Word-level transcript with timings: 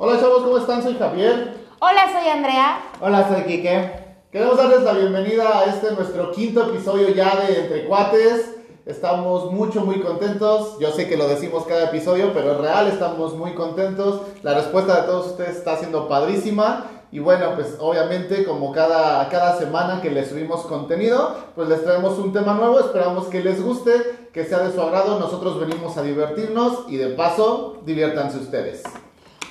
Hola 0.00 0.20
chavos, 0.20 0.44
¿cómo 0.44 0.58
están? 0.58 0.80
Soy 0.80 0.94
Javier. 0.94 1.54
Hola, 1.80 2.02
soy 2.12 2.28
Andrea. 2.28 2.78
Hola, 3.00 3.26
soy 3.26 3.42
Quique. 3.42 3.90
Queremos 4.30 4.56
darles 4.56 4.82
la 4.82 4.92
bienvenida 4.92 5.58
a 5.58 5.64
este 5.64 5.90
nuestro 5.90 6.30
quinto 6.30 6.68
episodio 6.68 7.08
ya 7.08 7.34
de 7.34 7.62
Entre 7.62 7.84
Cuates. 7.84 8.54
Estamos 8.86 9.50
mucho, 9.50 9.80
muy 9.80 10.00
contentos. 10.00 10.78
Yo 10.78 10.92
sé 10.92 11.08
que 11.08 11.16
lo 11.16 11.26
decimos 11.26 11.64
cada 11.64 11.86
episodio, 11.86 12.32
pero 12.32 12.52
en 12.52 12.62
real 12.62 12.86
estamos 12.86 13.34
muy 13.34 13.56
contentos. 13.56 14.20
La 14.44 14.54
respuesta 14.54 15.00
de 15.00 15.08
todos 15.08 15.32
ustedes 15.32 15.56
está 15.56 15.76
siendo 15.78 16.06
padrísima. 16.06 16.86
Y 17.10 17.18
bueno, 17.18 17.56
pues 17.56 17.74
obviamente 17.80 18.44
como 18.44 18.70
cada, 18.70 19.28
cada 19.30 19.58
semana 19.58 20.00
que 20.00 20.12
les 20.12 20.28
subimos 20.28 20.60
contenido, 20.66 21.34
pues 21.56 21.68
les 21.68 21.82
traemos 21.82 22.16
un 22.20 22.32
tema 22.32 22.54
nuevo. 22.54 22.78
Esperamos 22.78 23.26
que 23.26 23.42
les 23.42 23.60
guste, 23.60 24.28
que 24.32 24.44
sea 24.44 24.60
de 24.60 24.72
su 24.72 24.80
agrado. 24.80 25.18
Nosotros 25.18 25.58
venimos 25.58 25.96
a 25.96 26.02
divertirnos 26.02 26.84
y 26.86 26.98
de 26.98 27.08
paso, 27.08 27.78
diviértanse 27.84 28.38
ustedes. 28.38 28.84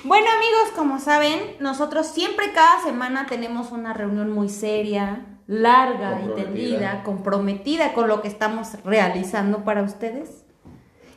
Bueno 0.08 0.26
amigos, 0.34 0.72
como 0.74 0.98
saben, 1.00 1.38
nosotros 1.60 2.06
siempre 2.06 2.52
cada 2.54 2.80
semana 2.82 3.26
tenemos 3.28 3.72
una 3.72 3.92
reunión 3.92 4.32
muy 4.32 4.48
seria, 4.48 5.26
larga 5.46 6.12
y 6.12 6.28
Comprometida. 6.28 6.44
tendida, 6.44 7.02
comprometida 7.04 7.92
con 7.92 8.08
lo 8.08 8.22
que 8.22 8.28
estamos 8.28 8.68
realizando 8.86 9.64
para 9.64 9.82
ustedes. 9.82 10.46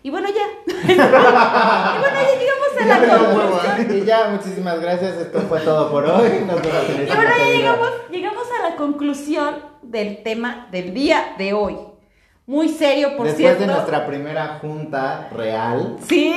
Y 0.03 0.09
bueno, 0.09 0.27
ya. 0.27 0.73
y 0.83 0.83
bueno, 0.83 2.17
ya 2.19 2.37
llegamos 2.37 2.81
a 2.81 2.85
la 2.85 3.17
conclusión. 3.17 3.97
Y 3.97 4.05
ya, 4.05 4.27
muchísimas 4.27 4.81
gracias. 4.81 5.15
Esto 5.15 5.39
fue 5.41 5.61
todo 5.61 5.89
por 5.89 6.03
hoy. 6.05 6.43
Nos 6.45 6.61
vemos 6.61 6.89
en 6.89 7.01
el 7.01 7.07
Y 7.07 7.15
bueno, 7.15 7.31
ya 7.37 7.45
llegamos, 7.45 7.89
llegamos 8.11 8.47
a 8.59 8.69
la 8.69 8.75
conclusión 8.75 9.55
del 9.83 10.21
tema 10.21 10.67
del 10.69 10.93
día 10.93 11.35
de 11.37 11.53
hoy. 11.53 11.77
Muy 12.45 12.67
serio, 12.67 13.15
por 13.15 13.27
Después 13.27 13.37
cierto. 13.37 13.61
de 13.61 13.67
nuestra 13.67 14.05
primera 14.05 14.57
junta 14.59 15.29
real. 15.31 15.95
Sí, 16.09 16.35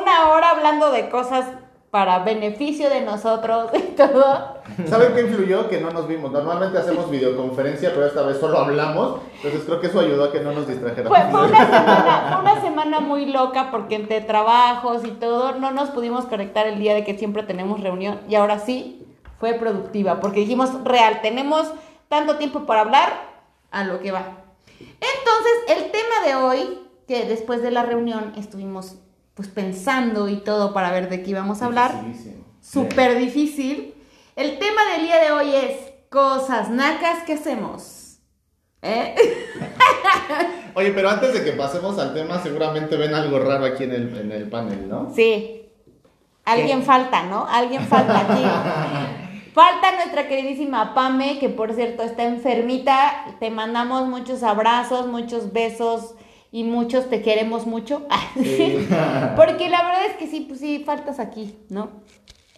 una 0.00 0.28
hora 0.28 0.50
hablando 0.50 0.92
de 0.92 1.08
cosas 1.08 1.46
para 1.90 2.20
beneficio 2.20 2.88
de 2.88 3.00
nosotros 3.00 3.70
y 3.74 3.80
todo. 3.96 4.60
¿Saben 4.86 5.12
qué 5.14 5.22
influyó? 5.22 5.68
Que 5.68 5.80
no 5.80 5.90
nos 5.90 6.06
vimos. 6.06 6.30
Normalmente 6.30 6.78
hacemos 6.78 7.10
videoconferencia, 7.10 7.90
pero 7.90 8.06
esta 8.06 8.22
vez 8.22 8.38
solo 8.38 8.58
hablamos. 8.58 9.20
Entonces 9.36 9.62
creo 9.64 9.80
que 9.80 9.88
eso 9.88 10.00
ayudó 10.00 10.24
a 10.24 10.32
que 10.32 10.40
no 10.40 10.52
nos 10.52 10.68
distrajéramos. 10.68 11.16
Fue, 11.16 11.30
fue 11.30 11.48
una 11.48 11.66
semana, 11.66 12.28
fue 12.32 12.52
una 12.52 12.60
semana 12.60 13.00
muy 13.00 13.26
loca 13.26 13.70
porque 13.70 13.96
entre 13.96 14.20
trabajos 14.20 15.04
y 15.04 15.10
todo 15.10 15.52
no 15.52 15.72
nos 15.72 15.90
pudimos 15.90 16.26
conectar 16.26 16.66
el 16.66 16.78
día 16.78 16.94
de 16.94 17.04
que 17.04 17.18
siempre 17.18 17.42
tenemos 17.42 17.80
reunión 17.80 18.20
y 18.28 18.36
ahora 18.36 18.60
sí 18.60 19.06
fue 19.38 19.54
productiva 19.54 20.20
porque 20.20 20.40
dijimos 20.40 20.84
real, 20.84 21.20
tenemos 21.22 21.72
tanto 22.08 22.36
tiempo 22.36 22.66
para 22.66 22.82
hablar 22.82 23.08
a 23.70 23.84
lo 23.84 24.00
que 24.00 24.12
va. 24.12 24.36
Entonces 24.78 25.52
el 25.68 25.90
tema 25.90 26.26
de 26.26 26.34
hoy, 26.36 26.78
que 27.08 27.24
después 27.24 27.62
de 27.62 27.70
la 27.70 27.82
reunión 27.82 28.32
estuvimos 28.36 28.96
pues 29.40 29.48
pensando 29.48 30.28
y 30.28 30.36
todo 30.36 30.74
para 30.74 30.92
ver 30.92 31.08
de 31.08 31.22
qué 31.22 31.30
íbamos 31.30 31.62
a 31.62 31.64
hablar, 31.64 31.94
súper 32.60 33.16
difícil. 33.16 33.94
El 34.36 34.58
tema 34.58 34.84
del 34.92 35.06
día 35.06 35.18
de 35.18 35.30
hoy 35.32 35.54
es 35.54 35.76
cosas 36.10 36.68
nacas 36.68 37.24
que 37.24 37.32
hacemos. 37.32 38.18
¿Eh? 38.82 39.14
Oye, 40.74 40.90
pero 40.90 41.08
antes 41.08 41.32
de 41.32 41.42
que 41.42 41.52
pasemos 41.52 41.98
al 41.98 42.12
tema, 42.12 42.42
seguramente 42.42 42.98
ven 42.98 43.14
algo 43.14 43.38
raro 43.38 43.64
aquí 43.64 43.84
en 43.84 43.92
el, 43.92 44.14
en 44.14 44.30
el 44.30 44.50
panel, 44.50 44.86
¿no? 44.90 45.10
Sí. 45.14 45.70
Alguien 46.44 46.82
falta, 46.82 47.22
¿no? 47.22 47.46
Alguien 47.46 47.86
falta 47.86 48.20
aquí. 48.20 48.44
Falta 49.54 49.96
nuestra 49.96 50.28
queridísima 50.28 50.94
Pame, 50.94 51.38
que 51.40 51.48
por 51.48 51.72
cierto 51.72 52.02
está 52.02 52.24
enfermita. 52.24 53.36
Te 53.40 53.50
mandamos 53.50 54.06
muchos 54.06 54.42
abrazos, 54.42 55.06
muchos 55.08 55.52
besos 55.52 56.14
y 56.52 56.64
muchos 56.64 57.08
te 57.10 57.22
queremos 57.22 57.66
mucho. 57.66 58.06
Sí. 58.34 58.86
Porque 59.36 59.68
la 59.68 59.82
verdad 59.84 60.06
es 60.08 60.16
que 60.16 60.26
sí, 60.28 60.40
pues 60.48 60.60
sí, 60.60 60.82
faltas 60.86 61.18
aquí, 61.18 61.54
¿no? 61.68 61.90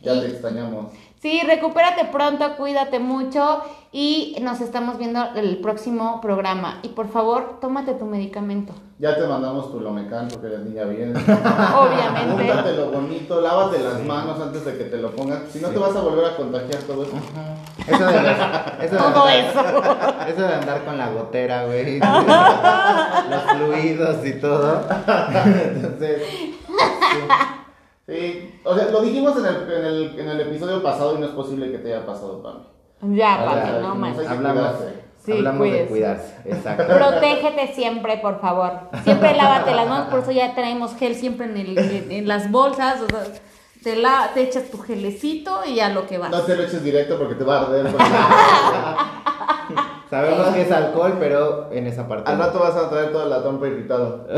Ya 0.03 0.15
Y- 0.15 0.21
te 0.21 0.27
extrañamos. 0.29 0.93
Sí, 1.23 1.41
recupérate 1.47 2.07
pronto, 2.07 2.57
cuídate 2.57 2.99
mucho 2.99 3.63
y 3.93 4.37
nos 4.43 4.61
estamos 4.61 4.99
viendo 4.99 5.25
el 5.37 5.59
próximo 5.59 6.21
programa. 6.21 6.81
Y 6.83 6.89
por 6.89 7.09
favor, 7.13 7.59
tómate 7.61 7.95
tu 7.95 8.07
medicamento. 8.07 8.73
Ya 8.99 9.15
te 9.15 9.25
mandamos 9.29 9.71
tu 9.71 9.79
lomecan 9.79 10.27
porque 10.27 10.49
eres 10.49 10.61
niña 10.61 10.83
bien. 10.83 11.15
Obviamente. 11.17 12.43
Úntatelo 12.51 12.91
bonito, 12.91 13.41
lávate 13.41 13.79
las 13.79 14.03
manos 14.03 14.41
antes 14.41 14.65
de 14.65 14.77
que 14.77 14.85
te 14.85 14.97
lo 14.97 15.13
pongas. 15.13 15.43
Si 15.53 15.61
no, 15.61 15.69
te 15.69 15.79
vas 15.79 15.95
a 15.95 16.01
volver 16.01 16.25
a 16.25 16.35
contagiar 16.37 16.83
todo 16.83 17.05
eso. 17.05 17.13
Eso 17.87 18.05
de, 18.05 18.19
eso 18.87 18.95
de 18.95 18.99
Todo 18.99 19.25
andar- 19.27 19.39
eso. 19.39 19.83
Eso 20.29 20.43
de 20.43 20.55
andar 20.55 20.85
con 20.85 20.99
la 20.99 21.09
gotera, 21.11 21.67
güey. 21.67 22.01
Los 22.01 23.43
fluidos 23.57 24.27
y 24.27 24.33
todo. 24.41 24.83
Entonces, 25.45 26.23
Sí, 26.27 27.19
o 28.65 28.75
sea, 28.75 28.91
lo 28.91 29.01
dijimos 29.03 29.37
en 29.39 29.47
el, 29.47 29.73
en 29.73 29.85
el, 29.85 30.21
en 30.21 30.29
el 30.29 30.41
episodio 30.41 30.83
pasado 30.83 31.17
y 31.17 31.21
no 31.21 31.27
es 31.27 31.33
posible 31.33 31.71
que 31.71 31.79
te 31.79 31.95
haya 31.95 32.05
pasado, 32.05 32.43
Pami. 32.43 33.17
Ya, 33.17 33.45
Pame, 33.45 33.81
no 33.81 33.95
más. 33.95 34.19
hablamos, 34.19 34.53
cuidarse. 34.53 35.03
Sí, 35.25 35.33
hablamos 35.33 35.71
de 35.71 35.87
cuidarse. 35.87 36.37
Exacto. 36.45 36.95
Protégete 36.95 37.75
siempre, 37.75 38.19
por 38.19 38.41
favor. 38.41 38.73
Siempre 39.05 39.37
lávate 39.37 39.73
las 39.75 39.89
manos, 39.89 40.09
por 40.09 40.21
eso 40.21 40.33
ya 40.33 40.55
traemos 40.55 40.97
gel 40.97 41.15
siempre 41.15 41.47
en, 41.47 41.57
el, 41.57 41.79
en, 41.79 42.11
en 42.13 42.29
las 42.29 42.51
bolsas. 42.51 43.01
O 43.03 43.07
sea, 43.07 43.23
te, 43.83 43.97
la, 43.97 44.31
te 44.35 44.43
echas 44.43 44.71
tu 44.71 44.79
gelecito 44.79 45.65
y 45.65 45.81
a 45.81 45.89
lo 45.91 46.07
que 46.07 46.19
vas. 46.19 46.31
No 46.31 46.43
te 46.43 46.57
lo 46.57 46.65
eches 46.65 46.83
directo 46.83 47.19
porque 47.19 47.37
te 47.37 47.45
va 47.45 47.59
a 47.59 47.63
arder. 47.63 47.87
Sabemos 50.13 50.49
que 50.49 50.61
es 50.61 50.71
alcohol, 50.71 51.17
pero 51.19 51.71
en 51.73 51.87
esa 51.87 52.07
parte. 52.07 52.31
Al 52.31 52.37
no. 52.37 52.45
rato 52.45 52.59
vas 52.59 52.77
a 52.77 52.91
traer 52.91 53.13
toda 53.13 53.25
la 53.25 53.41
trompa 53.41 53.67
irritado. 53.67 54.27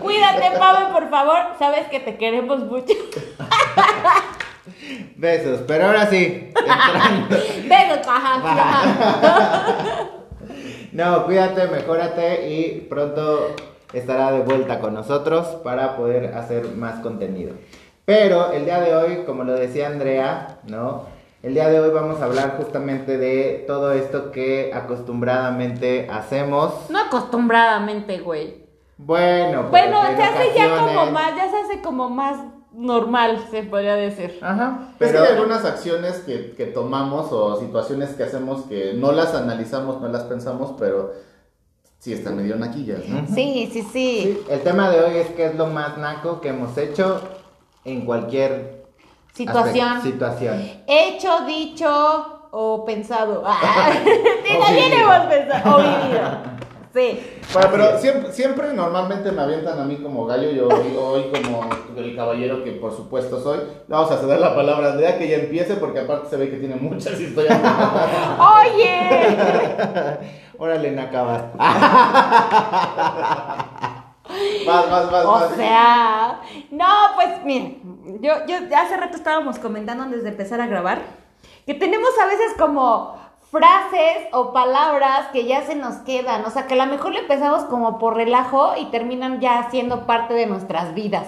Cuídate, 0.00 0.58
Pame, 0.58 0.90
por 0.90 1.10
favor. 1.10 1.36
Sabes 1.58 1.86
que 1.88 2.00
te 2.00 2.16
queremos 2.16 2.60
mucho. 2.60 2.94
Besos, 5.16 5.60
pero 5.68 5.84
ahora 5.84 6.06
sí. 6.06 6.50
entrando. 6.56 7.28
Besos, 7.68 8.08
ajá, 8.08 8.40
ajá. 8.42 10.06
No, 10.92 11.26
cuídate, 11.26 11.68
mejórate 11.68 12.48
y 12.48 12.86
pronto 12.88 13.54
estará 13.92 14.32
de 14.32 14.44
vuelta 14.44 14.80
con 14.80 14.94
nosotros 14.94 15.46
para 15.62 15.94
poder 15.94 16.34
hacer 16.34 16.74
más 16.74 17.00
contenido. 17.00 17.52
Pero 18.06 18.50
el 18.50 18.64
día 18.64 18.80
de 18.80 18.96
hoy, 18.96 19.24
como 19.26 19.44
lo 19.44 19.52
decía 19.52 19.88
Andrea, 19.88 20.56
¿no? 20.64 21.17
El 21.40 21.54
día 21.54 21.68
de 21.68 21.78
hoy 21.78 21.90
vamos 21.90 22.20
a 22.20 22.24
hablar 22.24 22.56
justamente 22.56 23.16
de 23.16 23.62
todo 23.68 23.92
esto 23.92 24.32
que 24.32 24.72
acostumbradamente 24.74 26.08
hacemos. 26.10 26.90
No 26.90 26.98
acostumbradamente, 26.98 28.18
güey. 28.18 28.66
Bueno, 28.96 29.68
pues, 29.70 29.84
Bueno, 29.84 30.04
en 30.08 30.16
se 30.16 30.22
hace 30.24 30.54
ya 30.56 30.76
como 30.76 31.12
más, 31.12 31.36
ya 31.36 31.48
se 31.48 31.56
hace 31.58 31.80
como 31.80 32.10
más 32.10 32.40
normal, 32.72 33.46
se 33.52 33.62
podría 33.62 33.94
decir. 33.94 34.36
Ajá, 34.42 34.80
Es 34.80 34.88
que 34.88 34.94
pero 34.98 35.22
hay 35.22 35.32
algunas 35.34 35.64
acciones 35.64 36.18
que, 36.26 36.54
que 36.56 36.66
tomamos 36.66 37.30
o 37.30 37.60
situaciones 37.60 38.10
que 38.10 38.24
hacemos 38.24 38.62
que 38.64 38.94
no 38.94 39.12
las 39.12 39.32
analizamos, 39.36 40.00
no 40.00 40.08
las 40.08 40.24
pensamos, 40.24 40.74
pero 40.76 41.12
sí 42.00 42.14
están 42.14 42.36
medio 42.36 42.56
naquillas, 42.56 43.06
¿no? 43.06 43.24
Sí, 43.32 43.70
sí, 43.72 43.86
sí. 43.92 44.40
el 44.50 44.60
tema 44.62 44.90
de 44.90 45.02
hoy 45.02 45.18
es 45.18 45.28
qué 45.28 45.46
es 45.46 45.54
lo 45.54 45.68
más 45.68 45.98
naco 45.98 46.40
que 46.40 46.48
hemos 46.48 46.76
hecho 46.76 47.20
en 47.84 48.04
cualquier 48.04 48.77
Situación. 49.38 50.02
situación. 50.02 50.62
Hecho, 50.86 51.44
dicho 51.46 52.48
o 52.50 52.84
pensado. 52.84 53.44
Ah, 53.46 53.92
sí, 54.04 54.56
O 54.56 54.64
también 54.64 54.90
vivido. 54.90 55.12
hemos 55.14 55.26
pensado. 55.26 55.76
O 55.76 55.78
vivido. 55.78 56.58
Sí. 56.92 57.20
Bueno, 57.52 57.68
pero 57.70 57.98
siempre, 57.98 58.32
siempre 58.32 58.72
normalmente 58.72 59.30
me 59.30 59.42
avientan 59.42 59.78
a 59.78 59.84
mí 59.84 59.96
como 59.98 60.26
gallo, 60.26 60.50
yo 60.50 60.66
hoy, 60.66 60.96
hoy 60.98 61.30
como 61.30 61.68
el 61.96 62.16
caballero 62.16 62.64
que 62.64 62.72
por 62.72 62.90
supuesto 62.96 63.40
soy. 63.40 63.60
Vamos 63.86 64.10
a 64.10 64.18
ceder 64.18 64.40
la 64.40 64.56
palabra 64.56 64.88
a 64.88 64.92
Andrea 64.92 65.16
que 65.18 65.28
ya 65.28 65.36
empiece 65.36 65.74
porque 65.76 66.00
aparte 66.00 66.30
se 66.30 66.36
ve 66.36 66.50
que 66.50 66.56
tiene 66.56 66.74
muchas 66.74 67.20
historias. 67.20 67.60
Oye. 68.38 69.36
Órale, 70.58 70.88
en 70.88 70.98
acabar. 70.98 71.52
Vas, 74.66 74.90
vas, 74.90 75.10
vas, 75.10 75.24
O 75.24 75.30
vas. 75.32 75.54
sea, 75.56 76.40
no, 76.70 76.86
pues 77.14 77.44
miren, 77.44 78.20
yo, 78.20 78.46
yo 78.46 78.56
hace 78.76 78.96
rato 78.96 79.16
estábamos 79.16 79.58
comentando 79.58 80.04
antes 80.04 80.22
de 80.22 80.30
empezar 80.30 80.60
a 80.60 80.66
grabar 80.66 81.00
que 81.66 81.74
tenemos 81.74 82.10
a 82.22 82.26
veces 82.26 82.54
como 82.58 83.16
frases 83.50 84.28
o 84.32 84.52
palabras 84.52 85.28
que 85.32 85.44
ya 85.46 85.62
se 85.62 85.74
nos 85.74 85.96
quedan, 85.96 86.44
o 86.44 86.50
sea, 86.50 86.66
que 86.66 86.74
a 86.74 86.84
lo 86.84 86.90
mejor 86.90 87.12
le 87.12 87.20
empezamos 87.20 87.64
como 87.64 87.98
por 87.98 88.14
relajo 88.14 88.72
y 88.78 88.86
terminan 88.86 89.40
ya 89.40 89.68
siendo 89.70 90.06
parte 90.06 90.34
de 90.34 90.46
nuestras 90.46 90.94
vidas, 90.94 91.26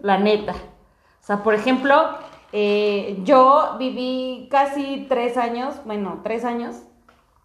la 0.00 0.18
neta. 0.18 0.52
O 0.52 1.26
sea, 1.26 1.42
por 1.42 1.54
ejemplo, 1.54 2.10
eh, 2.52 3.20
yo 3.24 3.76
viví 3.78 4.48
casi 4.50 5.06
tres 5.08 5.36
años, 5.36 5.74
bueno, 5.84 6.20
tres 6.22 6.44
años, 6.44 6.76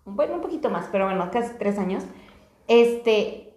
bueno, 0.05 0.35
un 0.35 0.41
poquito 0.41 0.69
más, 0.69 0.87
pero 0.91 1.05
bueno, 1.05 1.29
casi 1.31 1.53
tres 1.57 1.77
años, 1.77 2.03
este, 2.67 3.48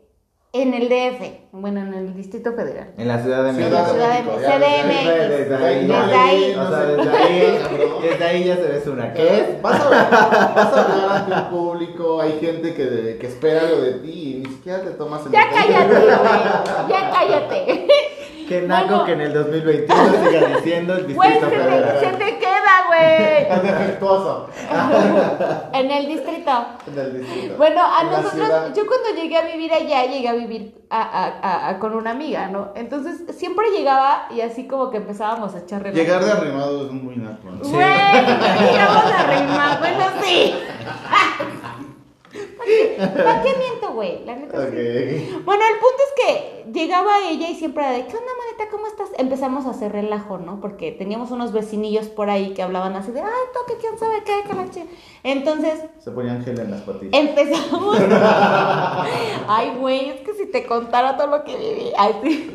en 0.55 0.75
el 0.75 0.91
DF, 0.91 1.51
bueno, 1.53 1.81
en 1.81 1.95
el 1.95 2.15
Distrito 2.15 2.53
Federal. 2.53 2.93
En 2.99 3.09
la 3.09 3.23
Ciudad 3.23 3.43
de 3.45 3.53
México. 3.53 3.71
Ciudad 3.71 3.91
Ciudad 3.91 4.17
de 4.17 4.23
México, 4.23 5.09
CDMX. 5.09 5.29
Desde 5.29 5.57
ahí, 5.57 5.87
Desde 5.87 6.15
ahí. 6.15 6.55
O 6.55 6.69
sea, 6.69 6.81
desde 6.81 7.17
ahí, 7.17 7.59
desde 8.03 8.25
ahí 8.25 8.45
ya 8.45 8.57
se 8.57 8.63
ves 8.63 8.87
una. 8.87 9.15
¿Qué 9.15 9.41
es? 9.41 9.63
Vas 9.63 9.81
a, 9.81 9.85
hablar, 9.87 10.11
vas 10.11 10.73
a 10.75 10.93
hablar 10.93 11.17
ante 11.17 11.35
un 11.35 11.59
público, 11.59 12.21
hay 12.21 12.39
gente 12.39 12.75
que, 12.75 13.17
que 13.19 13.27
espera 13.27 13.63
algo 13.63 13.81
de 13.81 13.93
ti 13.95 14.11
y 14.13 14.35
ni 14.41 14.55
siquiera 14.55 14.83
te 14.83 14.91
tomas 14.91 15.25
el 15.25 15.33
Ya 15.33 15.49
cállate, 15.51 15.95
güey. 15.95 16.09
Ya 16.09 17.11
cállate. 17.11 17.87
Que 18.53 18.63
naco 18.69 18.87
Bueno. 18.89 19.05
que 19.07 19.13
en 19.13 19.21
el 19.23 19.33
2021 19.33 20.11
siga 20.29 20.47
diciendo 20.57 20.95
el 20.95 21.15
Güey, 21.15 21.29
se 21.31 21.35
Distrito 21.41 21.49
te, 21.65 21.71
Federal. 21.71 21.99
se 22.01 22.07
te 22.19 22.39
queda, 22.39 22.75
güey. 22.87 23.43
Es 23.57 23.63
defectuoso. 23.63 24.49
En 25.73 25.91
el 25.91 26.07
distrito. 26.07 26.51
En 26.87 26.99
el 26.99 27.19
distrito. 27.21 27.55
Bueno, 27.57 27.81
a 27.83 28.03
En 28.03 28.11
nosotros, 28.11 28.49
yo 28.77 28.83
cuando 28.87 29.21
llegué 29.21 29.37
a 29.39 29.43
vivir 29.43 29.73
allá, 29.73 30.05
llegué 30.05 30.29
a 30.29 30.35
vivir 30.35 30.75
a- 30.91 31.01
a- 31.01 31.33
a- 31.41 31.69
a- 31.71 31.79
con 31.79 31.95
una 31.95 32.11
amiga, 32.11 32.49
¿no? 32.49 32.73
Entonces 32.77 33.23
siempre 33.37 33.71
llegaba 33.71 34.27
y 34.31 34.43
así 34.43 34.67
como 34.69 34.91
que 34.91 34.99
empezábamos 34.99 35.55
a 35.55 35.61
echar 35.61 35.83
relajo. 35.83 35.97
Llegar 36.05 36.23
de 36.25 36.31
arrimado 36.33 36.85
es 36.87 36.93
muy 36.93 37.17
naco. 37.17 37.51
¿no? 37.51 37.59
Güey, 37.59 37.85
llegamos 38.71 39.05
a 39.13 39.23
rimar, 39.31 39.79
bueno, 39.79 40.05
sí. 40.23 40.55
¿Para 43.17 43.43
qué 43.43 43.55
miento, 43.59 43.82
güey? 43.93 44.25
La 44.25 44.37
neta 44.37 44.59
sí. 44.59 44.67
Ok. 44.67 45.45
Bueno, 45.45 45.63
el 45.65 45.79
punto 45.81 46.03
es 46.09 46.25
que 46.25 46.65
llegaba 46.73 47.19
ella 47.29 47.49
y 47.49 47.55
siempre 47.55 47.83
era 47.85 47.93
de, 47.93 48.07
¿qué 48.07 48.17
onda, 48.17 48.31
manita? 48.39 48.71
¿Cómo 48.71 48.87
estás? 48.87 49.09
Empezamos 49.19 49.67
a 49.67 49.71
hacer 49.71 49.93
relajo, 49.93 50.39
¿no? 50.39 50.61
Porque 50.61 50.93
teníamos 50.93 51.31
unos 51.31 51.53
vecinillos 51.53 52.09
por 52.09 52.31
ahí 52.31 52.55
que 52.55 52.63
hablaban 52.63 52.95
así 52.97 53.13
de, 53.13 53.21
ay, 53.21 53.29
toque, 53.55 53.81
quién 53.81 53.99
sabe 53.99 54.23
qué, 54.25 54.43
que 54.49 54.55
la 54.55 54.71
chi-". 54.71 54.89
Entonces, 55.25 55.81
Se 55.99 56.11
ponían 56.11 56.45
gel 56.45 56.59
en 56.59 56.71
las 56.71 56.81
patillas. 56.83 57.13
empezamos. 57.15 57.99
ay, 59.49 59.75
güey, 59.79 60.11
es 60.11 60.21
que 60.21 60.35
si 60.35 60.47
te 60.47 60.65
contara 60.67 61.17
todo 61.17 61.29
lo 61.29 61.45
que 61.45 61.57
viví. 61.57 61.93
Ay, 61.97 62.15
sí. 62.23 62.55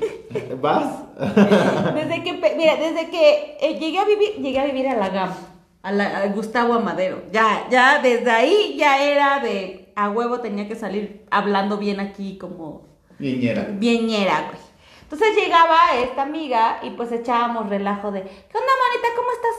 ¿Vas? 0.61 1.03
Desde 1.17 2.23
que, 2.23 2.33
mira, 2.57 2.75
desde 2.75 3.09
que 3.09 3.57
eh, 3.59 3.77
llegué 3.79 3.99
a 3.99 4.05
vivir, 4.05 4.35
llegué 4.35 4.59
a 4.59 4.65
vivir 4.65 4.87
a 4.87 4.95
la 4.95 5.09
GAM, 5.09 5.33
a, 5.81 5.91
la, 5.91 6.17
a 6.19 6.27
Gustavo 6.27 6.73
Amadero. 6.75 7.23
Ya, 7.31 7.65
ya, 7.71 7.99
desde 8.01 8.29
ahí 8.29 8.75
ya 8.77 9.03
era 9.03 9.39
de, 9.39 9.86
a 9.97 10.11
huevo 10.11 10.41
tenía 10.41 10.67
que 10.67 10.75
salir 10.75 11.25
hablando 11.31 11.77
bien 11.79 11.99
aquí 11.99 12.37
como 12.37 12.85
Niñera. 13.17 13.67
bienñera, 13.71 14.47
güey. 14.47 14.61
Entonces 15.01 15.35
llegaba 15.35 15.75
esta 15.95 16.21
amiga 16.21 16.79
y 16.83 16.91
pues 16.91 17.11
echábamos 17.11 17.67
relajo 17.67 18.11
de, 18.11 18.21
¿qué 18.21 18.57
onda, 18.57 18.73
manita? 18.85 19.07
¿Cómo 19.15 19.31
estás? 19.31 19.55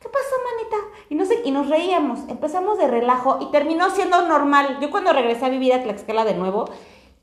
¿Qué 0.00 0.08
pasó, 0.08 0.34
manita? 0.50 0.76
Y 1.10 1.14
no 1.14 1.26
sé, 1.26 1.42
y 1.44 1.50
nos 1.50 1.68
reíamos, 1.68 2.20
empezamos 2.28 2.78
de 2.78 2.88
relajo 2.88 3.36
y 3.42 3.50
terminó 3.50 3.90
siendo 3.90 4.26
normal. 4.26 4.78
Yo 4.80 4.90
cuando 4.90 5.12
regresé 5.12 5.44
a 5.44 5.50
vivir 5.50 5.74
a 5.74 5.82
Tlaxcala 5.82 6.24
de 6.24 6.34
nuevo, 6.34 6.70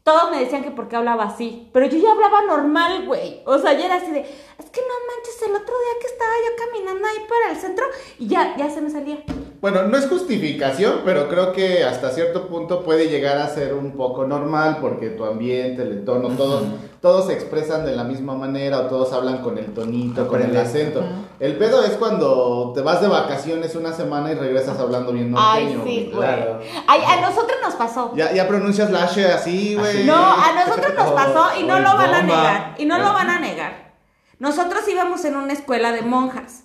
todos 0.04 0.30
me 0.30 0.39
decían 0.39 0.63
que 0.63 0.69
por 0.69 0.89
qué 0.89 0.95
hablaba 0.95 1.24
así, 1.24 1.71
pero 1.74 1.88
yo 1.88 1.98
ya 1.98 2.12
hablaba 2.12 2.44
normal, 2.44 3.07
güey. 3.07 3.42
O 3.48 3.57
sea, 3.57 3.74
ya 3.74 3.88
era 3.88 3.95
así 3.95 4.12
de, 4.12 4.19
es 4.19 4.69
que 4.69 4.81
no 4.81 4.94
manches, 5.07 5.42
el 5.42 5.56
otro 5.56 5.74
día 5.74 6.01
que 6.01 6.07
estaba 6.07 6.33
yo 6.45 6.66
caminando 6.66 7.07
ahí 7.07 7.25
para 7.27 7.51
el 7.51 7.57
centro 7.57 7.86
y 8.19 8.27
ya, 8.27 8.56
ya 8.57 8.69
se 8.69 8.81
me 8.81 8.92
salía. 8.92 9.24
Bueno, 9.61 9.83
no 9.83 9.97
es 9.97 10.07
justificación, 10.07 11.01
pero 11.03 11.27
creo 11.27 11.51
que 11.51 11.83
hasta 11.83 12.11
cierto 12.11 12.47
punto 12.47 12.83
puede 12.83 13.09
llegar 13.09 13.38
a 13.38 13.50
ser 13.50 13.73
un 13.73 13.91
poco 13.91 14.25
normal 14.25 14.77
porque 14.79 15.09
tu 15.09 15.25
ambiente, 15.25 15.81
el 15.81 15.91
entorno, 15.91 16.29
todos, 16.29 16.63
todos 17.01 17.27
se 17.27 17.33
expresan 17.33 17.85
de 17.85 17.94
la 17.94 18.06
misma 18.06 18.35
manera 18.35 18.79
o 18.79 18.81
todos 18.83 19.11
hablan 19.11 19.39
con 19.39 19.57
el 19.57 19.73
tonito, 19.73 20.29
con 20.29 20.41
el 20.41 20.56
acento. 20.56 21.03
El 21.41 21.57
pedo 21.57 21.83
es 21.83 21.91
cuando 21.91 22.71
te 22.73 22.81
vas 22.81 23.01
de 23.01 23.09
vacaciones 23.09 23.75
una 23.75 23.91
semana 23.91 24.31
y 24.31 24.35
regresas 24.35 24.79
hablando 24.79 25.11
bien 25.11 25.31
norteño. 25.31 25.51
Ay, 25.51 25.81
sí, 25.83 26.09
güey. 26.11 26.11
claro. 26.11 26.59
Ay, 26.88 27.01
a 27.06 27.21
nosotros 27.21 27.57
nos 27.61 27.75
pasó. 27.75 28.13
Ya, 28.15 28.31
ya 28.31 28.47
pronuncias 28.47 28.89
la 28.91 29.03
H 29.03 29.25
así, 29.25 29.75
güey. 29.75 30.06
No, 30.06 30.15
a 30.15 30.53
nosotros 30.53 30.94
nos 30.95 31.11
pasó 31.11 31.59
y 31.59 31.63
no 31.63 31.81
lo 31.81 31.97
van 31.97 32.13
a 32.13 32.21
negar. 32.21 32.75
Y 32.77 32.85
no 32.85 32.97
lo 32.97 33.11
van 33.11 33.29
a 33.29 33.39
negar. 33.39 33.95
Nosotros 34.39 34.88
íbamos 34.88 35.25
en 35.25 35.35
una 35.35 35.51
escuela 35.51 35.91
de 35.91 36.01
monjas, 36.01 36.63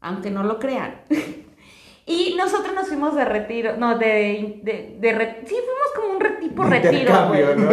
aunque 0.00 0.32
no 0.32 0.42
lo 0.42 0.58
crean. 0.58 1.02
Y 2.08 2.36
nosotros 2.38 2.72
nos 2.72 2.86
fuimos 2.86 3.16
de 3.16 3.24
retiro, 3.24 3.72
no, 3.78 3.98
de, 3.98 4.60
de, 4.62 4.96
de 5.00 5.12
re- 5.12 5.40
sí, 5.44 5.56
fuimos 5.56 5.92
como 5.96 6.12
un 6.14 6.20
re- 6.20 6.36
tipo 6.40 6.62
retiro, 6.62 7.12
güey. 7.28 7.42
¿no? 7.42 7.54
No, 7.54 7.68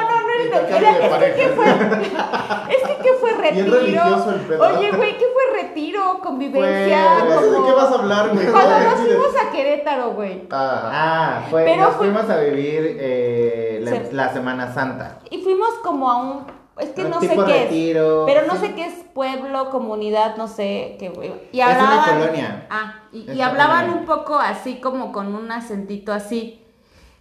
no, 0.00 0.20
no, 0.20 0.30
era, 0.34 0.44
Intercambio 0.44 0.88
era- 0.88 1.18
de 1.18 1.26
es 1.28 1.34
que 1.34 1.40
¿qué 1.40 1.48
fue, 1.50 1.66
es 1.66 2.82
que 2.88 2.96
¿qué 3.02 3.12
fue 3.20 3.32
retiro? 3.32 3.78
el. 3.78 4.60
Oye, 4.60 4.90
güey, 4.90 5.16
¿qué 5.18 5.24
fue 5.32 5.62
retiro? 5.62 6.18
Convivencia, 6.20 7.18
Fue- 7.20 7.28
No 7.34 7.40
sé 7.40 7.46
de 7.46 7.54
como- 7.54 7.66
qué 7.68 7.72
vas 7.74 7.92
a 7.92 7.94
hablar, 7.94 8.30
güey. 8.34 8.46
Cuando 8.50 8.70
No, 8.78 8.84
nos 8.90 9.00
fuimos 9.00 9.28
a 9.40 9.50
Querétaro, 9.52 10.10
güey. 10.14 10.42
Ah, 10.50 10.90
Ah, 10.92 11.42
fue, 11.50 11.64
Pero 11.64 11.76
nos 11.82 11.94
fue- 11.94 12.10
fuimos 12.10 12.28
a 12.28 12.36
vivir 12.38 12.96
eh, 13.00 13.78
la, 13.84 13.90
Se- 13.92 14.12
la 14.12 14.32
Semana 14.32 14.72
Santa. 14.74 15.20
Y 15.30 15.42
fuimos 15.44 15.70
como 15.84 16.10
a 16.10 16.16
un. 16.16 16.63
Es 16.78 16.90
que 16.90 17.04
Un 17.04 17.10
no 17.10 17.20
sé 17.20 17.28
qué 17.28 17.36
retiro, 17.36 18.26
es. 18.26 18.34
Pero 18.34 18.46
no 18.46 18.54
sí. 18.54 18.66
sé 18.66 18.74
qué 18.74 18.86
es 18.86 18.94
pueblo, 19.14 19.70
comunidad, 19.70 20.36
no 20.36 20.48
sé 20.48 20.96
qué, 20.98 21.08
güey. 21.08 21.32
Y 21.52 21.60
Es 21.60 21.66
una 21.66 22.02
hablaban. 22.02 22.20
colonia. 22.20 22.66
Ah, 22.70 22.94
y, 23.12 23.40
hablaban 23.40 23.86
colonia. 23.86 24.00
un 24.00 24.06
poco 24.06 24.34
así, 24.34 24.80
como 24.80 25.12
con 25.12 25.34
un 25.34 25.50
acentito 25.52 26.12
así. 26.12 26.64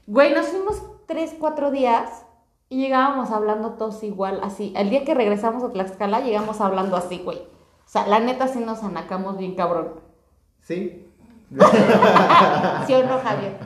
Güey, 0.07 0.33
nos 0.33 0.47
fuimos 0.47 0.81
tres, 1.05 1.35
cuatro 1.39 1.69
días 1.71 2.25
y 2.69 2.81
llegábamos 2.81 3.29
hablando 3.29 3.73
todos 3.73 4.03
igual, 4.03 4.39
así. 4.43 4.73
El 4.75 4.89
día 4.89 5.05
que 5.05 5.13
regresamos 5.13 5.63
a 5.63 5.69
Tlaxcala, 5.71 6.21
llegamos 6.21 6.59
hablando 6.59 6.97
así, 6.97 7.19
güey. 7.19 7.37
O 7.37 7.89
sea, 7.93 8.07
la 8.07 8.19
neta 8.19 8.47
sí 8.47 8.59
nos 8.59 8.81
anacamos 8.83 9.37
bien 9.37 9.55
cabrón. 9.55 9.99
¿Sí? 10.61 11.05
¿Sí 12.87 12.93
o 12.95 13.03
no, 13.05 13.19
Javier? 13.19 13.57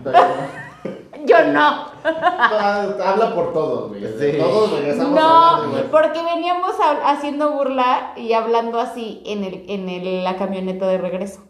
Yo 1.28 1.44
no. 1.52 1.86
Ah, 2.04 2.88
Habla 3.06 3.36
por 3.36 3.54
todos, 3.54 3.90
güey. 3.90 4.02
Sí. 4.20 4.38
Todos 4.38 4.72
regresamos 4.72 5.20
hablando, 5.20 5.66
No, 5.68 5.72
güey. 5.72 5.84
porque 5.92 6.24
veníamos 6.24 6.72
a- 6.80 7.10
haciendo 7.12 7.52
burla 7.52 8.14
y 8.16 8.34
hablando 8.34 8.80
así 8.80 9.22
en 9.26 9.44
el 9.44 9.66
en 9.70 9.90
el, 9.90 10.24
la 10.24 10.38
camioneta 10.38 10.88
de 10.88 10.98
regreso. 10.98 11.42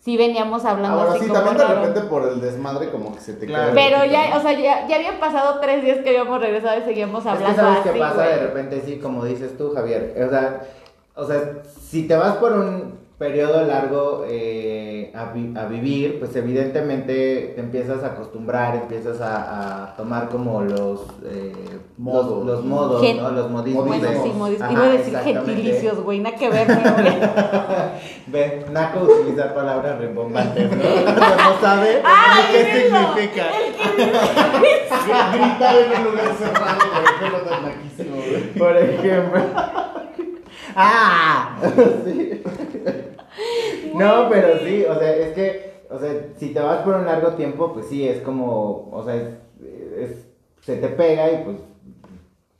Sí 0.00 0.16
veníamos 0.16 0.64
hablando 0.64 0.98
Ahora 1.00 1.12
así 1.12 1.20
sí, 1.24 1.28
como 1.28 1.34
también 1.40 1.58
de 1.58 1.64
raro. 1.64 1.80
repente 1.86 2.00
por 2.08 2.28
el 2.28 2.40
desmadre 2.40 2.90
como 2.90 3.14
que 3.14 3.20
se 3.20 3.34
te 3.34 3.46
Claro. 3.46 3.72
queda. 3.72 3.74
Pero 3.74 4.04
ya, 4.10 4.36
o 4.36 4.40
sea, 4.40 4.52
ya, 4.52 4.88
ya 4.88 4.96
habían 4.96 5.20
pasado 5.20 5.60
tres 5.60 5.84
días 5.84 5.98
que 5.98 6.08
habíamos 6.08 6.40
regresado 6.40 6.80
y 6.80 6.82
seguíamos 6.82 7.18
Es 7.20 7.24
que 7.24 7.30
hablando 7.30 7.62
sabes 7.62 7.78
así, 7.80 7.88
qué 7.92 7.98
pasa 8.00 8.14
güey. 8.14 8.28
de 8.30 8.36
repente, 8.38 8.82
sí, 8.84 8.98
como 8.98 9.24
dices 9.24 9.56
tú, 9.56 9.72
Javier. 9.72 10.14
O 10.26 10.30
sea, 10.30 10.60
o 11.14 11.24
sea 11.24 11.62
si 11.80 12.08
te 12.08 12.16
vas 12.16 12.36
por 12.38 12.52
un 12.52 12.98
periodo 13.22 13.62
largo 13.64 14.24
eh, 14.28 15.12
a, 15.14 15.26
vi- 15.32 15.54
a 15.56 15.66
vivir, 15.66 16.18
pues 16.18 16.34
evidentemente 16.34 17.52
te 17.54 17.60
empiezas 17.60 18.02
a 18.02 18.08
acostumbrar, 18.08 18.74
empiezas 18.74 19.20
a, 19.20 19.84
a 19.84 19.96
tomar 19.96 20.28
como 20.28 20.60
los, 20.62 21.02
eh, 21.24 21.52
Modos. 21.98 22.44
los, 22.44 22.56
los 22.56 22.64
modos, 22.64 23.00
Gen- 23.00 23.18
¿no? 23.18 23.30
Los 23.30 23.48
modismos. 23.48 23.86
Bueno, 23.86 24.02
Modismos. 24.04 24.24
sí, 24.26 24.32
modis- 24.36 24.60
Ajá, 24.60 24.72
iba 24.72 24.82
a 24.84 24.88
decir 24.88 25.16
gentilicios, 25.18 26.00
güey, 26.02 26.18
nada 26.18 26.34
que 26.36 26.50
ver, 26.50 26.66
güey. 26.66 27.14
Ve, 28.26 28.66
Naco 28.72 29.00
utilizar 29.04 29.54
palabras 29.54 29.98
rimbombantes, 30.00 30.68
¿no? 30.70 30.76
No 30.82 31.60
sabe 31.60 32.02
¡Ay, 32.04 32.42
ni 32.48 32.52
qué 32.58 32.82
significa. 32.82 33.44
Gritar 35.32 35.76
en 35.76 36.00
un 36.00 36.04
lugar 36.10 36.34
cerrado, 36.38 36.80
güey. 37.98 38.52
Por 38.58 38.76
ejemplo. 38.76 39.40
¡Ah! 40.74 41.56
Sí. 42.04 42.42
No, 43.94 44.28
pero 44.30 44.58
sí, 44.60 44.84
o 44.88 44.98
sea, 44.98 45.14
es 45.16 45.34
que, 45.34 45.82
o 45.90 45.98
sea, 45.98 46.10
si 46.38 46.54
te 46.54 46.60
vas 46.60 46.78
por 46.78 46.94
un 46.94 47.04
largo 47.06 47.28
tiempo, 47.32 47.72
pues 47.72 47.86
sí, 47.86 48.08
es 48.08 48.20
como, 48.20 48.88
o 48.92 49.02
sea, 49.04 49.14
es, 49.16 49.28
es- 49.98 50.26
se 50.62 50.76
te 50.76 50.88
pega 50.88 51.30
y 51.30 51.44
pues 51.44 51.56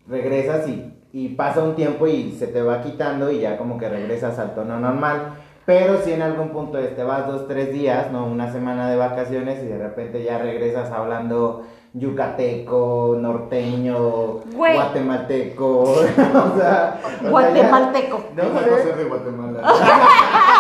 regresas 0.09 0.69
y, 0.69 0.93
y 1.13 1.29
pasa 1.31 1.63
un 1.63 1.75
tiempo 1.77 2.07
y 2.07 2.33
se 2.33 2.49
te 2.49 2.61
va 2.63 2.83
quitando 2.83 3.31
y 3.31 3.41
ya 3.41 3.57
como 3.57 3.79
que 3.79 3.89
regresas 3.89 4.39
al 4.39 4.55
tono 4.55 4.79
normal. 4.81 5.35
Pero 5.65 5.99
si 6.03 6.13
en 6.13 6.23
algún 6.23 6.49
punto 6.49 6.79
te 6.81 7.05
vas 7.05 7.27
dos, 7.29 7.47
tres 7.47 7.73
días, 7.73 8.11
¿no? 8.11 8.27
Una 8.27 8.51
semana 8.53 8.91
de 8.91 8.97
vacaciones 8.97 9.63
y 9.63 9.69
de 9.69 9.79
repente 9.79 10.25
ya 10.25 10.39
regresas 10.39 10.91
hablando 10.91 11.63
yucateco, 11.95 13.17
norteño, 13.21 14.41
Güey. 14.55 14.75
guatemalteco, 14.75 15.81
o 15.83 15.95
sea, 16.05 16.51
o 16.55 16.59
sea, 16.59 17.01
ya- 17.23 17.31
Guatemalteco. 17.31 18.25
no 18.35 18.43
sé. 18.61 18.93
de 18.97 19.05
Guatemala. 19.05 19.61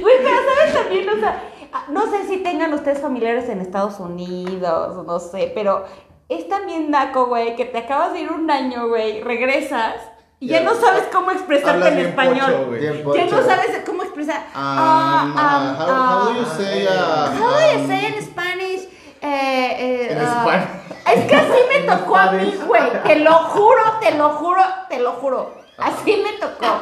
Güey, 0.00 0.14
pero 0.22 0.36
sabes 0.54 0.74
también, 0.74 1.08
o 1.08 1.16
sea, 1.20 1.42
no 1.88 2.10
sé 2.10 2.26
si 2.26 2.38
tengan 2.38 2.72
ustedes 2.74 3.00
familiares 3.00 3.48
en 3.48 3.60
Estados 3.60 3.98
Unidos, 4.00 4.96
o 4.96 5.02
no 5.04 5.18
sé, 5.20 5.50
pero 5.54 5.84
es 6.28 6.48
también 6.48 6.90
naco, 6.90 7.26
güey, 7.26 7.56
que 7.56 7.64
te 7.64 7.78
acabas 7.78 8.12
de 8.12 8.20
ir 8.20 8.32
un 8.32 8.50
año, 8.50 8.88
güey, 8.88 9.22
regresas 9.22 9.94
y 10.40 10.48
ya, 10.48 10.58
Ya. 10.58 10.64
no 10.64 10.74
sabes 10.74 11.04
cómo 11.12 11.30
expresarte 11.30 11.88
en 11.88 11.98
español. 11.98 12.52
pocho, 12.66 12.76
ya 12.76 12.92
pocho. 13.04 13.26
no 13.36 13.42
sabes 13.42 13.82
cómo 13.86 14.02
expresar. 14.02 14.40
Um, 14.54 14.60
uh, 14.60 15.36
how, 15.36 15.76
how 15.78 16.32
do 16.32 16.40
you 16.40 16.46
say, 16.46 16.84
How 16.86 17.58
do 17.58 17.66
you 17.72 17.80
um, 17.80 17.86
say 17.86 18.06
in 18.06 18.22
Spanish? 18.22 18.82
Eh, 19.20 19.76
eh, 19.78 20.08
En 20.12 20.18
Spanish. 20.26 20.68
Es 21.10 21.24
que 21.26 21.34
así 21.34 21.58
me 21.68 21.86
tocó 21.86 22.16
a 22.16 22.32
mí, 22.32 22.54
güey. 22.66 22.82
Te 23.04 23.16
lo 23.20 23.32
juro, 23.32 23.82
te 24.00 24.14
lo 24.16 24.28
juro, 24.30 24.62
te 24.88 24.98
lo 25.00 25.12
juro. 25.12 25.54
Así 25.78 26.22
me 26.22 26.32
tocó. 26.38 26.80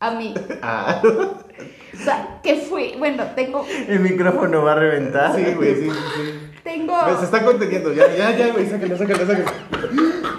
A 0.00 0.10
mí. 0.10 0.34
Ah, 0.62 1.00
O 1.02 1.96
sea, 2.04 2.40
que 2.42 2.56
fui. 2.56 2.94
Bueno, 2.98 3.24
tengo. 3.34 3.64
el 3.88 4.00
micrófono 4.00 4.62
va 4.62 4.72
a 4.72 4.76
reventar. 4.76 5.34
Sí, 5.34 5.54
güey, 5.54 5.74
sí, 5.76 5.90
sí, 5.90 5.96
sí. 6.16 6.50
Tengo. 6.62 6.98
Güey, 7.00 7.16
Se 7.18 7.24
está 7.24 7.44
conteniendo, 7.44 7.92
ya, 7.92 8.08
ya, 8.14 8.36
ya, 8.36 8.48
güey, 8.52 8.68
sáquenlo, 8.68 8.96
sáquenlo, 8.98 9.26
sáquenlo. 9.26 9.50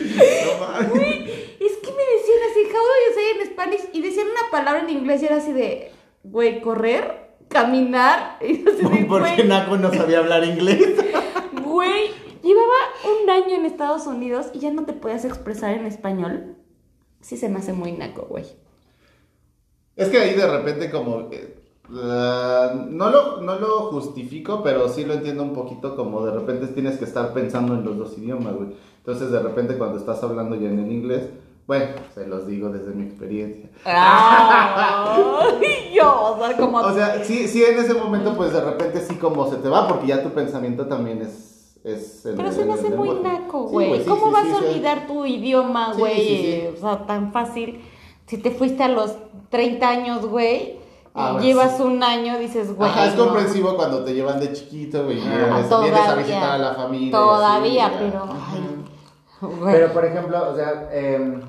No 0.00 0.66
mames. 0.66 0.90
Es 1.60 1.72
que 1.82 1.90
me 1.92 2.04
decían 2.12 2.40
así, 2.50 2.60
how 2.66 2.82
do 2.82 2.94
you 3.06 3.14
say 3.14 3.24
in 3.40 3.46
Spanish? 3.52 3.88
Y 3.92 4.02
decían 4.02 4.26
una 4.28 4.50
palabra 4.50 4.80
en 4.82 4.90
inglés 4.90 5.22
y 5.22 5.26
era 5.26 5.36
así 5.36 5.52
de, 5.52 5.92
güey, 6.22 6.60
correr. 6.60 7.23
Caminar. 7.48 8.38
Y 8.40 8.66
así 8.68 8.82
de, 8.82 9.04
Porque 9.06 9.34
güey, 9.36 9.48
Naco 9.48 9.76
no 9.76 9.92
sabía 9.92 10.18
hablar 10.18 10.44
inglés. 10.44 10.80
Güey, 11.64 12.10
llevaba 12.42 12.72
un 13.22 13.28
año 13.30 13.56
en 13.56 13.64
Estados 13.66 14.06
Unidos 14.06 14.46
y 14.52 14.60
ya 14.60 14.70
no 14.72 14.84
te 14.84 14.92
podías 14.92 15.24
expresar 15.24 15.74
en 15.74 15.86
español. 15.86 16.54
Sí 17.20 17.36
se 17.36 17.48
me 17.48 17.58
hace 17.58 17.72
muy 17.72 17.90
naco, 17.92 18.26
güey. 18.28 18.44
Es 19.96 20.08
que 20.08 20.18
ahí 20.18 20.34
de 20.34 20.46
repente 20.46 20.90
como... 20.90 21.28
eh, 21.32 21.56
la- 21.90 22.86
no, 22.88 23.10
lo, 23.10 23.40
no 23.40 23.58
lo 23.58 23.90
justifico, 23.90 24.62
pero 24.62 24.88
sí 24.88 25.04
lo 25.04 25.14
entiendo 25.14 25.42
un 25.42 25.52
poquito 25.52 25.96
como 25.96 26.24
de 26.24 26.32
repente 26.32 26.68
tienes 26.68 26.96
que 26.98 27.04
estar 27.04 27.32
pensando 27.34 27.74
en 27.74 27.84
los 27.84 27.98
dos 27.98 28.16
idiomas, 28.18 28.54
güey. 28.54 28.68
Entonces 28.98 29.30
de 29.30 29.40
repente 29.40 29.76
cuando 29.76 29.98
estás 29.98 30.22
hablando 30.22 30.54
ya 30.56 30.68
en 30.68 30.78
el 30.78 30.92
inglés, 30.92 31.28
bueno, 31.66 31.86
se 32.14 32.26
los 32.26 32.46
digo 32.46 32.68
desde 32.70 32.92
mi 32.92 33.04
experiencia. 33.04 33.68
Ay, 33.84 35.92
yo, 35.94 36.34
o 36.34 36.38
sea, 36.38 36.56
como... 36.56 36.78
O 36.78 36.92
sea, 36.94 37.24
sí, 37.24 37.48
sí 37.48 37.64
en 37.64 37.78
ese 37.78 37.94
momento 37.94 38.34
pues 38.36 38.52
de 38.52 38.60
repente 38.60 39.00
sí 39.00 39.16
como 39.16 39.48
se 39.50 39.56
te 39.56 39.68
va 39.68 39.88
porque 39.88 40.08
ya 40.08 40.22
tu 40.22 40.30
pensamiento 40.30 40.86
también 40.86 41.22
es... 41.22 41.76
es 41.84 42.22
pero 42.36 42.52
se 42.52 42.64
me 42.64 42.74
hace 42.74 42.90
muy 42.90 43.08
lenguaje. 43.10 43.38
naco, 43.38 43.66
Sí, 43.68 43.72
güey. 43.72 44.00
sí, 44.02 44.08
¿Cómo 44.08 44.26
sí, 44.28 44.32
vas 44.32 44.50
a 44.50 44.56
olvidar 44.58 45.06
tu 45.06 45.24
idioma, 45.24 45.92
güey? 45.96 46.66
O 46.68 46.76
sea, 46.76 47.06
tan 47.06 47.32
fácil. 47.32 47.80
Si 48.26 48.38
te 48.38 48.50
fuiste 48.50 48.82
a 48.82 48.88
los 48.88 49.14
30 49.50 49.88
años, 49.88 50.26
güey, 50.26 50.82
Ah, 51.16 51.30
bueno, 51.32 51.46
llevas 51.46 51.76
sí. 51.76 51.82
un 51.84 52.02
año, 52.02 52.38
dices, 52.40 52.74
güey. 52.74 52.90
Ajá, 52.90 53.06
es 53.06 53.14
no. 53.14 53.26
comprensivo 53.26 53.76
cuando 53.76 54.02
te 54.02 54.14
llevan 54.14 54.40
de 54.40 54.52
chiquito, 54.52 55.04
güey, 55.04 55.20
Ah, 55.20 55.62
vienes, 55.80 56.08
a 56.08 56.14
visitar 56.16 56.50
a 56.50 56.58
la 56.58 56.74
familia. 56.74 57.12
Todavía, 57.12 57.86
así, 57.86 57.96
pero. 58.00 58.24
Ay, 58.24 58.84
Pero 59.64 59.92
por 59.92 60.04
ejemplo, 60.04 60.50
o 60.50 60.54
sea, 60.54 60.88
eh, 60.92 61.40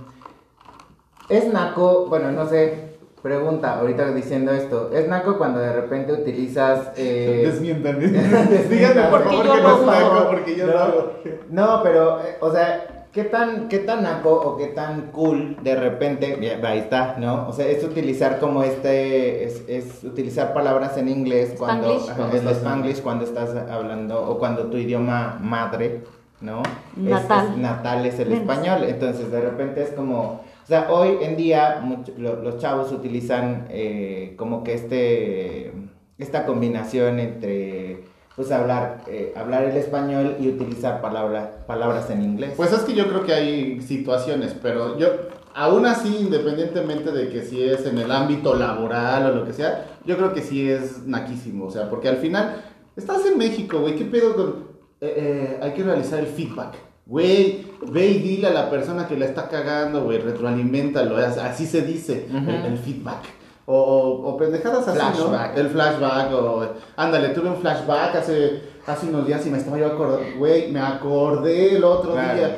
es 1.30 1.54
naco, 1.54 2.06
bueno, 2.08 2.32
no 2.32 2.48
sé, 2.48 2.96
pregunta, 3.22 3.80
ahorita 3.80 4.12
diciendo 4.12 4.52
esto, 4.52 4.92
es 4.94 5.08
naco 5.08 5.38
cuando 5.38 5.60
de 5.60 5.74
repente 5.74 6.14
utilizas... 6.14 6.92
Eh, 6.96 7.42
Desmiéntame. 7.52 8.08
Díganme 8.70 9.04
por 9.10 9.24
favor 9.24 9.42
que 9.42 9.62
no 9.62 9.76
es 9.76 9.86
naco, 9.86 10.28
porque 10.30 10.56
yo 10.56 10.68
no, 10.68 10.74
lo 10.74 10.80
hago. 10.80 11.12
no, 11.50 11.80
pero, 11.84 12.20
eh, 12.22 12.38
o 12.40 12.52
sea, 12.52 13.08
¿qué 13.12 13.24
tan, 13.24 13.68
¿qué 13.68 13.80
tan 13.80 14.04
naco 14.04 14.30
o 14.30 14.58
qué 14.58 14.68
tan 14.68 15.10
cool 15.12 15.58
de 15.64 15.76
repente, 15.76 16.60
ahí 16.64 16.80
está, 16.80 17.16
¿no? 17.18 17.48
O 17.48 17.54
sea, 17.54 17.66
es 17.66 17.84
utilizar 17.84 18.40
como 18.40 18.62
este, 18.64 19.46
es, 19.46 19.64
es 19.68 20.04
utilizar 20.04 20.54
palabras 20.54 20.96
en 20.98 21.08
inglés 21.10 21.56
cuando, 21.58 21.88
Spanglish. 21.88 22.10
ajá, 22.12 22.18
Cuando 22.18 22.38
el 22.38 22.56
spanglish 22.56 23.02
cuando 23.02 23.26
estás 23.26 23.56
hablando 23.72 24.22
o 24.22 24.38
cuando 24.38 24.66
tu 24.68 24.78
idioma 24.78 25.40
madre, 25.42 26.04
¿no? 26.42 26.62
Es- 26.98 27.04
Natal. 27.04 27.48
es 27.52 27.58
natal 27.58 28.06
es 28.06 28.20
el 28.20 28.30
Menos. 28.30 28.42
español, 28.42 28.84
entonces 28.88 29.32
de 29.32 29.42
repente 29.42 29.82
es 29.84 29.90
como, 29.92 30.20
o 30.64 30.68
sea, 30.68 30.88
hoy 30.92 31.18
en 31.22 31.38
día 31.38 31.80
mucho- 31.82 32.14
lo- 32.18 32.42
los 32.42 32.58
chavos 32.60 32.92
utilizan 32.92 33.68
eh, 33.70 34.36
como 34.38 34.64
que 34.64 34.74
este, 34.74 35.72
esta 36.18 36.46
combinación 36.46 37.20
entre, 37.20 38.04
pues 38.36 38.52
hablar, 38.52 39.02
eh, 39.08 39.34
hablar 39.36 39.64
el 39.64 39.78
español 39.78 40.36
y 40.40 40.50
utilizar 40.50 41.02
palabras, 41.02 41.50
palabras 41.68 42.10
en 42.10 42.22
inglés. 42.24 42.54
Pues 42.58 42.74
es 42.74 42.80
que 42.82 42.94
yo 42.94 43.08
creo 43.08 43.24
que 43.26 43.34
hay 43.34 43.82
situaciones, 43.82 44.56
pero 44.62 44.98
yo, 44.98 45.08
aún 45.54 45.86
así, 45.86 46.18
independientemente 46.20 47.12
de 47.12 47.30
que 47.30 47.44
si 47.44 47.64
es 47.64 47.86
en 47.86 47.98
el 47.98 48.12
ámbito 48.12 48.56
laboral 48.56 49.26
o 49.32 49.36
lo 49.36 49.46
que 49.46 49.54
sea, 49.54 49.86
yo 50.06 50.18
creo 50.18 50.34
que 50.34 50.42
sí 50.42 50.70
es 50.70 51.06
naquísimo, 51.08 51.66
o 51.66 51.72
sea, 51.72 51.90
porque 51.90 52.10
al 52.10 52.18
final, 52.18 52.62
estás 52.98 53.26
en 53.26 53.38
México, 53.38 53.80
güey, 53.80 53.96
¿qué 53.96 54.04
pedo 54.06 54.36
con... 54.36 54.75
eh, 55.02 55.14
eh, 55.18 55.60
hay 55.62 55.74
que 55.74 55.84
realizar 55.84 56.20
el 56.20 56.28
feedback. 56.28 56.74
Güey, 57.08 57.66
ve 57.92 58.08
y 58.08 58.18
dile 58.20 58.48
a 58.48 58.52
la 58.52 58.70
persona 58.70 59.08
que 59.08 59.16
la 59.16 59.26
está 59.26 59.48
cagando, 59.48 60.04
güey, 60.04 60.18
retroalimentalo, 60.20 61.18
así 61.18 61.68
se 61.68 61.82
dice, 61.82 62.28
el, 62.32 62.50
el 62.50 62.78
feedback. 62.80 63.24
O, 63.68 63.78
o, 63.80 64.30
o 64.30 64.38
pendejadas 64.38 64.88
así, 64.88 64.98
Flashback. 64.98 65.54
¿no? 65.56 65.60
El 65.62 65.70
flashback, 65.70 66.32
o... 66.34 66.68
Ándale, 66.96 67.30
tuve 67.30 67.50
un 67.50 67.58
flashback 67.58 68.16
hace, 68.16 68.62
hace 68.88 69.08
unos 69.08 69.26
días 69.28 69.46
y 69.46 69.50
me 69.50 69.58
estaba 69.58 69.78
yo 69.78 69.88
acordando, 69.88 70.26
güey, 70.38 70.72
me 70.72 70.80
acordé 70.80 71.76
el 71.76 71.84
otro 71.84 72.14
Claro. 72.14 72.38
día. 72.38 72.58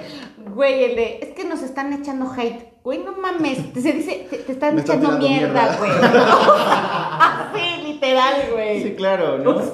Güey, 0.53 0.83
el 0.85 0.95
de, 0.95 1.19
es 1.21 1.29
que 1.35 1.43
nos 1.43 1.61
están 1.61 1.91
echando 1.93 2.29
hate. 2.31 2.73
Güey, 2.83 2.99
no 3.03 3.13
mames, 3.17 3.57
se 3.73 3.91
dice, 3.91 4.27
te, 4.29 4.37
te 4.37 4.51
están 4.53 4.79
echando 4.79 5.11
mierda, 5.17 5.77
mierda. 5.77 5.77
güey. 5.77 5.91
Así, 6.71 7.83
literal, 7.93 8.35
güey. 8.53 8.83
Sí, 8.83 8.95
claro, 8.95 9.37
¿no? 9.39 9.59
Sí. 9.61 9.69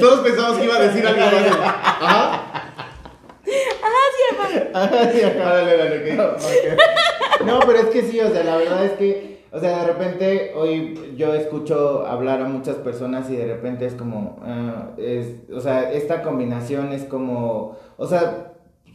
Todos 0.00 0.20
pensamos 0.20 0.58
que 0.58 0.64
iba 0.64 0.76
a 0.76 0.80
decir 0.80 1.06
algo 1.06 1.22
así. 1.22 1.34
Ajá. 2.00 2.40
Órale, 4.74 5.74
órale, 5.74 5.96
ok. 6.00 7.46
No, 7.46 7.60
pero 7.60 7.78
es 7.78 7.86
que 7.86 8.02
sí, 8.02 8.20
o 8.20 8.30
sea, 8.30 8.42
la 8.44 8.56
verdad 8.56 8.84
es 8.84 8.92
que, 8.92 9.44
o 9.52 9.60
sea, 9.60 9.80
de 9.80 9.86
repente 9.86 10.52
hoy 10.56 11.14
yo 11.16 11.34
escucho 11.34 12.06
hablar 12.06 12.40
a 12.40 12.46
muchas 12.46 12.76
personas 12.76 13.30
y 13.30 13.36
de 13.36 13.46
repente 13.46 13.86
es 13.86 13.94
como, 13.94 14.40
ah, 14.42 14.90
es, 14.96 15.42
o 15.52 15.60
sea, 15.60 15.92
esta 15.92 16.22
combinación 16.22 16.92
es 16.92 17.04
como, 17.04 17.76
o 17.96 18.06
sea, 18.06 18.53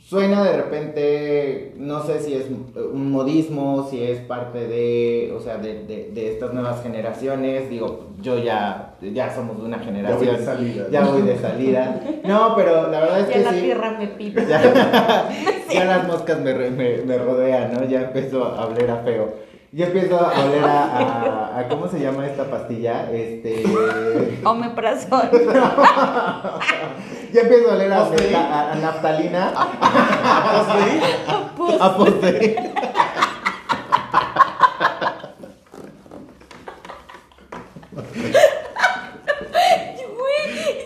suena 0.10 0.44
de 0.44 0.58
repente, 0.58 1.74
no 1.78 2.04
sé 2.04 2.20
si 2.20 2.34
es 2.34 2.46
un 2.76 3.12
modismo, 3.12 3.88
si 3.92 4.04
es 4.04 4.18
parte 4.22 4.68
de, 4.68 5.32
o 5.38 5.40
sea, 5.40 5.58
de, 5.58 5.84
de, 5.84 6.10
de 6.12 6.32
estas 6.34 6.52
nuevas 6.52 6.82
generaciones, 6.82 7.70
digo, 7.70 8.08
yo 8.20 8.40
ya, 8.40 8.96
ya 9.02 9.30
somos 9.34 9.60
de 9.60 9.66
una 9.66 9.78
generación. 9.78 10.26
voy 10.30 10.36
de 10.38 10.44
salida. 10.44 10.88
Ya 10.92 11.02
voy 11.06 11.22
de 11.22 11.38
salida. 11.38 12.02
No, 12.26 12.54
pero 12.56 12.90
la 12.90 13.02
verdad 13.02 13.20
es 13.20 13.28
Ya 13.28 13.34
que 13.34 13.40
la 13.44 13.54
sí. 13.54 13.62
tierra 13.62 13.98
me 14.00 14.08
pide. 14.08 14.48
Ya, 14.48 14.62
ya 15.72 15.86
las 15.86 16.08
moscas 16.08 16.40
me, 16.42 16.54
re- 16.56 16.72
me, 16.72 16.98
me 17.04 17.18
rodean, 17.20 17.72
¿no? 17.74 17.84
Ya 17.86 18.02
empiezo 18.02 18.44
a 18.46 18.66
oler 18.66 18.90
a 18.90 18.98
feo. 19.04 19.32
Yo 19.72 19.86
empiezo 19.86 20.20
a 20.20 20.30
oler 20.46 20.64
a, 20.64 20.84
a, 20.84 21.60
a- 21.60 21.68
¿cómo 21.70 21.88
se 21.88 22.00
llama 22.00 22.26
esta 22.26 22.46
pastilla? 22.46 23.08
Este... 23.12 23.64
Omeprazol. 24.44 25.30
Ya 27.32 27.42
empiezo 27.42 27.70
a 27.70 27.74
oler 27.76 27.94
a, 27.94 28.00
a- 28.02 28.72
a 28.72 28.76
naftalina. 28.76 29.54
A 31.82 31.96
postre. 31.96 32.56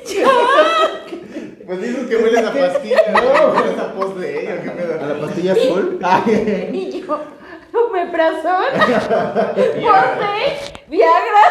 ya. 0.06 0.28
Pues 1.66 1.82
dices 1.82 2.08
que 2.08 2.16
hueles 2.18 2.46
a 2.46 2.54
pastilla, 2.54 2.98
no, 3.14 3.54
hueles 3.54 3.80
a 3.80 3.94
post 3.94 4.18
de 4.18 4.42
ella, 4.42 4.62
¿qué 4.62 5.04
A 5.04 5.08
la 5.08 5.20
pastilla 5.22 5.54
azul. 5.54 6.00
Omeprazol. 8.28 8.66
Postre. 9.56 10.74
Viagra. 10.90 11.44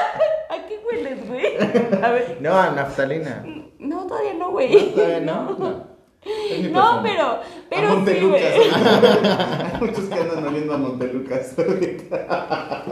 ¿A 0.50 0.66
qué 0.66 0.78
hueles, 0.86 1.28
güey? 1.28 1.56
A 2.02 2.10
ver. 2.12 2.38
No, 2.40 2.56
a 2.56 2.70
naftalina. 2.70 3.44
No, 3.78 4.06
todavía 4.06 4.34
no, 4.34 4.50
güey. 4.50 4.92
¿Todavía 4.94 5.20
no? 5.20 5.50
No. 5.58 5.92
Mi 6.24 6.68
No, 6.68 7.02
perfume. 7.02 7.10
pero, 7.10 7.26
a 7.26 7.40
pero 7.68 8.06
sí, 8.06 8.26
güey. 8.26 8.44
Hay 8.44 9.72
muchos 9.80 10.04
que 10.04 10.14
andan 10.14 10.46
oliendo 10.46 10.74
a 10.74 10.78
Montelucas 10.78 11.58
ahorita. 11.58 12.84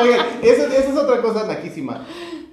Oigan, 0.00 0.26
eso, 0.42 0.66
eso 0.66 0.88
es 0.90 0.96
otra 0.96 1.22
cosa 1.22 1.46
naquísima. 1.46 2.04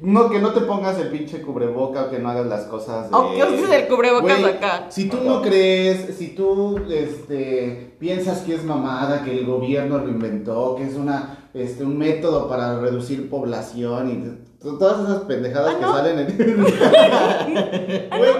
No, 0.01 0.29
que 0.29 0.39
no 0.39 0.53
te 0.53 0.61
pongas 0.61 0.97
el 0.99 1.09
pinche 1.09 1.41
cubreboca 1.41 2.03
o 2.05 2.09
que 2.09 2.19
no 2.19 2.29
hagas 2.29 2.45
las 2.47 2.63
cosas 2.65 3.09
de... 3.09 3.15
O 3.17 3.33
que 3.33 3.43
uses 3.43 3.69
el 3.69 3.87
cubrebocas 3.87 4.39
Güey, 4.39 4.53
acá. 4.53 4.85
Si 4.89 5.09
tú 5.09 5.17
no 5.25 5.41
crees, 5.41 6.15
si 6.17 6.29
tú 6.29 6.79
este, 6.89 7.95
piensas 7.99 8.39
que 8.39 8.55
es 8.55 8.63
mamada, 8.63 9.23
que 9.23 9.37
el 9.39 9.45
gobierno 9.45 9.97
lo 9.97 10.07
inventó, 10.09 10.75
que 10.77 10.83
es 10.85 10.95
una, 10.95 11.49
este, 11.53 11.83
un 11.83 11.97
método 11.97 12.47
para 12.47 12.79
reducir 12.79 13.29
población 13.29 14.09
y 14.09 14.59
todas 14.61 15.01
esas 15.07 15.21
pendejadas 15.23 15.75
Ah, 15.75 15.79
que 15.79 15.85
¿no? 15.85 15.93
salen 15.93 16.19
en... 16.19 16.63
Güey, 18.17 18.31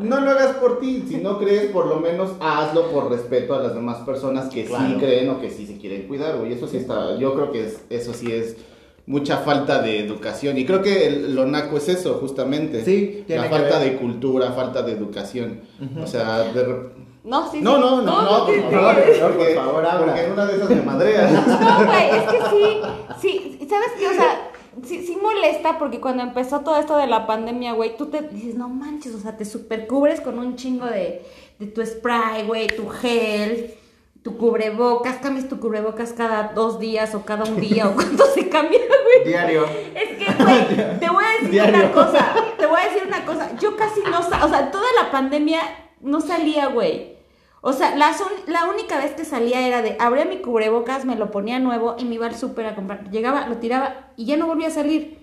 no 0.00 0.20
lo 0.20 0.30
hagas 0.30 0.56
por 0.56 0.78
ti, 0.80 1.04
si 1.08 1.16
no 1.18 1.38
crees, 1.38 1.70
por 1.72 1.86
lo 1.86 1.96
menos 2.00 2.30
hazlo 2.40 2.88
por 2.90 3.10
respeto 3.10 3.54
a 3.54 3.58
las 3.62 3.74
demás 3.74 3.98
personas 3.98 4.48
que 4.48 4.62
sí 4.62 4.68
Claro. 4.68 4.98
creen 4.98 5.30
o 5.30 5.40
que 5.40 5.50
sí 5.50 5.66
se 5.66 5.78
quieren 5.78 6.08
cuidar, 6.08 6.38
güey. 6.38 6.52
Eso 6.52 6.66
sí 6.66 6.76
está, 6.78 7.16
yo 7.16 7.34
creo 7.34 7.52
que 7.52 7.66
es- 7.66 7.80
eso 7.90 8.12
sí 8.14 8.30
es 8.32 8.56
mucha 9.06 9.38
falta 9.38 9.82
de 9.82 9.98
educación. 9.98 10.56
Y 10.58 10.64
creo 10.64 10.80
que 10.82 11.06
el- 11.06 11.34
lo 11.34 11.44
naco 11.46 11.76
es 11.76 11.88
eso, 11.88 12.14
justamente. 12.14 12.84
Sí, 12.84 13.24
tiene 13.26 13.42
La 13.42 13.48
que 13.48 13.54
falta 13.56 13.78
ver. 13.78 13.90
de 13.92 13.96
cultura, 13.98 14.52
falta 14.52 14.82
de 14.82 14.92
educación. 14.92 15.60
O 16.02 16.06
sea, 16.06 16.44
de 16.52 16.90
No, 17.24 17.48
sí, 17.50 17.60
No, 17.60 17.74
sí. 17.76 17.80
no, 17.80 18.02
no, 18.02 18.22
no, 18.22 18.46
por 18.46 18.54
sí, 18.54 18.60
favor, 18.70 18.94
sí. 18.96 19.20
por 19.20 19.32
porque, 19.36 19.54
favor, 19.54 19.86
habla. 19.86 20.04
porque 20.06 20.24
en 20.24 20.32
una 20.32 20.46
de 20.46 20.56
esas 20.56 20.70
me 20.70 20.82
madreas. 20.82 21.32
No, 21.46 21.86
güey, 21.86 22.10
es 22.10 22.22
que 22.24 22.38
sí, 22.50 23.58
sí, 23.58 23.66
¿sabes 23.70 23.88
qué? 23.98 24.08
O 24.08 24.12
sea, 24.12 24.50
sí, 24.84 25.06
sí 25.06 25.16
molesta 25.22 25.78
porque 25.78 26.00
cuando 26.00 26.22
empezó 26.24 26.60
todo 26.60 26.76
esto 26.78 26.96
de 26.96 27.06
la 27.06 27.26
pandemia, 27.28 27.74
güey, 27.74 27.96
tú 27.96 28.06
te 28.06 28.22
dices, 28.22 28.56
no 28.56 28.68
manches, 28.68 29.14
o 29.14 29.20
sea, 29.20 29.36
te 29.36 29.44
super 29.44 29.86
cubres 29.86 30.20
con 30.20 30.36
un 30.38 30.56
chingo 30.56 30.86
de, 30.86 31.22
de 31.60 31.66
tu 31.66 31.84
spray, 31.86 32.44
güey, 32.44 32.66
tu 32.66 32.88
gel, 32.88 33.74
tu 34.22 34.38
cubrebocas, 34.38 35.16
cambias 35.16 35.48
tu 35.48 35.58
cubrebocas 35.58 36.12
cada 36.12 36.52
dos 36.54 36.78
días 36.78 37.14
o 37.14 37.24
cada 37.24 37.44
un 37.44 37.60
día 37.60 37.88
o 37.88 37.94
cuando 37.94 38.24
se 38.26 38.48
cambia, 38.48 38.78
güey. 38.78 39.26
Diario. 39.26 39.64
Es 39.94 40.16
que, 40.16 40.42
güey, 40.42 40.98
te 41.00 41.10
voy 41.10 41.24
a 41.24 41.32
decir 41.32 41.50
Diario. 41.50 41.74
una 41.74 41.92
cosa, 41.92 42.34
te 42.58 42.66
voy 42.66 42.80
a 42.80 42.84
decir 42.84 43.02
una 43.06 43.24
cosa, 43.24 43.56
yo 43.58 43.76
casi 43.76 44.00
no, 44.02 44.20
o 44.20 44.48
sea, 44.48 44.70
toda 44.70 44.86
la 45.02 45.10
pandemia 45.10 45.60
no 46.00 46.20
salía, 46.20 46.66
güey. 46.66 47.12
O 47.64 47.72
sea, 47.72 47.94
la, 47.94 48.12
la 48.48 48.64
única 48.64 48.98
vez 48.98 49.12
que 49.12 49.24
salía 49.24 49.66
era 49.66 49.82
de 49.82 49.96
abría 50.00 50.24
mi 50.24 50.38
cubrebocas, 50.38 51.04
me 51.04 51.14
lo 51.14 51.30
ponía 51.30 51.60
nuevo 51.60 51.94
y 51.96 52.04
me 52.04 52.16
iba 52.16 52.26
al 52.26 52.34
súper 52.34 52.66
a 52.66 52.74
comprar. 52.74 53.08
Llegaba, 53.10 53.46
lo 53.46 53.58
tiraba 53.58 54.10
y 54.16 54.24
ya 54.26 54.36
no 54.36 54.46
volvía 54.48 54.66
a 54.66 54.72
salir. 54.72 55.21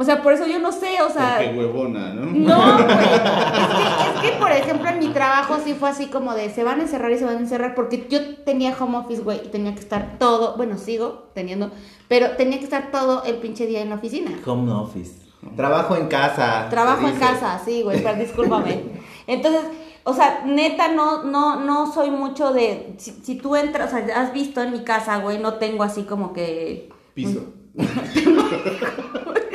O 0.00 0.04
sea, 0.04 0.22
por 0.22 0.32
eso 0.32 0.46
yo 0.46 0.60
no 0.60 0.70
sé, 0.70 1.02
o 1.02 1.10
sea. 1.10 1.40
Qué 1.40 1.58
huevona, 1.58 2.14
¿no? 2.14 2.26
No, 2.26 2.84
güey. 2.84 3.04
Es 3.04 4.20
que, 4.20 4.28
es 4.28 4.30
que, 4.30 4.38
por 4.38 4.52
ejemplo, 4.52 4.88
en 4.88 5.00
mi 5.00 5.08
trabajo 5.08 5.56
sí 5.64 5.74
fue 5.74 5.88
así 5.88 6.06
como 6.06 6.34
de 6.34 6.50
se 6.50 6.62
van 6.62 6.78
a 6.78 6.82
encerrar 6.84 7.10
y 7.10 7.18
se 7.18 7.24
van 7.24 7.38
a 7.38 7.40
encerrar 7.40 7.74
porque 7.74 8.06
yo 8.08 8.36
tenía 8.44 8.76
home 8.78 8.96
office, 8.96 9.22
güey, 9.22 9.40
y 9.44 9.48
tenía 9.48 9.74
que 9.74 9.80
estar 9.80 10.16
todo, 10.20 10.56
bueno, 10.56 10.78
sigo 10.78 11.30
teniendo, 11.34 11.72
pero 12.06 12.36
tenía 12.36 12.58
que 12.58 12.64
estar 12.64 12.92
todo 12.92 13.24
el 13.24 13.38
pinche 13.38 13.66
día 13.66 13.80
en 13.80 13.88
la 13.88 13.96
oficina. 13.96 14.30
Home 14.46 14.70
office. 14.70 15.14
Trabajo 15.56 15.96
en 15.96 16.06
casa. 16.06 16.68
Trabajo 16.70 17.08
en 17.08 17.16
casa, 17.16 17.60
sí, 17.64 17.82
güey, 17.82 18.00
pero 18.00 18.20
discúlpame. 18.20 18.82
Entonces, 19.26 19.62
o 20.04 20.14
sea, 20.14 20.44
neta, 20.46 20.92
no, 20.92 21.24
no, 21.24 21.58
no 21.64 21.92
soy 21.92 22.12
mucho 22.12 22.52
de. 22.52 22.94
Si, 22.98 23.10
si 23.24 23.34
tú 23.34 23.56
entras, 23.56 23.92
o 23.92 23.96
sea, 23.96 24.06
has 24.22 24.32
visto 24.32 24.62
en 24.62 24.70
mi 24.70 24.84
casa, 24.84 25.16
güey, 25.18 25.38
no 25.38 25.54
tengo 25.54 25.82
así 25.82 26.04
como 26.04 26.32
que. 26.32 26.88
Piso. 27.14 27.46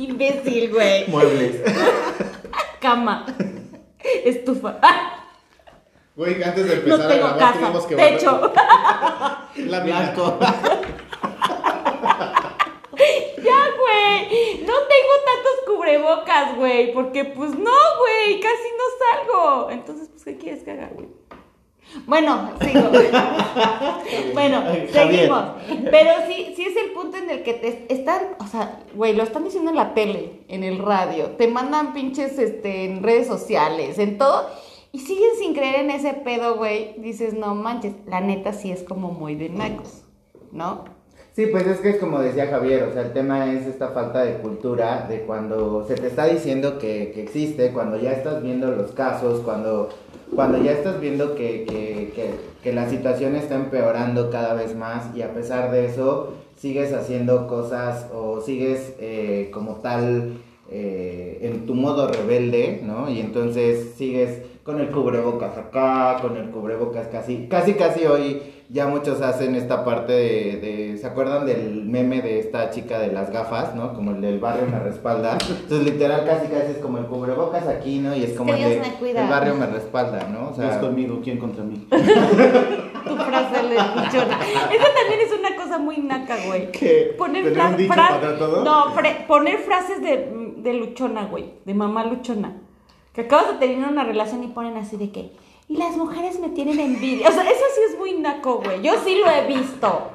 Imbécil, 0.00 0.70
güey. 0.70 1.06
Muebles. 1.08 1.56
Cama. 2.80 3.26
Estufa. 4.24 4.78
Güey, 6.16 6.42
antes 6.42 6.66
de 6.66 6.76
No 6.76 6.94
empezar 6.94 7.00
a 7.00 7.08
tengo 7.08 7.28
grabar 7.36 7.60
casa. 7.60 7.88
que 7.88 7.96
Techo. 7.96 8.52
La 9.70 9.80
Blanco. 9.80 10.38
Ya, 13.42 13.56
güey. 13.80 14.60
No 14.66 14.74
tengo 14.74 15.14
tantos 15.24 15.56
cubrebocas, 15.66 16.56
güey. 16.56 16.92
Porque, 16.92 17.24
pues, 17.24 17.50
no, 17.58 17.70
güey. 17.98 18.38
Casi 18.40 18.68
no 18.76 18.84
salgo. 19.00 19.70
Entonces, 19.70 20.08
pues, 20.10 20.24
¿qué 20.24 20.36
quieres 20.36 20.62
que 20.62 20.72
haga, 20.72 20.90
güey? 20.92 21.08
Bueno, 22.06 22.50
sigo. 22.60 22.80
bueno, 24.34 24.62
Javier. 24.62 24.90
seguimos. 24.92 25.44
Pero 25.90 26.10
sí, 26.28 26.52
sí 26.56 26.64
es 26.64 26.76
el 26.76 26.92
punto 26.92 27.16
en 27.16 27.30
el 27.30 27.42
que 27.42 27.54
te 27.54 27.86
están, 27.92 28.22
o 28.38 28.46
sea, 28.46 28.80
güey, 28.94 29.14
lo 29.14 29.22
están 29.22 29.44
diciendo 29.44 29.70
en 29.70 29.76
la 29.76 29.94
tele, 29.94 30.42
en 30.48 30.64
el 30.64 30.78
radio, 30.78 31.30
te 31.30 31.48
mandan 31.48 31.92
pinches 31.92 32.38
este, 32.38 32.84
en 32.84 33.02
redes 33.02 33.26
sociales, 33.26 33.98
en 33.98 34.18
todo, 34.18 34.46
y 34.92 35.00
siguen 35.00 35.30
sin 35.38 35.54
creer 35.54 35.80
en 35.80 35.90
ese 35.90 36.14
pedo, 36.14 36.56
güey. 36.56 36.94
Dices, 36.98 37.34
no 37.34 37.54
manches, 37.54 37.94
la 38.06 38.20
neta 38.20 38.52
sí 38.52 38.70
es 38.70 38.82
como 38.82 39.10
muy 39.10 39.34
de 39.34 39.48
nacos, 39.48 40.02
¿no? 40.52 40.84
Sí, 41.32 41.46
pues 41.46 41.66
es 41.66 41.78
que 41.78 41.90
es 41.90 41.96
como 41.98 42.18
decía 42.18 42.48
Javier, 42.48 42.82
o 42.82 42.92
sea, 42.92 43.02
el 43.02 43.12
tema 43.12 43.52
es 43.52 43.64
esta 43.66 43.88
falta 43.88 44.24
de 44.24 44.38
cultura 44.38 45.06
de 45.08 45.22
cuando 45.22 45.86
se 45.86 45.94
te 45.94 46.08
está 46.08 46.26
diciendo 46.26 46.78
que, 46.78 47.12
que 47.14 47.22
existe, 47.22 47.72
cuando 47.72 47.96
ya 47.96 48.10
estás 48.12 48.42
viendo 48.42 48.70
los 48.72 48.90
casos, 48.92 49.40
cuando, 49.40 49.90
cuando 50.34 50.62
ya 50.62 50.72
estás 50.72 51.00
viendo 51.00 51.34
que, 51.34 51.64
que, 51.64 52.12
que, 52.14 52.30
que 52.62 52.72
la 52.72 52.88
situación 52.88 53.36
está 53.36 53.56
empeorando 53.56 54.30
cada 54.30 54.54
vez 54.54 54.76
más 54.76 55.14
y 55.16 55.22
a 55.22 55.34
pesar 55.34 55.70
de 55.72 55.86
eso 55.86 56.34
sigues 56.56 56.92
haciendo 56.92 57.46
cosas 57.46 58.06
o 58.14 58.40
sigues 58.40 58.94
eh, 59.00 59.50
como 59.52 59.76
tal 59.76 60.34
eh, 60.70 61.38
en 61.42 61.66
tu 61.66 61.74
modo 61.74 62.06
rebelde, 62.08 62.80
¿no? 62.84 63.10
Y 63.10 63.20
entonces 63.20 63.94
sigues 63.96 64.42
con 64.64 64.80
el 64.80 64.88
cubrebocas 64.90 65.56
acá, 65.56 66.18
con 66.20 66.36
el 66.36 66.50
cubrebocas 66.50 67.08
casi, 67.08 67.46
casi 67.48 67.74
casi 67.74 68.04
hoy 68.06 68.42
ya 68.68 68.86
muchos 68.86 69.20
hacen 69.20 69.54
esta 69.56 69.84
parte 69.84 70.12
de, 70.12 70.56
de- 70.60 70.98
¿se 70.98 71.06
acuerdan 71.06 71.44
del 71.46 71.84
meme 71.86 72.22
de 72.22 72.38
esta 72.38 72.70
chica 72.70 72.98
de 73.00 73.10
las 73.10 73.30
gafas, 73.32 73.74
¿no? 73.74 73.94
Como 73.94 74.12
el 74.12 74.20
del 74.20 74.38
barrio 74.38 74.66
me 74.70 74.78
respalda. 74.78 75.38
Entonces 75.48 75.82
literal 75.92 76.24
casi 76.24 76.46
casi 76.48 76.72
es 76.72 76.78
como 76.78 76.98
el 76.98 77.06
cubrebocas 77.06 77.66
aquí, 77.66 77.98
¿no? 77.98 78.14
Y 78.14 78.22
es 78.24 78.34
como 78.34 78.54
el, 78.54 78.60
de, 78.60 78.76
el 79.10 79.28
barrio 79.28 79.54
me 79.56 79.66
respalda, 79.66 80.28
¿no? 80.28 80.50
O 80.50 80.52
Dios 80.52 80.72
sea, 80.72 80.80
conmigo, 80.80 81.20
¿quién 81.24 81.38
contra 81.38 81.64
mí? 81.64 81.86
Tu 81.90 83.16
frase 83.16 83.62
de 83.66 83.74
luchona. 83.74 84.38
Esa 84.44 84.88
también 84.94 85.20
es 85.24 85.32
una 85.36 85.56
cosa 85.56 85.78
muy 85.78 85.96
naca, 85.98 86.36
güey. 86.46 86.70
¿Qué? 86.70 87.14
Poner 87.16 87.44
¿Tener 87.52 87.86
fra- 87.88 88.18
fra- 88.20 88.38
todo? 88.38 88.62
No, 88.62 88.94
fre- 88.94 89.26
poner 89.26 89.58
frases 89.58 90.02
de, 90.02 90.54
de 90.58 90.74
luchona, 90.74 91.24
güey. 91.24 91.54
De 91.64 91.74
mamá 91.74 92.04
luchona. 92.04 92.58
Que 93.12 93.22
acabas 93.22 93.48
de 93.48 93.54
tener 93.66 93.88
una 93.88 94.04
relación 94.04 94.44
y 94.44 94.48
ponen 94.48 94.76
así 94.76 94.96
de 94.96 95.10
que. 95.10 95.32
Y 95.68 95.76
las 95.76 95.96
mujeres 95.96 96.38
me 96.40 96.48
tienen 96.48 96.78
envidia. 96.80 97.28
O 97.28 97.32
sea, 97.32 97.42
eso 97.42 97.64
sí 97.74 97.80
es 97.90 97.98
muy 97.98 98.14
naco, 98.18 98.60
güey. 98.64 98.82
Yo 98.82 98.92
sí 99.04 99.18
lo 99.18 99.28
he 99.30 99.46
visto. 99.46 100.10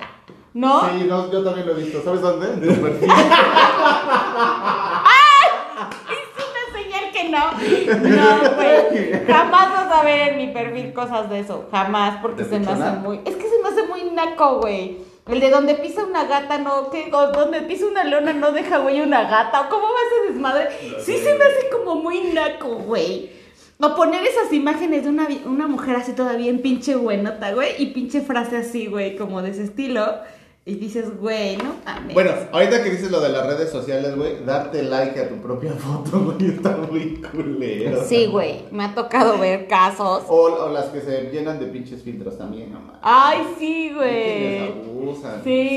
¿No? 0.54 0.82
Sí, 0.90 1.04
no, 1.06 1.30
yo 1.32 1.44
también 1.44 1.68
lo 1.68 1.74
he 1.74 1.84
visto. 1.84 2.02
¿Sabes 2.02 2.22
dónde? 2.22 2.48
En 2.48 2.62
tu 2.62 2.68
perfil. 2.82 3.10
Es 3.10 3.16
una 6.38 6.64
señal 6.74 7.12
que 7.12 7.30
no. 7.30 7.52
No, 8.16 8.28
güey. 8.56 8.80
Jamás 9.28 9.70
vas 9.70 9.92
a 9.92 10.02
ver 10.04 10.30
en 10.30 10.38
mi 10.38 10.48
perfil 10.54 10.94
cosas 10.94 11.30
de 11.30 11.40
eso. 11.40 11.66
Jamás, 11.72 12.20
porque 12.22 12.44
¿De 12.44 12.50
se 12.50 12.60
me 12.60 12.72
hace 12.72 12.92
muy. 13.00 13.20
Es 13.26 13.36
que 13.36 13.50
se 13.50 13.60
me 13.62 13.68
hace 13.70 13.86
muy 13.88 14.04
naco, 14.12 14.60
güey. 14.60 14.98
El 15.28 15.40
de 15.40 15.50
donde 15.50 15.74
pisa 15.76 16.04
una 16.06 16.26
gata, 16.26 16.60
no, 16.60 16.92
que 16.92 17.10
donde 17.10 17.62
pisa 17.62 17.88
una 17.88 18.04
leona 18.04 18.32
no 18.34 18.52
deja, 18.52 18.78
güey, 18.78 19.02
una 19.02 19.24
gata. 19.24 19.62
¿O 19.62 19.70
cómo 19.70 19.86
va 19.86 20.00
ese 20.08 20.34
desmadre? 20.34 20.70
Sí 21.00 21.18
se 21.18 21.34
me 21.34 21.46
hace 21.46 21.70
como 21.72 21.96
muy 21.96 22.22
naco, 22.34 22.76
güey. 22.76 23.32
O 23.80 23.96
poner 23.96 24.24
esas 24.24 24.54
imágenes 24.54 25.04
de 25.04 25.10
una, 25.10 25.28
una 25.46 25.68
mujer 25.68 25.96
así 25.96 26.14
todavía 26.14 26.50
en 26.50 26.62
pinche 26.62 26.96
buenota, 26.96 27.54
güey, 27.54 27.74
y 27.80 27.88
pinche 27.88 28.22
frase 28.22 28.58
así, 28.58 28.86
güey, 28.86 29.18
como 29.18 29.42
de 29.42 29.50
ese 29.50 29.64
estilo. 29.64 30.20
Y 30.68 30.74
dices, 30.76 31.16
güey, 31.20 31.58
no 31.58 31.76
mames. 31.86 32.16
Bueno, 32.16 32.32
ahorita 32.52 32.84
que 32.84 32.90
dices 32.90 33.12
lo 33.12 33.20
de 33.22 33.30
las 33.30 33.46
redes 33.46 33.70
sociales, 33.70 34.16
güey, 34.18 34.44
darte 34.44 34.82
like 34.82 35.20
a 35.20 35.30
tu 35.30 35.36
propia 35.36 35.72
foto, 35.78 36.20
güey, 36.22 36.56
está 36.56 36.76
muy 36.78 37.22
culero. 37.22 38.04
Sí, 38.04 38.26
güey, 38.26 38.64
me 38.72 38.86
ha 38.86 38.96
tocado 38.96 39.38
ver 39.38 39.68
casos. 39.68 40.24
O, 40.28 40.42
o 40.46 40.70
las 40.70 40.86
que 40.86 41.02
se 41.02 41.30
llenan 41.32 41.60
de 41.60 41.68
pinches 41.68 42.02
filtros 42.02 42.40
también, 42.40 42.74
no 42.74 42.80
mames. 42.80 42.96
Ay, 43.04 43.44
sí, 43.60 43.92
güey. 43.94 44.70
abusan. 44.70 45.42
Sí, 45.44 45.68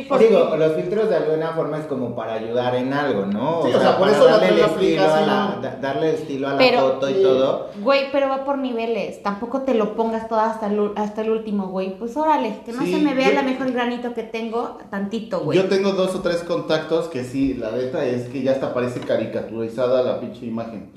Sí. 0.00 0.06
porque- 0.08 0.26
Digo, 0.26 0.56
los 0.56 0.72
filtros 0.72 1.08
de 1.08 1.14
alguna 1.16 1.50
forma 1.52 1.78
es 1.78 1.86
como 1.86 2.16
para 2.16 2.34
ayudar 2.34 2.74
en 2.74 2.92
algo, 2.92 3.26
¿no? 3.26 3.62
Sí, 3.64 3.72
o 3.72 3.80
sea, 3.80 3.96
por 3.96 4.08
eso 4.08 4.24
darle 4.24 4.48
el 4.48 4.58
estilo 4.58 5.02
a 5.04 5.20
la, 5.20 5.44
aplicación- 5.44 5.62
da- 5.62 5.76
darle 5.80 6.14
estilo 6.14 6.48
a 6.48 6.52
la 6.54 6.58
Pero- 6.58 6.80
foto 6.80 7.08
y 7.10 7.22
todo. 7.22 7.68
Güey, 7.80 8.10
pero 8.10 8.28
va 8.28 8.44
por 8.44 8.58
niveles. 8.58 9.22
Tampoco 9.22 9.60
te 9.62 9.74
lo 9.74 9.94
pongas 9.94 10.26
todo 10.26 10.40
hasta 10.40 10.66
el, 10.66 10.90
hasta 10.96 11.20
el 11.20 11.30
último, 11.30 11.68
güey. 11.68 11.96
Pues 11.96 12.16
órale, 12.16 12.56
que 12.64 12.72
no 12.72 12.82
Sí, 12.82 12.92
se 12.92 12.98
me 13.00 13.14
vea 13.14 13.28
yo- 13.28 13.34
la 13.36 13.42
mejor 13.42 13.70
granito 13.70 14.14
que 14.16 14.22
tengo, 14.24 14.78
tantito, 14.90 15.40
güey. 15.40 15.56
Yo 15.58 15.66
tengo 15.66 15.92
dos 15.92 16.14
o 16.16 16.20
tres 16.20 16.38
contactos 16.38 17.06
que 17.08 17.22
sí, 17.22 17.54
la 17.54 17.70
neta 17.70 18.04
es 18.04 18.28
que 18.28 18.42
ya 18.42 18.52
hasta 18.52 18.72
parece 18.74 18.98
caricaturizada 19.00 20.02
la 20.02 20.18
pinche 20.18 20.46
imagen. 20.46 20.90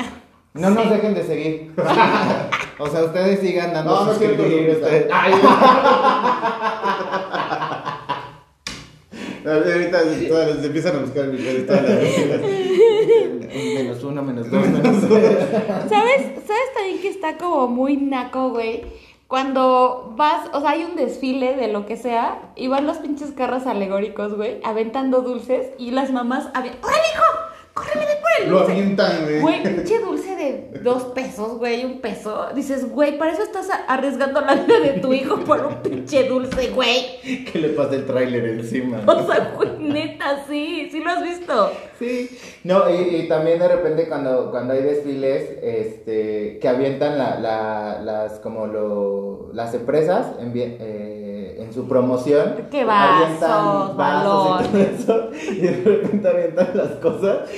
No 0.54 0.70
nos 0.72 0.90
dejen 0.90 1.14
de 1.14 1.24
seguir. 1.24 1.72
o 2.80 2.88
sea, 2.88 3.04
ustedes 3.04 3.40
sigan 3.42 3.74
dando 3.74 3.92
No, 3.94 4.06
no 4.06 4.14
suscribir, 4.14 4.70
ustedes-. 4.72 5.08
Ahorita 9.46 10.00
todas 10.28 10.56
las- 10.56 10.66
empiezan 10.66 10.96
a 10.96 11.00
buscar 11.00 11.26
redes 11.30 11.66
todas 11.66 11.84
las 11.84 12.00
menos 13.76 14.04
uno, 14.04 14.22
menos 14.22 14.50
dos, 14.52 14.68
menos 14.68 15.02
dos. 15.10 15.20
¿Sabes? 15.90 16.22
¿Sabes 16.46 16.74
también 16.76 17.00
que 17.02 17.10
está 17.10 17.38
como 17.38 17.68
muy 17.68 17.98
naco, 17.98 18.50
güey? 18.52 18.84
Cuando 19.30 20.16
vas, 20.18 20.50
o 20.54 20.60
sea, 20.60 20.72
hay 20.72 20.84
un 20.84 20.96
desfile 20.96 21.56
de 21.56 21.68
lo 21.68 21.86
que 21.86 21.98
sea 21.98 22.52
y 22.56 22.68
van 22.68 22.88
los 22.88 22.98
pinches 22.98 23.32
carros 23.32 23.68
alegóricos, 23.68 24.34
güey, 24.34 24.60
aventando 24.64 25.22
dulces 25.22 25.68
y 25.78 25.92
las 25.92 26.12
mamás 26.12 26.48
¡Órale, 26.48 26.72
hijo! 26.72 27.24
¡Córrele, 27.80 28.06
ve 28.06 28.18
por 28.22 28.44
el 28.46 28.52
Lo 28.52 28.58
dulce! 28.60 28.72
avientan, 28.72 29.24
güey. 29.24 29.40
Güey, 29.42 29.64
pinche 29.64 30.00
dulce 30.00 30.36
de 30.36 30.80
dos 30.84 31.04
pesos, 31.16 31.58
güey, 31.58 31.86
un 31.86 32.00
peso. 32.02 32.48
Dices, 32.56 32.90
güey, 32.90 33.18
para 33.18 33.32
eso 33.34 33.44
estás 33.44 33.68
arriesgando 33.88 34.42
la 34.42 34.56
vida 34.56 34.80
de 34.80 34.90
tu 35.00 35.14
hijo 35.14 35.38
por 35.40 35.66
un 35.66 35.76
pinche 35.76 36.24
dulce, 36.28 36.70
güey. 36.70 37.46
que 37.46 37.60
le 37.60 37.70
pase 37.70 37.96
el 37.96 38.06
tráiler 38.06 38.46
encima. 38.46 39.02
O 39.08 39.26
sea, 39.26 39.54
güey, 39.56 39.70
neta, 39.80 40.44
sí, 40.48 40.90
sí 40.92 41.00
lo 41.00 41.10
has 41.12 41.24
visto. 41.24 41.72
Sí, 42.00 42.30
no, 42.64 42.90
y, 42.90 43.16
y 43.18 43.28
también 43.28 43.60
de 43.60 43.68
repente 43.68 44.08
cuando, 44.08 44.52
cuando 44.52 44.74
hay 44.74 44.82
desfiles, 44.84 45.58
este, 45.62 46.58
que 46.62 46.68
avientan 46.68 47.18
la, 47.18 47.40
la- 47.40 48.00
las, 48.02 48.40
como 48.40 48.68
lo, 48.68 49.50
las 49.54 49.74
empresas 49.74 50.28
en, 50.40 50.54
eh, 50.56 51.58
en 51.60 51.74
su 51.74 51.88
promoción. 51.90 52.68
¿Qué 52.72 52.86
vasos, 52.86 53.44
avientan 53.44 53.98
vasos 53.98 54.62
y 54.62 54.70
todo 54.70 54.82
eso, 54.82 55.30
y 55.52 55.56
de 55.60 55.72
repente 55.84 56.28
avientan 56.30 56.70
las 56.74 56.92
cosas, 57.02 57.50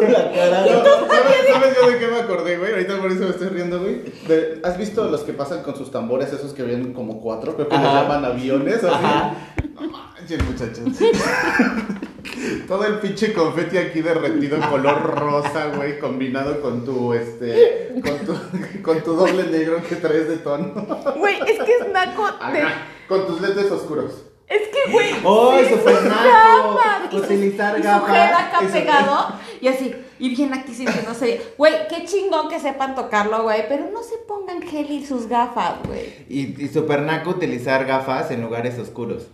en 0.00 0.12
la 0.12 0.32
cara. 0.32 0.66
Yo- 0.66 0.84
¿sabes, 0.84 1.48
sabes 1.52 1.76
yo 1.80 1.90
de 1.90 1.98
qué 1.98 2.06
me 2.08 2.20
acordé, 2.20 2.58
güey? 2.58 2.72
Ahorita 2.72 2.98
por 3.00 3.10
eso 3.12 3.20
me 3.24 3.30
estoy 3.30 3.48
riendo, 3.48 3.80
güey. 3.80 4.02
De- 4.26 4.60
¿Has 4.64 4.78
visto 4.78 5.04
los 5.10 5.20
que 5.22 5.32
pasan 5.32 5.62
con 5.62 5.76
sus 5.76 5.90
tambores, 5.90 6.32
esos 6.32 6.52
que 6.52 6.62
vienen 6.62 6.92
como 6.94 7.20
cuatro? 7.20 7.54
Creo 7.54 7.68
que 7.68 7.76
Ajá. 7.76 8.02
llaman 8.02 8.24
aviones, 8.24 8.76
así. 8.82 8.86
Ajá. 9.04 9.34
No 9.74 9.82
manches, 9.90 10.42
muchachos. 10.44 10.84
Todo 12.68 12.84
el 12.84 12.98
pinche 12.98 13.32
confeti 13.32 13.78
aquí 13.78 14.02
derretido 14.02 14.56
en 14.56 14.62
color 14.62 15.00
rosa, 15.02 15.68
güey, 15.76 15.98
combinado 15.98 16.60
con 16.60 16.84
tu, 16.84 17.14
este, 17.14 17.94
con 18.02 18.18
tu, 18.26 18.82
con 18.82 19.00
tu 19.02 19.14
doble 19.14 19.44
negro 19.44 19.80
que 19.88 19.96
traes 19.96 20.28
de 20.28 20.36
tono. 20.38 20.72
Güey, 21.16 21.36
es 21.46 21.58
que 21.62 21.72
es 21.76 21.88
naco 21.92 22.24
de... 22.52 22.60
Ajá, 22.62 22.86
con 23.08 23.26
tus 23.26 23.40
lentes 23.40 23.70
oscuros. 23.70 24.24
Es 24.48 24.62
que, 24.68 24.92
güey. 24.92 25.14
¡Oh, 25.24 25.58
sí, 25.58 25.70
super 25.70 25.96
sus 25.96 26.04
naco! 26.04 26.76
gafas, 26.76 27.14
Utilizar 27.14 27.82
gafas. 27.82 28.10
acá 28.10 28.60
pegado. 28.72 29.28
Y 29.60 29.68
así. 29.68 29.94
Y 30.18 30.34
bien 30.34 30.54
aquí 30.54 30.72
no 31.06 31.14
sé. 31.14 31.42
Güey, 31.58 31.88
qué 31.88 32.04
chingón 32.04 32.48
que 32.48 32.60
sepan 32.60 32.94
tocarlo, 32.94 33.42
güey. 33.42 33.68
Pero 33.68 33.90
no 33.92 34.02
se 34.02 34.16
pongan 34.18 34.62
gel 34.62 34.90
y 34.90 35.04
sus 35.04 35.28
gafas, 35.28 35.74
güey. 35.86 36.24
Y, 36.28 36.64
y 36.64 36.68
super 36.68 37.02
naco 37.02 37.30
utilizar 37.30 37.84
gafas 37.84 38.30
en 38.30 38.40
lugares 38.40 38.78
oscuros. 38.78 39.26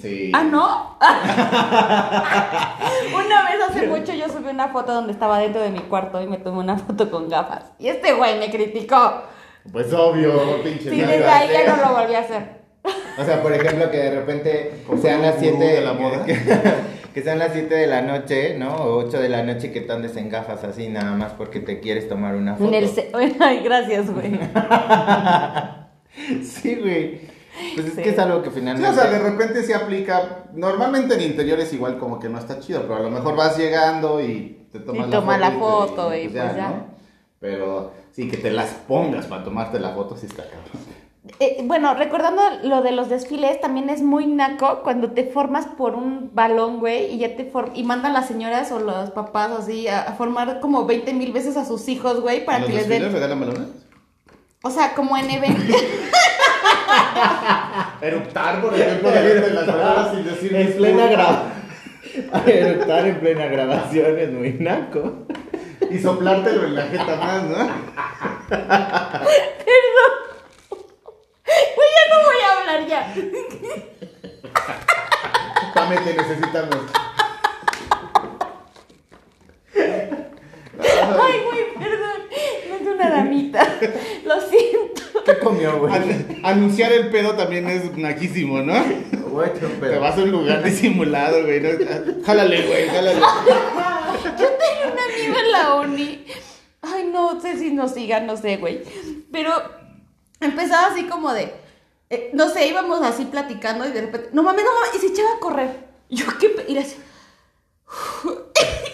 Sí. 0.00 0.32
¿Ah, 0.34 0.42
no? 0.42 0.98
una 3.14 3.42
vez 3.44 3.60
hace 3.68 3.86
mucho 3.86 4.12
yo 4.12 4.28
subí 4.28 4.48
una 4.48 4.68
foto 4.68 4.92
donde 4.92 5.12
estaba 5.12 5.38
dentro 5.38 5.62
de 5.62 5.70
mi 5.70 5.80
cuarto 5.80 6.20
y 6.20 6.26
me 6.26 6.38
tomé 6.38 6.58
una 6.58 6.78
foto 6.78 7.10
con 7.10 7.28
gafas. 7.28 7.64
Y 7.78 7.88
este 7.88 8.12
güey 8.12 8.38
me 8.38 8.50
criticó. 8.50 9.22
Pues 9.72 9.92
obvio, 9.92 10.62
pinche. 10.62 10.90
Sí, 10.90 11.00
desde 11.00 11.28
ahí 11.28 11.48
ya 11.52 11.76
no 11.76 11.82
lo 11.88 11.96
volví 11.96 12.14
a 12.14 12.20
hacer. 12.20 12.63
O 13.18 13.24
sea, 13.24 13.42
por 13.42 13.52
ejemplo, 13.52 13.90
que 13.90 13.96
de 13.98 14.10
repente 14.10 14.72
Como 14.86 15.00
sean 15.00 15.22
las 15.22 15.34
un 15.36 15.40
7 15.40 15.54
gurú 15.56 15.66
de 15.68 15.80
la 15.80 15.92
moda. 15.94 16.24
Que, 16.26 16.36
que 17.14 17.22
sean 17.22 17.38
las 17.38 17.52
7 17.52 17.74
de 17.74 17.86
la 17.86 18.02
noche, 18.02 18.58
¿no? 18.58 18.74
O 18.74 18.96
8 19.06 19.20
de 19.20 19.28
la 19.28 19.42
noche 19.42 19.72
que 19.72 19.80
te 19.80 19.92
andes 19.92 20.16
en 20.16 20.28
gafas 20.28 20.64
así 20.64 20.88
nada 20.88 21.12
más 21.12 21.32
porque 21.32 21.60
te 21.60 21.80
quieres 21.80 22.08
tomar 22.08 22.34
una 22.34 22.56
foto. 22.56 22.68
En 22.68 22.74
el 22.84 22.90
Ay, 23.40 23.60
gracias, 23.62 24.10
güey. 24.12 24.38
Sí, 26.42 26.76
güey. 26.76 27.20
Pues 27.74 27.86
es 27.86 27.94
Sí. 27.94 28.02
que 28.02 28.10
es 28.10 28.18
algo 28.18 28.42
que 28.42 28.50
Sí, 28.50 28.56
finalmente. 28.56 28.88
o 28.88 28.94
sea, 28.94 29.10
de 29.10 29.18
repente 29.18 29.62
se 29.62 29.74
aplica. 29.74 30.44
Normalmente 30.54 31.14
en 31.14 31.22
interiores 31.22 31.72
igual 31.72 31.98
como 31.98 32.18
que 32.18 32.28
no 32.28 32.38
está 32.38 32.58
chido, 32.60 32.82
pero 32.82 32.96
a 32.96 33.00
lo 33.00 33.10
mejor 33.10 33.36
vas 33.36 33.56
llegando 33.58 34.20
y 34.20 34.66
te 34.72 34.80
tomas 34.80 35.08
Y 35.08 35.10
la 35.10 35.16
toma 35.20 35.34
foto. 35.34 35.40
la 35.44 35.50
foto 35.52 36.14
y 36.14 36.28
pues 36.28 36.34
ya. 36.56 36.68
¿no? 36.68 36.86
Pero 37.40 37.92
sí, 38.12 38.28
que 38.28 38.36
te 38.38 38.50
las 38.50 38.70
pongas 38.70 39.26
para 39.26 39.44
tomarte 39.44 39.78
la 39.80 39.90
foto, 39.90 40.16
sí 40.16 40.26
está 40.26 40.44
cabrón. 40.44 40.93
Eh, 41.40 41.62
bueno, 41.64 41.94
recordando 41.94 42.42
lo 42.64 42.82
de 42.82 42.92
los 42.92 43.08
desfiles, 43.08 43.58
también 43.60 43.88
es 43.88 44.02
muy 44.02 44.26
naco 44.26 44.80
cuando 44.82 45.12
te 45.12 45.24
formas 45.24 45.64
por 45.66 45.94
un 45.94 46.30
balón, 46.34 46.80
güey, 46.80 47.14
y 47.14 47.18
ya 47.18 47.34
te 47.34 47.46
for- 47.46 47.70
y 47.74 47.82
mandan 47.82 48.12
las 48.12 48.26
señoras 48.28 48.70
o 48.72 48.78
los 48.78 49.10
papás 49.12 49.50
así 49.52 49.88
a, 49.88 50.02
a 50.02 50.12
formar 50.12 50.60
como 50.60 50.84
20 50.84 51.14
mil 51.14 51.32
veces 51.32 51.56
a 51.56 51.64
sus 51.64 51.88
hijos, 51.88 52.20
güey, 52.20 52.44
para 52.44 52.58
¿En 52.58 52.64
que 52.64 52.68
los 52.72 52.78
les 52.80 52.88
den. 52.90 53.00
desfiles 53.02 53.14
regalan 53.22 53.40
balones? 53.40 53.68
O 54.62 54.70
sea, 54.70 54.94
como 54.94 55.16
en 55.16 55.30
eventos. 55.30 55.64
Eruptar, 58.02 58.60
por 58.60 58.74
ejemplo, 58.74 59.10
de 59.10 59.50
las 59.50 59.64
palabras 59.64 60.10
sin 60.14 60.24
decir 60.24 60.54
En 60.54 60.72
plena 60.74 61.06
grabación. 61.06 61.52
Eructar 62.46 63.06
en 63.06 63.20
plena 63.20 63.46
grabación 63.46 64.18
es 64.18 64.30
muy 64.30 64.52
naco. 64.60 65.24
Y 65.90 65.98
soplártelo 65.98 66.64
en 66.64 66.74
la 66.74 66.82
jeta 66.82 67.16
más, 67.16 67.42
¿no? 67.44 67.56
Güey, 71.46 71.88
ya 71.96 72.04
no 72.14 72.24
voy 72.24 72.36
a 72.42 72.52
hablar 72.58 72.86
ya. 72.86 73.14
Pame, 75.74 75.96
te 75.98 76.14
necesitamos. 76.14 76.76
Ay, 79.76 81.40
güey, 81.44 81.74
perdón. 81.78 82.20
No 82.68 82.74
es 82.76 82.82
una 82.94 83.10
damita. 83.10 83.78
Lo 84.24 84.40
siento. 84.40 85.02
¿Qué 85.24 85.38
comió, 85.38 85.78
güey? 85.78 85.94
An- 85.94 86.40
anunciar 86.42 86.92
el 86.92 87.10
pedo 87.10 87.34
también 87.34 87.68
es 87.68 87.96
naquísimo, 87.96 88.60
¿no? 88.60 88.74
Güey, 89.30 89.52
qué 89.54 89.60
Te 89.60 89.66
pedo. 89.66 90.00
vas 90.00 90.16
a 90.18 90.22
un 90.22 90.30
lugar 90.30 90.62
disimulado, 90.62 91.42
güey. 91.42 91.60
¿no? 91.60 91.68
Jálale, 92.24 92.66
güey, 92.66 92.88
jálale. 92.88 93.20
Yo 93.20 94.48
tenía 94.48 94.92
un 94.92 94.98
amigo 94.98 95.38
en 95.44 95.52
la 95.52 95.74
uni. 95.76 96.24
Ay, 96.82 97.10
no 97.12 97.40
sé 97.40 97.56
si 97.58 97.70
nos 97.72 97.92
sigan, 97.94 98.26
no 98.26 98.36
sé, 98.36 98.58
güey. 98.58 98.82
Pero 99.32 99.50
empezaba 100.40 100.88
así 100.88 101.04
como 101.04 101.32
de. 101.32 101.54
eh, 102.10 102.30
no 102.34 102.48
sé, 102.48 102.66
íbamos 102.68 103.02
así 103.02 103.24
platicando 103.24 103.86
y 103.86 103.90
de 103.92 104.00
repente. 104.02 104.28
No 104.32 104.42
mames, 104.42 104.64
no 104.64 104.70
mames. 104.74 104.94
Y 104.96 104.98
se 104.98 105.12
echaba 105.12 105.28
a 105.36 105.40
correr. 105.40 105.84
Yo 106.10 106.26
qué. 106.38 106.64
Y 106.68 106.74
le 106.74 106.80
hacía. 106.80 106.98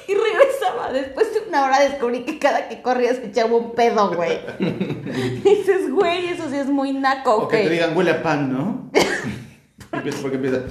Y 0.09 0.15
regresaba. 0.15 0.93
Después 0.93 1.33
de 1.33 1.41
una 1.49 1.65
hora 1.65 1.79
descubrí 1.81 2.25
que 2.25 2.41
cada 2.41 2.69
que 2.69 2.83
corría 2.83 3.15
se 3.15 3.27
echaba 3.27 3.55
un 3.55 3.73
pedo, 3.77 4.13
güey. 4.15 4.41
Y 4.59 5.41
dices, 5.41 5.89
güey, 5.91 6.27
eso 6.29 6.49
sí 6.51 6.57
es 6.57 6.67
muy 6.67 6.93
naco, 6.93 7.37
O 7.37 7.49
que 7.49 7.59
te 7.59 7.63
güey. 7.65 7.75
digan, 7.75 7.97
huele 7.97 8.11
a 8.11 8.23
pan, 8.23 8.53
¿no? 8.53 8.91
Empieza 9.93 10.19
porque 10.21 10.37
empieza. 10.37 10.63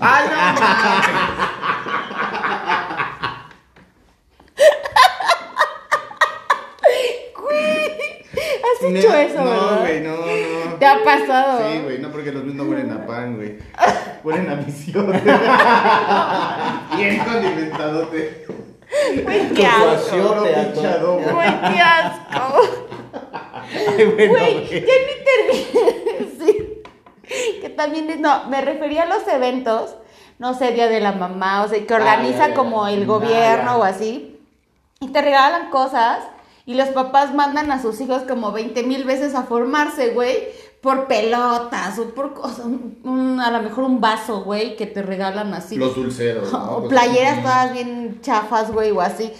¡Ay, 0.00 0.28
Güey. 0.28 0.38
Has 8.82 8.90
no! 8.90 8.98
hecho 8.98 9.14
eso, 9.14 9.38
no, 9.44 9.50
¿verdad? 9.50 9.80
güey, 9.80 10.00
no, 10.00 10.16
no. 10.16 10.74
¿Te 10.78 10.86
ha 10.86 11.04
pasado? 11.04 11.70
Sí, 11.72 11.78
güey, 11.84 11.98
no 11.98 12.10
porque 12.10 12.32
los 12.32 12.44
míos 12.44 12.56
no 12.56 12.64
huelen 12.64 12.90
a 12.92 13.06
pan, 13.06 13.36
güey. 13.36 13.58
Huelen 14.24 14.50
a 14.50 14.54
misión. 14.56 15.10
Bien 16.96 17.18
condimentadote. 17.24 18.46
Güey, 19.24 19.48
qué 19.50 19.66
asco. 19.66 20.36
Güey, 20.40 20.72
qué 20.74 21.80
asco. 21.80 22.60
Ay, 23.72 24.04
bueno, 24.04 24.32
Güey, 24.32 24.66
güey. 24.66 24.68
ya 24.70 24.80
ni 24.80 25.14
terminé 25.24 26.18
decir 26.18 26.82
que 27.60 27.68
también 27.70 28.10
es, 28.10 28.18
no, 28.20 28.44
me 28.48 28.60
refería 28.60 29.04
a 29.04 29.06
los 29.06 29.26
eventos, 29.28 29.94
no 30.38 30.54
sé, 30.54 30.72
Día 30.72 30.88
de 30.88 31.00
la 31.00 31.12
Mamá, 31.12 31.62
o 31.64 31.68
sea, 31.68 31.84
que 31.86 31.94
organiza 31.94 32.44
Ah, 32.44 32.48
ya, 32.48 32.48
ya, 32.48 32.54
como 32.54 32.86
el 32.88 33.06
gobierno 33.06 33.76
o 33.76 33.84
así, 33.84 34.40
y 35.00 35.08
te 35.08 35.22
regalan 35.22 35.70
cosas, 35.70 36.18
y 36.70 36.74
los 36.74 36.88
papás 36.90 37.34
mandan 37.34 37.72
a 37.72 37.82
sus 37.82 38.00
hijos 38.00 38.22
como 38.28 38.52
20 38.52 38.82
mil 38.84 39.02
veces 39.04 39.34
a 39.34 39.42
formarse, 39.42 40.10
güey, 40.10 40.36
por 40.80 41.08
pelotas, 41.08 41.98
o 41.98 42.14
por 42.14 42.32
cosas, 42.34 42.66
un- 42.66 42.98
un- 43.04 43.40
a 43.40 43.50
lo 43.50 43.60
mejor 43.62 43.84
un 43.84 44.00
vaso, 44.00 44.42
güey, 44.44 44.76
que 44.76 44.86
te 44.86 45.02
regalan 45.02 45.52
así. 45.52 45.76
Los 45.76 45.94
dulceros. 45.96 46.52
¿no? 46.52 46.70
o 46.76 46.88
playeras 46.88 47.36
sí. 47.36 47.42
todas 47.42 47.72
bien 47.72 48.20
chafas, 48.22 48.70
güey, 48.70 48.90
o 48.92 49.00
así. 49.00 49.32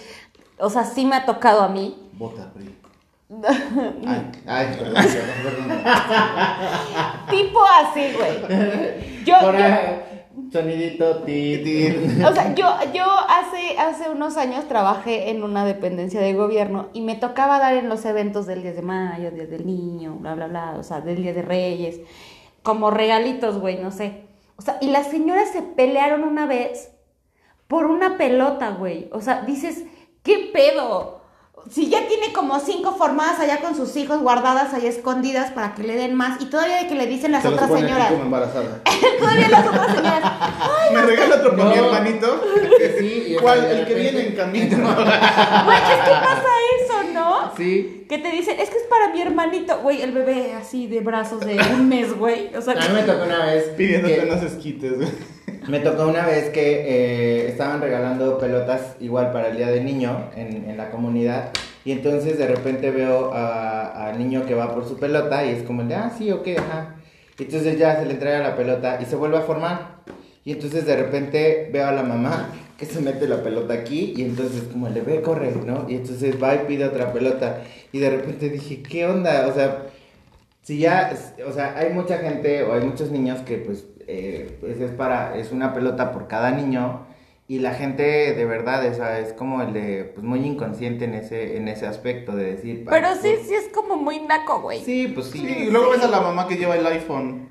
O 0.59 0.69
sea, 0.71 0.85
sí 0.85 1.07
me 1.07 1.17
ha 1.17 1.25
tocado 1.25 1.63
a 1.63 1.69
mí. 1.69 1.97
Bota, 2.15 2.53
pri. 2.53 2.77
Ay, 4.07 4.33
ay, 4.47 4.77
perdón, 4.77 4.95
perdón, 4.95 5.69
perdón. 5.69 5.83
Tipo 7.31 7.61
así, 7.65 8.13
güey. 8.17 9.25
Yo, 9.25 9.35
Por 9.41 9.57
yo- 9.57 9.65
sonidito, 10.53 11.23
ti, 11.23 11.61
ti. 11.63 11.89
o 12.25 12.33
sea, 12.33 12.55
yo, 12.55 12.67
yo 12.95 13.05
hace, 13.05 13.79
hace 13.79 14.11
unos 14.11 14.37
años 14.37 14.67
trabajé 14.69 15.31
en 15.31 15.43
una 15.43 15.65
dependencia 15.65 16.21
de 16.21 16.35
gobierno 16.35 16.89
y 16.93 17.03
me 17.03 17.17
tocaba 17.17 17.59
dar 17.59 17.75
en 17.75 17.89
los 17.89 18.05
eventos 18.05 18.47
del 18.47 18.63
10 18.63 18.77
de 18.77 18.83
mayo, 18.83 19.31
Día 19.31 19.47
del 19.47 19.67
Niño, 19.67 20.17
bla, 20.17 20.35
bla, 20.35 20.49
bla, 20.49 20.77
o 20.79 20.83
sea, 20.83 21.01
del 21.01 21.23
Día 21.23 21.33
de 21.33 21.43
Reyes, 21.43 22.01
como 22.63 22.91
regalitos, 22.91 23.59
güey, 23.59 23.79
no 23.79 23.91
sé. 23.91 24.25
O 24.57 24.63
sea, 24.63 24.79
y 24.81 24.89
las 24.89 25.07
señoras 25.07 25.51
se 25.51 25.63
pelearon 25.63 26.25
una 26.25 26.47
vez 26.47 26.93
por 27.67 27.87
una 27.87 28.19
pelota, 28.19 28.71
güey. 28.71 29.09
O 29.13 29.21
sea, 29.21 29.43
dices, 29.43 29.85
¿qué 30.23 30.51
pedo? 30.53 31.20
Si 31.71 31.89
ya 31.89 32.07
tiene 32.09 32.33
como 32.33 32.59
cinco 32.61 32.93
formadas 32.97 33.39
allá 33.41 33.61
con 33.61 33.77
sus 33.77 33.95
hijos 33.97 34.21
guardadas 34.23 34.73
ahí 34.75 34.87
escondidas 34.87 35.51
para 35.53 35.75
que 35.75 35.83
le 35.83 35.95
den 35.97 36.15
más 36.15 36.41
y 36.41 36.47
todavía 36.47 36.79
de 36.83 36.89
que 36.89 36.95
le 36.95 37.07
dicen 37.07 37.33
las 37.33 37.43
Se 37.43 37.49
otras 37.49 37.69
pone 37.69 37.83
señoras. 37.83 38.11
como 38.11 38.23
embarazada. 38.25 38.81
Todavía 39.19 39.49
las 39.49 39.67
otras 39.69 39.87
señoras. 39.95 40.33
¿Me 40.93 41.03
regala 41.03 41.35
otro 41.37 41.57
para 41.57 41.65
mi 41.71 41.77
No. 41.77 41.85
hermanito? 41.85 42.41
Sí, 42.99 43.25
y 43.29 43.37
o 43.37 43.41
¿Cuál? 43.43 43.65
El 43.65 43.87
que 43.87 43.95
viene 43.95 44.27
en 44.29 44.35
camino. 44.35 44.77
Güey, 45.65 45.79
es 45.79 46.05
que 46.05 46.11
pasa 46.11 46.49
eso, 46.81 47.13
¿no? 47.13 47.53
Sí. 47.57 48.07
Que 48.09 48.19
te 48.19 48.31
dicen, 48.31 48.59
es 48.59 48.71
que 48.71 48.77
es 48.79 48.85
para 48.89 49.09
mi 49.13 49.21
hermanito, 49.23 49.79
güey, 49.81 50.03
el 50.03 50.13
bebé 50.13 50.55
así 50.55 50.87
de 50.87 51.01
brazos 51.01 51.41
de 51.41 51.57
un 51.75 51.89
mes, 51.89 52.13
güey. 52.17 52.55
O 52.57 52.61
sea, 52.61 52.75
A 52.75 52.89
mí 52.89 52.95
me 52.95 53.03
tocó 53.03 53.25
una 53.25 53.47
vez. 53.47 53.65
Pidiéndote 53.77 54.17
que- 54.17 54.23
unos 54.27 54.43
esquites, 54.43 54.97
güey. 54.97 55.09
Me 55.69 55.81
tocó 55.81 56.07
una 56.07 56.27
vez 56.27 56.51
que 56.51 56.63
eh, 56.63 57.49
estaban 57.49 57.81
regalando 57.81 58.39
pelotas 58.39 58.97
igual 59.01 59.31
para 59.33 59.49
el 59.49 59.57
Día 59.57 59.71
del 59.71 59.85
Niño 59.85 60.31
en, 60.35 60.69
en 60.69 60.77
la 60.77 60.91
comunidad. 60.91 61.51
Y 61.85 61.93
entonces 61.93 62.39
de 62.39 62.47
repente 62.47 62.91
veo 62.91 63.33
al 63.33 64.19
niño 64.19 64.45
que 64.47 64.55
va 64.55 64.75
por 64.75 64.87
su 64.87 64.99
pelota 64.99 65.45
y 65.45 65.51
es 65.51 65.63
como 65.63 65.83
el 65.83 65.89
de, 65.89 65.95
ah, 65.95 66.13
sí, 66.17 66.31
ok, 66.31 66.49
ajá. 66.59 66.97
Y 67.39 67.45
entonces 67.45 67.79
ya 67.79 67.99
se 67.99 68.05
le 68.07 68.13
entrega 68.13 68.41
la 68.41 68.57
pelota 68.57 68.99
y 69.01 69.07
se 69.07 69.17
vuelve 69.17 69.39
a 69.39 69.43
formar. 69.43 70.01
Y 70.45 70.53
entonces 70.53 70.87
de 70.87 70.97
repente 70.97 71.71
veo 71.73 71.87
a 71.87 71.93
la 71.93 72.03
mamá 72.03 72.51
que 72.77 72.87
se 72.87 73.01
mete 73.01 73.29
la 73.29 73.43
pelota 73.43 73.75
aquí 73.75 74.15
y 74.17 74.23
entonces 74.23 74.65
como 74.65 74.89
le 74.89 75.03
ve, 75.03 75.21
corre, 75.23 75.53
¿no? 75.65 75.87
Y 75.89 75.97
entonces 75.97 76.43
va 76.43 76.55
y 76.55 76.59
pide 76.67 76.87
otra 76.87 77.13
pelota. 77.13 77.63
Y 77.93 77.99
de 77.99 78.11
repente 78.11 78.49
dije, 78.49 78.83
¿qué 78.83 79.07
onda? 79.07 79.47
O 79.49 79.55
sea, 79.55 79.87
si 80.63 80.79
ya, 80.79 81.13
o 81.47 81.53
sea, 81.53 81.77
hay 81.77 81.93
mucha 81.93 82.19
gente 82.19 82.63
o 82.63 82.75
hay 82.75 82.83
muchos 82.83 83.11
niños 83.11 83.41
que 83.41 83.59
pues, 83.59 83.85
eh, 84.13 84.57
pues 84.61 84.81
es 84.81 84.91
para, 84.91 85.37
es 85.37 85.53
una 85.53 85.73
pelota 85.73 86.13
por 86.13 86.27
cada 86.27 86.51
niño 86.51 87.07
y 87.47 87.59
la 87.59 87.75
gente 87.75 88.03
de 88.35 88.45
verdad, 88.45 88.87
o 88.87 88.95
sea, 88.95 89.19
es 89.19 89.33
como 89.33 89.63
el 89.63 89.73
de, 89.73 90.05
pues 90.15 90.25
muy 90.25 90.41
inconsciente 90.47 91.05
en 91.05 91.15
ese, 91.15 91.57
en 91.57 91.69
ese 91.69 91.87
aspecto 91.87 92.35
de 92.37 92.45
decir. 92.57 92.85
pero 92.89 93.09
"Ah, 93.09 93.15
sí, 93.21 93.29
pues, 93.35 93.47
sí 93.49 93.55
es 93.55 93.69
como 93.69 93.97
muy 93.97 94.21
naco, 94.21 94.61
güey. 94.61 94.85
Sí, 94.85 95.09
pues 95.09 95.27
sí. 95.27 95.39
Sí, 95.39 95.65
y 95.67 95.71
luego 95.71 95.91
ves 95.91 96.03
a 96.03 96.09
la 96.09 96.21
mamá 96.21 96.47
que 96.49 96.57
lleva 96.57 96.77
el 96.77 96.87
iPhone. 96.87 97.49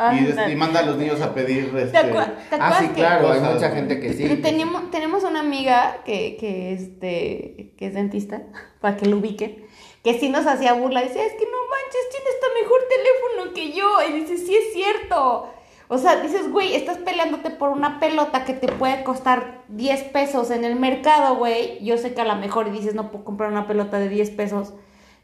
Y, 0.00 0.54
manda 0.54 0.78
a 0.78 0.82
los 0.84 0.96
niños 0.96 1.20
a 1.20 1.34
pedir 1.34 1.72
¿Te, 1.72 1.82
este, 1.82 1.98
te 1.98 2.08
Ah, 2.08 2.36
acuerdas 2.52 2.78
sí, 2.78 2.88
que- 2.88 2.94
claro, 2.94 3.32
hay 3.32 3.40
mucha 3.40 3.70
gente 3.70 3.98
que 3.98 4.12
sí. 4.12 4.36
tenemos, 4.40 4.90
tenemos 4.92 5.24
una 5.24 5.40
amiga 5.40 6.02
que, 6.04 6.36
que, 6.38 6.72
este, 6.72 7.74
que 7.76 7.86
es 7.88 7.94
dentista, 7.94 8.42
para 8.80 8.96
que 8.96 9.06
lo 9.06 9.16
ubiquen, 9.16 9.64
que 10.04 10.16
sí 10.20 10.28
nos 10.28 10.46
hacía 10.46 10.72
burla, 10.74 11.00
decía, 11.02 11.26
es 11.26 11.32
que 11.32 11.44
no 11.44 11.58
manches, 11.68 12.08
tienes 12.12 12.30
hasta 12.34 12.46
mejor 12.62 12.80
teléfono 12.88 13.54
que 13.54 13.72
yo, 13.76 13.88
y 14.08 14.20
dice, 14.20 14.38
sí 14.38 14.54
es 14.54 14.72
cierto, 14.72 15.52
O 15.90 15.96
sea, 15.96 16.20
dices, 16.20 16.50
güey, 16.50 16.74
estás 16.74 16.98
peleándote 16.98 17.48
por 17.48 17.70
una 17.70 17.98
pelota 17.98 18.44
que 18.44 18.52
te 18.52 18.68
puede 18.68 19.02
costar 19.04 19.62
10 19.68 20.04
pesos 20.04 20.50
en 20.50 20.64
el 20.64 20.76
mercado, 20.76 21.36
güey. 21.36 21.82
Yo 21.82 21.96
sé 21.96 22.12
que 22.12 22.20
a 22.20 22.26
lo 22.26 22.36
mejor 22.36 22.70
dices, 22.70 22.94
no 22.94 23.10
puedo 23.10 23.24
comprar 23.24 23.50
una 23.50 23.66
pelota 23.66 23.98
de 23.98 24.10
10 24.10 24.30
pesos. 24.30 24.74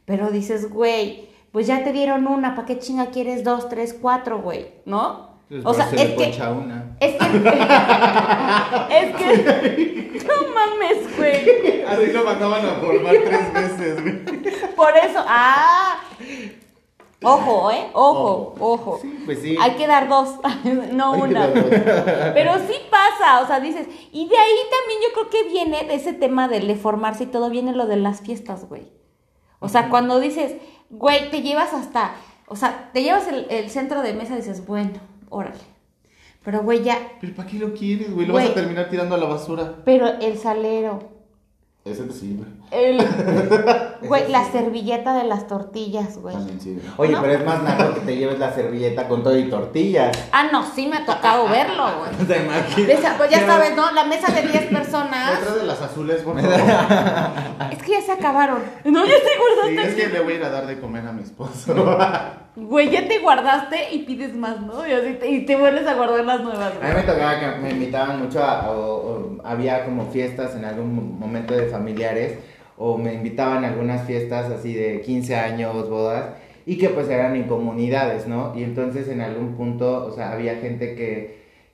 Pero 0.07 0.31
dices, 0.31 0.71
güey, 0.71 1.29
pues 1.53 1.67
ya 1.67 1.85
te 1.85 1.93
dieron 1.93 2.27
una, 2.27 2.55
¿para 2.55 2.67
qué 2.67 2.79
chinga 2.79 3.11
quieres 3.11 3.45
dos, 3.45 3.69
tres, 3.69 3.95
cuatro, 4.01 4.41
güey? 4.41 4.69
¿No? 4.87 5.35
Pues 5.49 5.63
o 5.67 5.75
sea, 5.75 5.87
se 5.89 5.97
le 5.97 6.03
es 6.03 6.09
que, 6.09 6.25
poncha 6.25 6.51
una. 6.51 6.97
es 6.99 7.13
que, 7.13 7.27
es 8.99 9.17
que, 9.17 10.23
no 10.27 10.35
mames, 10.55 11.17
güey. 11.17 11.85
Así 11.87 12.07
lo 12.13 12.25
mandaban 12.25 12.65
a 12.67 12.75
formar 12.77 13.15
tres 13.23 13.53
veces, 13.53 14.03
güey. 14.03 14.25
Por 14.75 14.97
eso, 14.97 15.23
ah, 15.29 16.01
ojo, 17.25 17.71
eh, 17.71 17.87
ojo, 17.93 18.55
ojo. 18.61 19.01
Pues 19.25 19.41
sí. 19.43 19.57
Hay 19.61 19.73
que 19.73 19.87
dar 19.87 20.09
dos, 20.09 20.31
no 20.93 21.15
Hay 21.15 21.21
una. 21.23 21.49
dos. 21.49 21.65
Pero 22.35 22.55
sí 22.67 22.75
pasa, 22.91 23.41
o 23.43 23.47
sea, 23.47 23.61
dices, 23.61 23.87
y 24.13 24.29
de 24.29 24.37
ahí 24.37 24.53
también 24.71 25.01
yo 25.03 25.13
creo 25.15 25.31
que 25.31 25.49
viene 25.51 25.85
de 25.85 25.95
ese 25.95 26.13
tema 26.13 26.49
del 26.49 26.67
de 26.67 26.77
formarse 26.77 27.25
y 27.25 27.27
todo, 27.27 27.51
viene 27.51 27.73
lo 27.75 27.87
de 27.87 27.97
las 27.97 28.21
fiestas, 28.21 28.69
güey. 28.69 28.93
O 29.61 29.69
sea, 29.69 29.89
cuando 29.89 30.21
dices, 30.21 30.57
güey, 30.91 31.31
te 31.31 31.43
llevas 31.43 31.73
hasta, 31.73 32.15
o 32.47 32.57
sea, 32.57 32.91
te 32.93 33.03
llevas 33.03 33.27
el, 33.29 33.47
el 33.51 33.71
centro 33.71 34.03
de 34.03 34.13
mesa 34.13 34.35
y 34.35 34.39
dices, 34.39 34.67
bueno, 34.67 35.01
órale. 35.31 35.57
Pero, 36.45 36.63
güey, 36.63 36.83
ya, 36.83 36.99
¿Pero 37.23 37.35
para 37.35 37.49
qué 37.49 37.59
lo 37.59 37.73
quieres, 37.73 38.13
güey? 38.15 38.27
Lo 38.27 38.35
vas 38.35 38.51
a 38.51 38.53
terminar 38.55 38.91
tirando 38.91 39.15
a 39.15 39.19
la 39.19 39.25
basura. 39.27 39.77
pero 39.87 40.07
el 40.21 40.37
salero, 40.39 40.99
Ese 41.85 42.05
te 42.05 42.15
sirve. 42.15 42.47
el, 42.71 42.97
güey, 44.09 44.31
la 44.33 44.45
servilleta 44.51 45.15
de 45.19 45.25
las 45.25 45.47
tortillas, 45.47 46.17
güey. 46.17 46.35
También 46.35 46.59
sirve. 46.59 46.81
Oye, 46.97 47.13
¿No? 47.13 47.21
pero 47.21 47.35
es 47.35 47.45
más 47.45 47.63
naco 47.63 47.93
que 47.93 48.01
te 48.01 48.17
lleves 48.17 48.39
la 48.39 48.55
servilleta 48.55 49.07
con 49.07 49.23
todo 49.23 49.37
y 49.39 49.51
tortillas. 49.51 50.17
Ah, 50.33 50.47
no, 50.51 50.65
sí 50.65 50.87
me 50.87 50.97
ha 50.97 51.05
tocado 51.05 51.47
verlo, 51.51 51.85
güey. 51.99 52.27
¿Te 52.27 52.43
imaginas? 52.43 52.89
Esa- 52.89 53.19
pues 53.19 53.31
ya 53.31 53.45
sabes, 53.47 53.77
¿no? 53.77 53.93
La 53.93 54.05
mesa 54.05 54.33
de 54.33 54.49
10 54.49 54.65
personas. 54.69 55.39
Detrás 55.41 55.57
de 55.57 55.65
las 55.67 55.83
azules, 55.83 56.23
por 56.23 56.41
favor. 56.41 56.59
Es 57.71 57.83
que 57.83 57.93
ya 57.93 58.01
se 58.01 58.13
acabaron. 58.13 58.61
No, 58.85 59.05
ya 59.05 59.13
te 59.13 59.19
Sí, 59.21 59.75
guardaste. 59.75 59.91
es 59.91 59.95
que 60.07 60.09
le 60.11 60.21
voy 60.21 60.33
a 60.33 60.37
ir 60.37 60.45
a 60.45 60.49
dar 60.51 60.67
de 60.67 60.81
comer 60.81 61.07
a 61.07 61.13
mi 61.13 61.23
esposo. 61.23 61.75
Güey, 62.57 62.89
ya 62.91 63.07
te 63.09 63.19
guardaste 63.19 63.93
y 63.93 63.99
pides 64.05 64.35
más, 64.37 64.61
¿no? 64.61 64.87
Y, 64.87 64.93
así 64.93 65.15
te, 65.15 65.29
y 65.29 65.45
te 65.45 65.57
vuelves 65.57 65.87
a 65.89 65.95
guardar 65.95 66.25
las 66.25 66.41
nuevas, 66.41 66.71
A 66.71 66.75
mí 66.75 66.79
güey. 66.81 66.95
me 66.95 67.03
tocaba 67.03 67.41
que 67.41 67.47
me 67.61 67.71
invitaban 67.71 68.21
mucho 68.23 68.43
a, 68.43 68.71
o, 68.71 68.77
o 68.79 69.37
había 69.45 69.85
como 69.85 70.07
fiestas 70.11 70.55
en 70.55 70.65
algún 70.65 71.19
momento 71.19 71.53
de 71.55 71.69
familiares, 71.77 72.31
o 72.79 72.99
me 72.99 73.13
invitaban 73.15 73.65
a 73.65 73.69
algunas 73.69 74.01
fiestas 74.07 74.51
así 74.51 74.73
de 74.75 75.01
15 75.03 75.35
años, 75.37 75.89
bodas, 75.91 76.25
y 76.67 76.79
que 76.79 76.89
pues 76.89 77.09
eran 77.09 77.37
en 77.37 77.45
comunidades, 77.45 78.27
¿no? 78.27 78.41
Y 78.59 78.63
entonces 78.65 79.09
en 79.09 79.21
algún 79.21 79.55
punto, 79.59 80.07
o 80.07 80.11
sea, 80.17 80.33
había 80.33 80.55
gente 80.57 80.95
que, 80.99 81.11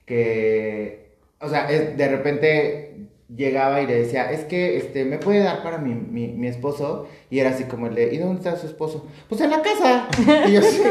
que 0.07 1.11
o 1.41 1.49
sea, 1.49 1.71
es- 1.71 1.97
de 1.97 2.09
repente 2.09 2.95
llegaba 3.37 3.81
y 3.81 3.87
le 3.87 3.95
decía, 4.03 4.31
es 4.33 4.41
que, 4.45 4.77
este, 4.77 5.05
¿me 5.05 5.19
puede 5.19 5.41
dar 5.41 5.63
para 5.63 5.79
mi, 5.79 5.95
mi, 5.95 6.29
mi 6.29 6.49
esposo? 6.49 7.07
Y 7.31 7.39
era 7.39 7.51
así 7.51 7.65
como 7.65 7.87
el 7.87 7.95
de, 7.95 8.13
¿y 8.13 8.19
dónde 8.19 8.39
está 8.39 8.57
su 8.57 8.67
esposo? 8.67 9.07
Pues 9.29 9.41
en 9.41 9.51
la 9.51 9.63
casa. 9.63 10.09
Y 10.49 10.53
yo 10.53 10.61
así, 10.61 10.83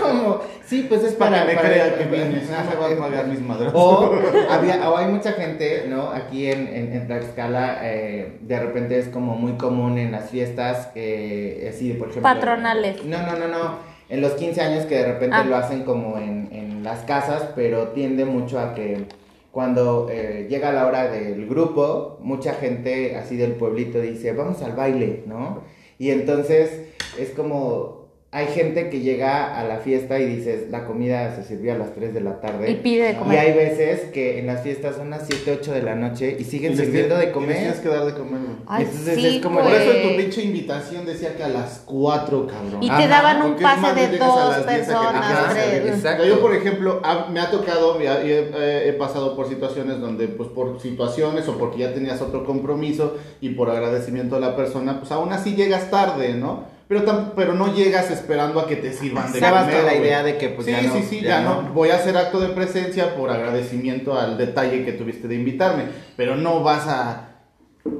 ¿cómo? 0.00 0.40
Sí, 0.66 0.86
pues 0.88 1.04
es 1.04 1.12
Para 1.14 1.44
para... 1.44 1.46
que 1.46 1.54
me 1.54 1.60
para- 1.62 1.98
que 1.98 2.04
vienes. 2.04 2.42
No 2.80 2.88
me 2.88 2.94
a 2.94 2.98
pagar 2.98 3.26
mis 3.28 3.40
madres. 3.40 3.70
o, 3.74 4.12
había, 4.50 4.90
o 4.90 4.96
hay 4.96 5.06
mucha 5.06 5.32
gente, 5.32 5.84
¿no? 5.88 6.10
Aquí 6.10 6.46
en, 6.50 6.66
en, 6.66 6.92
en 6.92 7.06
Tlaxcala, 7.06 7.78
eh, 7.82 8.38
de 8.40 8.58
repente 8.60 8.98
es 8.98 9.08
como 9.08 9.34
muy 9.36 9.52
común 9.52 9.98
en 9.98 10.12
las 10.12 10.30
fiestas, 10.30 10.90
eh, 10.94 11.68
así, 11.72 11.92
por 11.92 12.08
ejemplo. 12.08 12.22
Patronales. 12.32 13.04
No, 13.04 13.18
no, 13.22 13.36
no, 13.38 13.48
no. 13.48 13.92
En 14.08 14.20
los 14.20 14.32
15 14.32 14.60
años 14.60 14.84
que 14.86 14.96
de 14.96 15.06
repente 15.12 15.36
Ah. 15.38 15.44
lo 15.44 15.56
hacen 15.56 15.84
como 15.84 16.18
en, 16.18 16.48
en 16.52 16.82
las 16.82 17.00
casas, 17.04 17.44
pero 17.54 17.88
tiende 17.88 18.24
mucho 18.24 18.58
a 18.58 18.74
que 18.74 19.04
cuando 19.52 20.08
eh, 20.10 20.46
llega 20.48 20.72
la 20.72 20.86
hora 20.86 21.08
del 21.10 21.46
grupo, 21.46 22.18
mucha 22.22 22.54
gente 22.54 23.16
así 23.16 23.36
del 23.36 23.52
pueblito 23.52 24.00
dice, 24.00 24.32
vamos 24.32 24.62
al 24.62 24.74
baile, 24.74 25.24
¿no? 25.26 25.60
Y 25.98 26.10
entonces 26.10 26.88
es 27.18 27.30
como, 27.30 28.01
hay 28.34 28.46
gente 28.46 28.88
que 28.88 29.00
llega 29.00 29.58
a 29.60 29.62
la 29.64 29.76
fiesta 29.80 30.18
y 30.18 30.24
dices, 30.24 30.70
la 30.70 30.86
comida 30.86 31.36
se 31.36 31.44
sirvió 31.44 31.74
a 31.74 31.76
las 31.76 31.92
3 31.94 32.14
de 32.14 32.22
la 32.22 32.40
tarde. 32.40 32.70
Y 32.70 32.76
pide 32.76 33.04
de 33.04 33.10
Y 33.12 33.14
comer. 33.16 33.38
hay 33.38 33.52
veces 33.52 34.10
que 34.10 34.38
en 34.38 34.46
las 34.46 34.62
fiestas 34.62 34.96
son 34.96 35.10
las 35.10 35.26
7, 35.26 35.58
8 35.60 35.70
de 35.74 35.82
la 35.82 35.96
noche 35.96 36.34
y 36.40 36.44
siguen 36.44 36.72
Y 36.72 36.76
sirviendo 36.76 37.14
de 37.16 37.26
tienes- 37.26 37.30
y 37.30 37.34
comer. 37.34 37.56
Tienes 37.58 37.80
que 37.80 37.88
dar 37.90 38.06
de 38.06 38.14
comer. 38.14 38.40
Ay, 38.66 38.84
Entonces 38.84 39.14
sí, 39.16 39.26
es 39.36 39.42
como- 39.42 39.60
Por 39.60 39.70
eso 39.74 39.92
en 39.92 40.08
tu 40.08 40.16
pinche 40.16 40.42
invitación 40.44 41.04
decía 41.04 41.36
que 41.36 41.42
a 41.44 41.48
las 41.48 41.82
4, 41.84 42.46
cabrón. 42.46 42.82
Y 42.82 42.88
Ajá, 42.88 43.02
te 43.02 43.08
daban 43.08 43.42
un 43.42 43.54
pase 43.56 43.94
de 44.00 44.08
llegas 44.12 44.22
a 44.22 44.26
dos 44.40 44.48
las 44.56 44.66
10 44.66 44.68
a 44.68 44.72
que 44.72 44.78
te 44.78 44.78
personas, 44.86 45.52
tres. 45.52 45.94
exacto. 45.94 46.24
Yo, 46.24 46.40
por 46.40 46.54
ejemplo, 46.54 47.02
me 47.30 47.38
ha 47.38 47.50
tocado, 47.50 48.00
he- 48.00 48.88
he 48.88 48.92
pasado 48.94 49.36
por 49.36 49.46
situaciones 49.46 50.00
donde, 50.00 50.28
pues 50.28 50.48
por 50.48 50.80
situaciones 50.80 51.46
o 51.48 51.58
porque 51.58 51.80
ya 51.80 51.92
tenías 51.92 52.22
otro 52.22 52.46
compromiso 52.46 53.18
y 53.42 53.50
por 53.50 53.68
agradecimiento 53.68 54.36
a 54.36 54.40
la 54.40 54.56
persona, 54.56 55.00
pues 55.00 55.12
aún 55.12 55.34
así 55.34 55.54
llegas 55.54 55.90
tarde, 55.90 56.32
¿no? 56.32 56.71
Pero, 57.00 57.32
pero 57.34 57.54
no 57.54 57.74
llegas 57.74 58.10
esperando 58.10 58.60
a 58.60 58.66
que 58.66 58.76
te 58.76 58.92
sirvan 58.92 59.32
de 59.32 59.40
comer, 59.40 59.84
la 59.84 59.94
idea 59.96 60.22
de 60.22 60.36
que, 60.36 60.48
pues, 60.50 60.66
sí, 60.66 60.72
ya 60.72 60.82
no- 60.82 60.92
sí, 60.94 61.02
sí, 61.08 61.20
ya 61.22 61.28
ya, 61.28 61.40
no. 61.42 61.62
no. 61.62 61.72
Voy 61.72 61.88
a 61.90 61.96
hacer 61.96 62.16
acto 62.16 62.38
de 62.40 62.48
presencia 62.48 63.14
por 63.16 63.30
agradecimiento 63.30 64.18
al 64.18 64.36
detalle 64.36 64.84
que 64.84 64.92
tuviste 64.92 65.26
de 65.28 65.36
invitarme, 65.36 65.84
pero 66.16 66.36
no 66.36 66.62
vas 66.62 66.86
a 66.86 67.28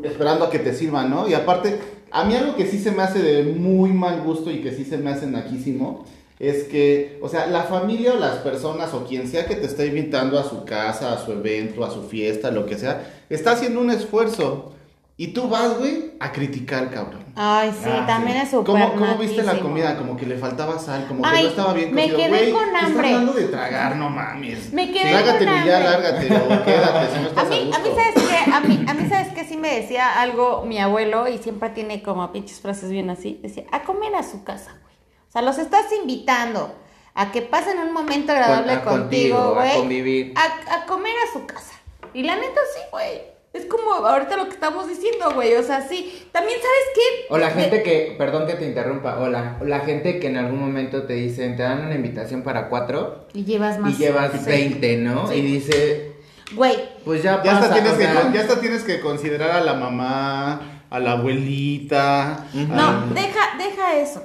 esperando 0.05 0.45
a 0.45 0.51
que 0.51 0.59
te 0.59 0.75
sirvan, 0.75 1.11
¿no? 1.11 1.29
Y 1.29 1.35
aparte, 1.35 1.79
a 2.11 2.25
mí 2.25 2.35
algo 2.37 2.55
que 2.55 2.67
sí 2.67 2.79
se 2.79 2.93
me 2.93 3.03
hace 3.03 3.21
de 3.21 3.45
muy 3.45 3.91
mal 3.93 4.21
gusto 4.23 4.51
y 4.51 4.61
que 4.61 4.73
sí 4.73 4.85
se 4.85 4.99
me 4.99 5.11
hace 5.11 5.27
naquísimo 5.27 6.05
es 6.39 6.65
que, 6.65 7.19
o 7.23 7.29
sea, 7.29 7.47
la 7.47 7.63
familia 7.63 8.13
o 8.15 8.17
las 8.17 8.37
personas 8.39 8.93
o 8.95 9.05
quien 9.07 9.27
sea 9.29 9.47
que 9.47 9.55
te 9.57 9.67
está 9.67 9.85
invitando 9.85 10.39
a 10.39 10.45
su 10.45 10.65
casa, 10.65 11.13
a 11.13 11.19
su 11.25 11.33
evento, 11.33 11.85
a 11.85 11.91
su 11.91 12.03
fiesta, 12.03 12.51
lo 12.51 12.67
que 12.67 12.77
sea, 12.77 13.11
está 13.31 13.53
haciendo 13.53 13.81
un 13.81 13.91
esfuerzo. 13.91 14.75
Y 15.23 15.29
tú 15.29 15.49
vas, 15.49 15.79
güey, 15.79 16.15
a 16.19 16.33
criticar, 16.33 16.91
cabrón. 16.91 17.23
Ay, 17.37 17.71
sí, 17.81 17.89
Ah, 17.89 18.05
también 18.09 18.39
sí. 18.39 18.43
es 18.43 18.51
súper 18.51 18.67
¿Cómo, 18.67 18.93
cómo 18.95 19.15
viste 19.19 19.43
la 19.45 19.61
comida? 19.61 19.97
Como 19.97 20.17
que 20.17 20.27
le 20.27 20.37
faltaba 20.37 20.79
sal, 20.81 21.07
como 21.07 21.23
que 21.23 21.29
Ay, 21.29 21.45
no 21.45 21.49
estaba 21.51 21.73
bien 21.75 21.95
me 21.95 22.03
cocido. 22.11 22.19
quedé 22.19 22.29
Güey, 22.29 22.53
con 22.53 22.61
te 22.63 22.67
estás 22.67 22.83
hambre. 22.85 23.07
hablando 23.09 23.33
de 23.35 23.45
tragar, 23.45 23.97
no 23.97 24.11
mames. 24.11 24.73
Me 24.73 24.91
quedé 24.91 25.11
Trágatelo 25.13 25.53
con 25.53 25.63
y 25.63 25.67
ya, 25.67 25.77
hambre. 25.77 25.91
lárgate 25.91 26.27
o 26.37 26.65
quédate 26.65 27.07
si 27.15 27.21
no 27.21 27.27
A 27.27 27.29
estás 27.29 27.45
a, 27.47 27.49
mí, 27.51 27.57
a 27.61 27.65
gusto. 27.67 27.83
mí, 27.83 27.89
¿sabes 27.97 28.29
qué? 28.29 28.53
A 28.53 28.61
mí, 28.61 28.85
a 28.89 28.95
mí, 28.95 29.09
¿sabes 29.09 29.29
qué? 29.33 29.45
Sí 29.45 29.57
me 29.57 29.81
decía 29.81 30.21
algo 30.21 30.65
mi 30.67 30.79
abuelo 30.81 31.29
y 31.29 31.39
siempre 31.39 31.71
tiene 31.71 32.03
como 32.03 32.33
pinches 32.33 32.61
frases 32.61 32.91
bien 32.91 33.09
así. 33.09 33.39
Decía, 33.43 33.63
a 33.71 33.83
comer 33.83 34.15
a 34.17 34.25
su 34.25 34.43
casa, 34.43 34.73
güey. 34.83 34.97
O 35.29 35.31
sea, 35.33 35.43
los 35.43 35.57
estás 35.59 35.85
invitando 36.01 36.75
a 37.15 37.31
que 37.31 37.43
pasen 37.43 37.79
un 37.79 37.93
momento 37.93 38.33
agradable 38.33 38.81
Con- 38.81 38.81
a 38.81 38.85
contigo, 39.03 39.37
contigo, 39.37 39.61
a 39.61 39.63
güey. 39.65 39.77
convivir. 39.79 40.35
A, 40.37 40.75
a 40.83 40.87
comer 40.87 41.15
a 41.29 41.33
su 41.33 41.47
casa. 41.47 41.75
Y 42.13 42.25
la 42.25 42.35
neta 42.35 42.61
sí, 42.75 42.81
güey. 42.91 43.32
Es 43.53 43.67
como 43.67 43.93
ahorita 43.93 44.37
lo 44.39 44.45
que 44.47 44.53
estamos 44.55 44.89
diciendo, 44.89 45.31
güey. 45.35 45.55
O 45.57 45.63
sea, 45.63 45.87
sí. 45.87 46.27
También, 46.33 46.59
¿sabes 46.59 46.85
qué? 46.95 47.27
O 47.29 47.37
la 47.39 47.51
gente 47.51 47.83
que, 47.83 48.15
perdón 48.17 48.47
que 48.47 48.55
te 48.55 48.65
interrumpa, 48.67 49.19
o 49.19 49.29
la, 49.29 49.59
o 49.61 49.65
la 49.65 49.81
gente 49.81 50.19
que 50.19 50.29
en 50.29 50.39
algún 50.39 50.59
momento 50.61 51.03
te 51.03 51.13
dicen, 51.15 51.57
te 51.57 51.63
dan 51.63 51.85
una 51.85 51.95
invitación 51.95 52.43
para 52.43 52.69
cuatro 52.71 53.27
Y 53.35 53.45
llevas 53.45 53.79
más. 53.79 53.93
y 53.93 53.97
llevas 53.97 54.33
Sí. 54.33 54.47
20, 54.47 54.97
¿no? 54.99 55.27
Sí. 55.29 55.35
Y 55.35 55.41
dice, 55.43 56.13
Güey, 56.55 56.77
pues 57.05 57.23
ya, 57.23 57.43
Ya 57.43 57.53
pasa. 57.53 57.59
hasta, 57.61 57.75
tienes 57.75 57.93
o 57.93 57.97
que, 57.99 58.03
sea, 58.05 58.33
ya 58.33 58.41
hasta 58.41 58.61
tienes 58.61 58.83
que 58.85 59.01
considerar 59.01 59.51
a 59.51 59.61
la 59.61 59.75
mamá, 59.75 60.85
a 60.91 60.99
la 60.99 61.13
abuelita. 61.13 62.47
No, 62.55 62.83
a- 62.83 63.07
deja, 63.15 63.41
deja 63.59 63.97
eso. 63.99 64.23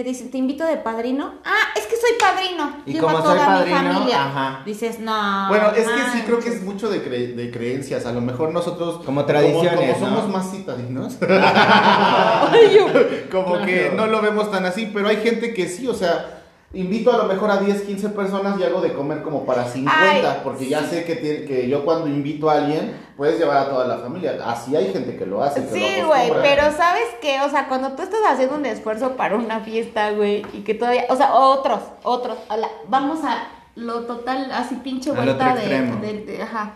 Que 0.00 0.04
dicen, 0.08 0.30
te 0.30 0.38
invito 0.38 0.64
de 0.64 0.78
padrino. 0.78 1.34
Ah, 1.44 1.74
es 1.76 1.84
que 1.84 1.94
soy 1.96 2.12
padrino. 2.18 2.78
Y 2.86 2.94
Llevo 2.94 3.08
como 3.08 3.18
a 3.18 3.22
toda 3.22 3.36
soy 3.36 3.44
padrino, 3.44 3.82
mi 3.82 3.92
familia. 3.94 4.24
ajá. 4.24 4.62
Dices, 4.64 4.98
no. 4.98 5.46
Bueno, 5.50 5.66
es 5.72 5.74
que 5.74 5.82
sí 5.84 5.90
manches". 5.90 6.24
creo 6.24 6.38
que 6.40 6.48
es 6.48 6.62
mucho 6.62 6.88
de, 6.88 7.04
cre- 7.04 7.34
de 7.34 7.50
creencias. 7.50 8.06
A 8.06 8.12
lo 8.12 8.22
mejor 8.22 8.50
nosotros. 8.54 9.04
Como 9.04 9.26
tradiciones, 9.26 9.98
Como, 9.98 10.06
¿no? 10.08 10.16
somos 10.22 10.28
más 10.32 10.50
citadinos. 10.52 11.16
Como 13.30 13.52
Claro. 13.52 13.66
que 13.66 13.92
no 13.94 14.06
lo 14.06 14.22
vemos 14.22 14.50
tan 14.50 14.64
así. 14.64 14.90
Pero 14.92 15.08
hay 15.08 15.16
gente 15.18 15.52
que 15.52 15.68
sí, 15.68 15.86
o 15.86 15.92
sea. 15.94 16.39
Invito 16.72 17.12
a 17.12 17.16
lo 17.16 17.24
mejor 17.24 17.50
a 17.50 17.56
10, 17.56 17.82
15 17.82 18.10
personas 18.10 18.58
y 18.60 18.62
hago 18.62 18.80
de 18.80 18.92
comer 18.92 19.22
como 19.22 19.44
para 19.44 19.64
50. 19.64 20.00
Ay, 20.32 20.40
porque 20.44 20.68
ya 20.68 20.84
sé 20.84 21.04
que, 21.04 21.16
tiene- 21.16 21.44
que 21.44 21.68
yo 21.68 21.84
cuando 21.84 22.06
invito 22.06 22.48
a 22.48 22.58
alguien, 22.58 22.96
puedes 23.16 23.40
llevar 23.40 23.56
a 23.56 23.68
toda 23.68 23.88
la 23.88 23.98
familia. 23.98 24.38
Así 24.46 24.76
hay 24.76 24.92
gente 24.92 25.16
que 25.16 25.26
lo 25.26 25.42
hace. 25.42 25.64
que 25.64 25.72
Sí, 25.72 26.00
güey, 26.06 26.30
pero 26.40 26.70
¿sabes 26.70 27.06
qué? 27.20 27.40
O 27.40 27.50
sea, 27.50 27.66
cuando 27.66 27.92
tú 27.92 28.02
estás 28.02 28.20
haciendo 28.24 28.54
un 28.54 28.66
esfuerzo 28.66 29.16
para 29.16 29.34
una 29.34 29.58
fiesta, 29.60 30.12
güey, 30.12 30.46
y 30.52 30.60
que 30.60 30.74
todavía, 30.74 31.06
o 31.08 31.16
sea, 31.16 31.34
otros, 31.34 31.80
otros, 32.04 32.38
a 32.48 32.56
la- 32.56 32.70
vamos 32.88 33.18
a 33.24 33.48
lo 33.74 34.02
total, 34.02 34.50
así 34.52 34.76
pinche 34.76 35.10
vuelta 35.10 35.54
de- 35.56 36.24
de- 36.36 36.42
ajá. 36.42 36.74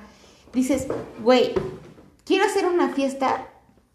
Dices, 0.53 0.89
güey, 1.21 1.53
quiero 2.25 2.47
hacer 2.47 2.67
una 2.67 2.89
fiesta 2.89 3.47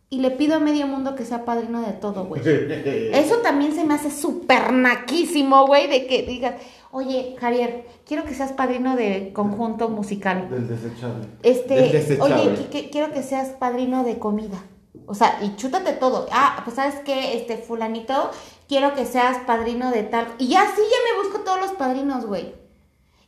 y 0.09 0.19
le 0.19 0.31
pido 0.31 0.55
a 0.55 0.59
medio 0.59 0.87
mundo 0.87 1.15
que 1.15 1.25
sea 1.25 1.45
padrino 1.45 1.81
de 1.81 1.93
todo, 1.93 2.25
güey. 2.25 2.41
Eso 3.13 3.37
también 3.37 3.73
se 3.73 3.83
me 3.83 3.93
hace 3.93 4.09
súper 4.11 4.73
naquísimo, 4.73 5.67
güey, 5.67 5.87
de 5.87 6.07
que 6.07 6.23
digas, 6.23 6.55
oye, 6.91 7.35
Javier, 7.39 7.85
quiero 8.05 8.23
que 8.23 8.33
seas 8.33 8.51
padrino 8.51 8.95
de 8.95 9.31
conjunto 9.33 9.89
musical. 9.89 10.49
Del 10.49 10.67
desechable. 10.67 11.25
Este, 11.43 11.75
Del 11.75 11.91
desechable. 11.91 12.35
oye, 12.35 12.55
que- 12.55 12.69
que- 12.83 12.89
quiero 12.89 13.11
que 13.13 13.21
seas 13.23 13.49
padrino 13.49 14.03
de 14.03 14.17
comida. 14.17 14.57
O 15.05 15.13
sea, 15.15 15.39
y 15.41 15.55
chútate 15.55 15.93
todo. 15.93 16.27
Ah, 16.31 16.61
pues 16.63 16.75
sabes 16.75 16.95
qué, 17.05 17.37
este 17.37 17.57
fulanito, 17.57 18.31
quiero 18.67 18.93
que 18.93 19.05
seas 19.05 19.37
padrino 19.45 19.91
de 19.91 20.03
tal. 20.03 20.27
Y 20.39 20.47
ya 20.49 20.61
sí, 20.75 20.81
ya 20.81 21.13
me 21.13 21.21
busco 21.23 21.43
todos 21.43 21.59
los 21.59 21.71
padrinos, 21.71 22.25
güey. 22.25 22.53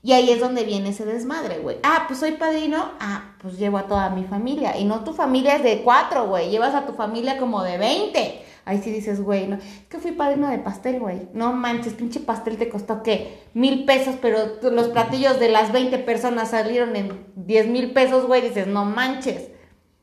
Y 0.04 0.14
ahí 0.14 0.32
es 0.32 0.40
donde 0.40 0.64
viene 0.64 0.90
ese 0.90 1.06
desmadre, 1.06 1.60
güey. 1.60 1.78
Ah, 1.84 2.06
pues 2.08 2.20
soy 2.20 2.32
padrino. 2.32 2.92
Ah, 3.00 3.36
pues 3.40 3.60
llevo 3.60 3.78
a 3.78 3.88
toda 3.88 4.10
mi 4.10 4.24
familia. 4.24 4.78
Y 4.78 4.84
no 4.84 5.04
tu 5.04 5.14
familia 5.14 5.58
es 5.58 5.64
de 5.64 5.84
cuatro, 5.84 6.28
güey. 6.28 6.50
Llevas 6.50 6.74
a 6.74 6.88
tu 6.88 6.94
familia 6.94 7.38
como 7.38 7.62
de 7.62 7.78
20. 7.78 8.42
Ahí 8.66 8.82
sí 8.84 8.92
dices, 8.92 9.22
güey, 9.22 9.48
no. 9.48 9.58
Es 9.58 9.88
que 9.90 10.00
fui 10.00 10.12
padrino 10.12 10.48
de 10.50 10.58
pastel, 10.58 11.00
güey. 11.00 11.28
No 11.34 11.54
manches, 11.54 11.94
pinche 11.94 12.20
pastel 12.20 12.58
te 12.58 12.70
costó, 12.70 13.04
¿qué? 13.04 13.42
Mil 13.54 13.86
pesos, 13.86 14.16
pero 14.22 14.38
los 14.72 14.88
platillos 14.88 15.40
de 15.40 15.50
las 15.50 15.72
20 15.72 16.00
personas 16.00 16.50
salieron 16.50 16.96
en 16.96 17.26
10 17.36 17.68
mil 17.68 17.92
pesos, 17.92 18.26
güey. 18.26 18.42
Dices, 18.42 18.66
no 18.66 18.86
manches. 18.86 19.50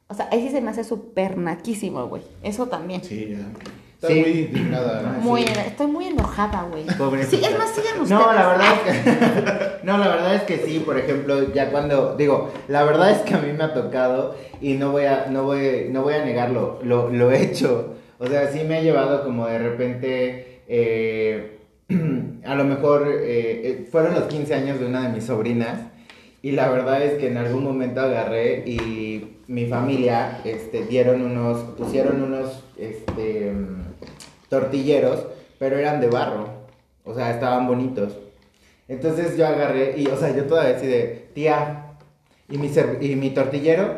O 0.08 0.14
sea, 0.14 0.28
ahí 0.30 0.42
sí 0.42 0.50
se 0.50 0.60
me 0.60 0.70
hace 0.70 0.84
súper 0.84 1.36
naquísimo, 1.36 2.06
güey. 2.06 2.22
Eso 2.42 2.66
también. 2.66 3.02
Sí, 3.02 3.36
ya. 3.36 3.46
Está 4.00 4.08
Sí. 4.14 4.20
muy 4.20 4.30
indignada. 4.30 5.02
¿no? 5.02 5.08
Muy, 5.20 5.42
sí. 5.42 5.52
estoy 5.66 5.86
muy 5.88 6.06
enojada, 6.06 6.68
güey. 6.70 6.84
Pobrecita. 6.96 7.36
Sí, 7.36 7.52
es 7.52 7.58
más, 7.58 7.70
sigan 7.74 8.00
ustedes. 8.00 8.20
No, 8.20 8.32
la 8.32 8.46
verdad 8.48 8.66
es 8.72 8.80
que 9.02 9.78
No, 9.82 9.98
la 9.98 10.08
verdad 10.08 10.34
es 10.36 10.42
que 10.42 10.58
sí, 10.58 10.78
por 10.86 10.96
ejemplo, 10.98 11.52
ya 11.52 11.70
cuando 11.72 12.14
digo, 12.16 12.52
la 12.68 12.84
verdad 12.84 13.10
es 13.10 13.18
que 13.22 13.34
a 13.34 13.38
mí 13.38 13.52
me 13.52 13.64
ha 13.64 13.74
tocado 13.74 14.36
y 14.60 14.74
no 14.74 14.92
voy 14.92 15.04
a 15.06 15.26
no 15.28 15.42
voy 15.42 15.88
no 15.90 16.02
voy 16.02 16.14
a 16.14 16.24
negarlo, 16.24 16.78
lo 16.84 17.10
lo 17.10 17.32
he 17.32 17.42
hecho. 17.42 17.94
O 18.20 18.26
sea, 18.28 18.46
sí 18.52 18.62
me 18.62 18.76
ha 18.76 18.80
llevado 18.82 19.24
como 19.24 19.46
de 19.48 19.58
repente 19.58 20.62
eh, 20.68 21.58
a 22.44 22.54
lo 22.54 22.64
mejor 22.64 23.08
eh, 23.08 23.20
eh, 23.64 23.88
fueron 23.90 24.14
los 24.14 24.24
15 24.24 24.54
años 24.54 24.78
de 24.78 24.86
una 24.86 25.02
de 25.02 25.08
mis 25.08 25.24
sobrinas 25.24 25.80
y 26.42 26.52
la 26.52 26.68
verdad 26.68 27.02
es 27.02 27.14
que 27.14 27.26
en 27.28 27.36
algún 27.36 27.64
momento 27.64 28.00
agarré 28.00 28.62
y 28.64 29.37
mi 29.48 29.66
familia 29.66 30.40
este 30.44 30.84
dieron 30.84 31.22
unos 31.22 31.58
pusieron 31.76 32.22
unos 32.22 32.62
este 32.76 33.52
tortilleros, 34.48 35.26
pero 35.58 35.76
eran 35.76 36.00
de 36.00 36.08
barro. 36.08 36.48
O 37.04 37.14
sea, 37.14 37.30
estaban 37.30 37.66
bonitos. 37.66 38.16
Entonces 38.86 39.36
yo 39.36 39.46
agarré 39.46 39.94
y, 39.98 40.06
o 40.06 40.16
sea, 40.16 40.34
yo 40.34 40.44
todavía 40.44 40.76
así 40.76 40.86
de, 40.86 41.28
tía, 41.34 41.94
y 42.48 42.58
mi, 42.58 42.70
y 43.00 43.16
mi 43.16 43.30
tortillero, 43.30 43.96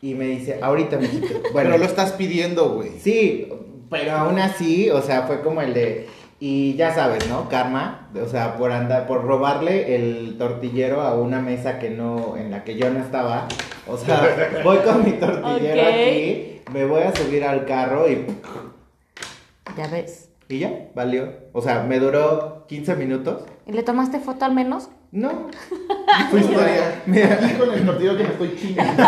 y 0.00 0.14
me 0.14 0.26
dice, 0.26 0.58
ahorita, 0.62 0.96
mijito. 0.98 1.26
Bueno, 1.52 1.70
Pero 1.70 1.78
lo 1.78 1.84
estás 1.84 2.12
pidiendo, 2.12 2.70
güey. 2.70 2.90
sí, 3.00 3.48
pero 3.90 4.12
aún 4.12 4.38
así, 4.38 4.90
o 4.90 5.00
sea, 5.02 5.22
fue 5.22 5.40
como 5.40 5.60
el 5.62 5.74
de, 5.74 6.06
y 6.40 6.74
ya 6.76 6.94
sabes, 6.94 7.28
¿no? 7.28 7.48
Karma, 7.48 8.08
o 8.22 8.26
sea, 8.28 8.56
por 8.56 8.70
andar, 8.72 9.06
por 9.06 9.24
robarle 9.24 9.96
el 9.96 10.36
tortillero 10.38 11.00
a 11.00 11.14
una 11.14 11.40
mesa 11.40 11.78
que 11.78 11.90
no, 11.90 12.36
en 12.36 12.50
la 12.50 12.62
que 12.64 12.76
yo 12.76 12.90
no 12.90 13.00
estaba. 13.00 13.48
O 13.86 13.96
sea, 13.96 14.60
voy 14.64 14.78
con 14.78 15.04
mi 15.04 15.12
tortillero 15.12 15.82
Ok. 15.82 15.88
aquí, 15.94 16.60
me 16.72 16.84
voy 16.84 17.02
a 17.02 17.14
subir 17.14 17.44
al 17.44 17.64
carro 17.66 18.08
y 18.08 18.24
Ya 19.76 19.88
ves. 19.88 20.30
y 20.48 20.58
ya, 20.60 20.70
valió. 20.94 21.28
O 21.52 21.60
sea, 21.60 21.82
me 21.82 21.98
duró 21.98 22.66
15 22.68 22.94
minutos. 22.96 23.42
¿Y 23.66 23.72
le 23.72 23.82
tomaste 23.82 24.20
foto 24.20 24.44
al 24.44 24.54
menos? 24.54 24.88
No. 25.10 25.30
Tu 26.30 26.36
historia. 26.38 27.02
Mira. 27.06 27.38
Aquí 27.42 27.54
con 27.54 27.72
el 27.72 27.84
tortillo 27.84 28.16
que 28.16 28.22
me 28.24 28.28
estoy 28.30 28.56
chingando. 28.56 29.02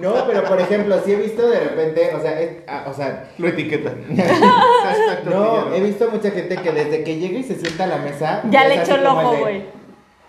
No, 0.00 0.26
pero 0.26 0.44
por 0.44 0.60
ejemplo, 0.60 0.98
sí 1.04 1.12
he 1.12 1.16
visto 1.16 1.48
de 1.48 1.60
repente, 1.60 2.12
o 2.14 2.20
sea, 2.20 2.40
es- 2.40 2.56
ah, 2.66 2.84
o 2.88 2.94
sea, 2.94 3.30
Lo 3.38 3.48
etiqueta. 3.48 3.92
Hashtag 4.08 5.24
no, 5.30 5.74
he 5.74 5.80
visto 5.80 6.10
mucha 6.10 6.30
gente 6.30 6.56
que 6.56 6.72
desde 6.72 7.04
que 7.04 7.16
llega 7.18 7.38
y 7.38 7.42
se 7.42 7.54
sienta 7.56 7.84
a 7.84 7.86
la 7.88 7.98
mesa. 7.98 8.42
Ya 8.50 8.66
le 8.68 8.80
echó 8.82 8.96
el 8.96 9.06
ojo, 9.06 9.36
güey. 9.38 9.64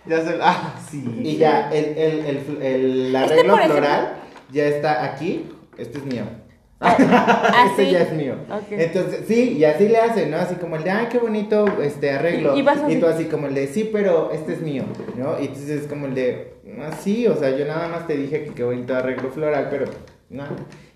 Ya 0.06 0.21
se. 0.21 0.38
Ah, 0.41 0.75
sí. 0.89 1.04
Y 1.23 1.38
ya, 1.38 1.69
el, 1.71 1.86
el, 1.97 2.25
el, 2.25 2.62
el 2.62 3.15
Este, 3.15 3.17
arreglo 3.17 3.58
floral 3.58 4.13
ya 4.51 4.65
está 4.65 5.04
aquí. 5.04 5.49
Este 5.78 5.97
es 5.97 6.06
mío. 6.06 6.23
Ah, 6.81 7.65
este 7.69 7.91
ya 7.91 8.01
es 8.01 8.11
mío. 8.13 8.35
Ok. 8.49 8.71
Entonces, 8.71 9.25
sí, 9.27 9.53
y 9.57 9.63
así 9.65 9.88
le 9.88 9.97
hacen, 9.97 10.29
¿no? 10.31 10.38
Así 10.38 10.55
como 10.55 10.75
el 10.75 10.83
de, 10.83 10.91
ay, 10.91 11.07
qué 11.09 11.17
bonito 11.19 11.65
este 11.81 12.11
arreglo. 12.11 12.55
Y 12.57 12.61
vas 12.63 12.79
así. 12.79 12.97
tú 12.99 13.07
así 13.07 13.25
como 13.25 13.47
el 13.47 13.55
de, 13.55 13.67
sí, 13.67 13.89
pero 13.91 14.31
este 14.31 14.53
es 14.53 14.61
mío, 14.61 14.83
¿no? 15.15 15.39
Y 15.39 15.45
entonces 15.45 15.81
es 15.83 15.88
como 15.88 16.05
el 16.07 16.15
de, 16.15 16.53
ah, 16.81 16.91
sí, 17.01 17.27
o 17.27 17.35
sea, 17.38 17.55
yo 17.55 17.65
nada 17.65 17.88
más 17.88 18.07
te 18.07 18.17
dije 18.17 18.43
que 18.43 18.51
qué 18.53 18.63
bonito 18.63 18.95
arreglo 18.95 19.29
floral, 19.31 19.67
pero 19.69 19.85
no. 20.29 20.43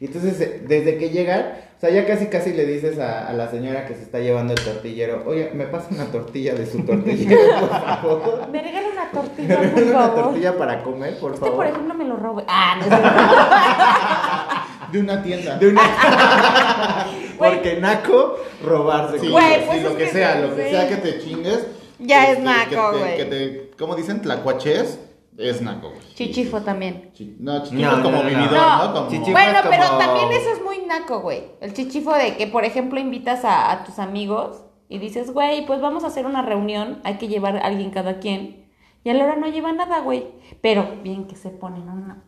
Y 0.02 0.06
entonces, 0.08 0.40
eh, 0.42 0.64
desde 0.68 0.98
que 0.98 1.12
llegan, 1.12 1.54
o 1.78 1.80
sea, 1.80 1.90
ya 1.92 2.06
casi 2.06 2.26
casi 2.28 2.52
le 2.52 2.66
dices 2.66 3.00
a, 3.00 3.28
a 3.28 3.34
la 3.34 3.50
señora 3.50 3.86
que 3.86 3.94
se 3.96 4.02
está 4.02 4.20
llevando 4.20 4.54
el 4.54 4.60
tortillero, 4.62 5.24
oye, 5.26 5.52
¿me 5.54 5.66
pasa 5.68 5.88
una 5.92 6.06
tortilla 6.06 6.56
de 6.56 6.66
su 6.66 6.80
tortillero, 6.86 7.40
por 7.62 7.70
favor? 7.70 8.50
Me 8.52 8.62
regala 8.62 8.88
una 8.92 9.06
¿Me 9.06 9.12
tortilla, 9.12 9.56
por 9.56 9.64
regala 9.66 9.82
una 9.92 10.00
favor. 10.08 10.24
tortilla 10.26 10.58
para 10.58 10.84
comer, 10.84 11.18
por 11.20 11.32
por 11.40 11.50
favor? 11.50 11.68
ejemplo, 11.68 11.94
me 11.94 12.04
lo 12.06 12.18
robe. 12.18 12.44
Ah, 12.50 12.76
no 12.80 12.84
cierto. 12.86 14.59
De 14.92 15.00
una 15.00 15.22
tienda. 15.24 15.58
De 15.58 15.68
una... 15.70 15.82
Porque 17.38 17.78
naco, 17.80 18.36
robarse. 18.64 19.20
Sí, 19.20 19.30
Güey, 19.30 19.56
sí, 19.56 19.66
pues 19.68 19.84
lo 19.84 19.90
es 19.90 19.96
que, 19.96 20.04
que- 20.06 20.12
sea, 20.12 20.40
lo 20.40 20.56
que 20.56 20.64
sí. 20.66 20.70
sea 20.70 20.90
que 20.90 20.96
te 20.98 21.20
chingues. 21.20 21.68
Ya 22.00 22.24
es 22.26 22.30
este, 22.38 22.44
naco, 22.44 22.70
que 22.70 22.76
te- 22.76 22.98
güey. 23.00 23.18
Que 23.18 23.26
te, 23.26 23.72
¿cómo 23.78 23.96
dicen? 23.96 24.22
Tlacuaches, 24.22 25.00
es 25.38 25.62
naco, 25.62 25.90
güey. 25.90 26.02
Chichifo 26.16 26.62
también. 26.62 27.12
Chi- 27.14 27.36
No, 27.40 27.64
chichifo 27.64 27.82
No, 27.82 27.98
es 27.98 28.04
como 28.04 28.18
no, 28.18 28.24
no. 28.24 28.30
vividor, 28.30 28.52
No. 28.52 28.86
¿no? 28.88 28.94
Como... 28.94 29.10
Chichifo. 29.10 29.32
Bueno, 29.32 29.60
es 29.60 29.66
pero 29.70 29.98
también 29.98 30.32
eso 30.32 30.52
es 30.52 30.62
muy 30.64 30.80
naco, 30.86 31.20
güey. 31.22 31.44
El 31.62 31.74
chichifo 31.74 32.14
de 32.14 32.36
que, 32.38 32.48
por 32.48 32.66
ejemplo, 32.66 33.00
invitas 33.00 33.44
a, 33.46 33.72
a 33.72 33.84
tus 33.84 34.00
amigos 34.00 34.64
y 34.90 34.98
dices, 35.00 35.32
güey, 35.32 35.66
pues 35.66 35.82
vamos 35.82 36.04
a 36.04 36.08
hacer 36.08 36.26
una 36.26 36.42
reunión, 36.42 37.00
hay 37.04 37.16
que 37.16 37.28
llevar 37.28 37.58
a 37.58 37.62
alguien 37.62 37.92
cada 37.92 38.20
quien. 38.20 38.68
Y 39.04 39.10
a 39.10 39.14
la 39.14 39.24
hora 39.24 39.36
no 39.38 39.48
lleva 39.48 39.72
nada, 39.72 40.00
güey. 40.02 40.28
Pero 40.62 40.96
bien 41.04 41.26
que 41.28 41.36
se 41.36 41.50
ponen 41.50 41.84
una. 41.90 42.24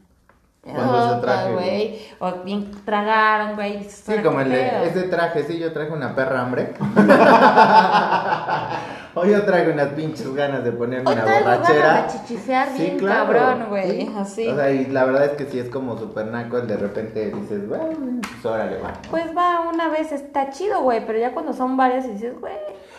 Cuando 0.64 0.84
es 0.84 0.92
de 0.92 0.98
pedota, 1.16 1.22
traje, 1.22 1.54
güey. 1.54 2.00
O 2.20 2.32
bien 2.44 2.72
tragaron, 2.86 3.56
güey. 3.56 3.84
Sí, 3.90 4.12
"Ahora, 4.12 4.24
como 4.24 4.42
el 4.42 4.50
de, 4.52 4.58
pedo". 4.58 4.84
ese 4.84 5.04
traje, 5.04 5.44
sí, 5.44 5.58
yo 5.58 5.74
traje 5.74 5.92
una 5.92 6.16
perra 6.16 6.42
hambre. 6.42 6.74
o 9.16 9.26
yo 9.26 9.44
traigo 9.44 9.74
unas 9.74 9.88
pinches 9.90 10.34
ganas 10.36 10.64
de 10.64 10.72
ponerme 10.72 11.10
O 11.10 11.14
una 11.14 11.24
borrachera. 11.26 11.94
ganas 11.94 12.14
de 12.14 12.20
chichifear 12.20 12.74
bien 12.78 13.00
cabrón, 13.00 13.66
güey, 13.70 13.92
Sí. 14.02 14.12
así. 14.18 14.48
O 14.48 14.56
sea, 14.56 14.72
y 14.72 14.86
la 14.86 15.06
verdad 15.06 15.26
es 15.26 15.32
que 15.32 15.46
sí 15.46 15.60
es 15.60 15.70
como 15.70 15.98
super 15.98 16.28
naco, 16.28 16.58
el 16.60 16.68
de 16.68 16.78
repente 16.78 17.32
dices, 17.32 17.68
bueno, 17.68 18.22
pues 18.22 18.46
órale, 18.46 18.78
va. 18.80 18.94
Pues 19.10 19.36
va, 19.36 19.62
una 19.68 19.90
vez 19.90 20.12
está 20.12 20.52
chido, 20.52 20.82
güey. 20.84 21.04
Pero 21.06 21.18
ya 21.20 21.34
cuando 21.34 21.54
son 21.54 21.76
varias 21.76 22.06
y 22.06 22.10
dices, 22.12 22.40
güey. 22.40 22.54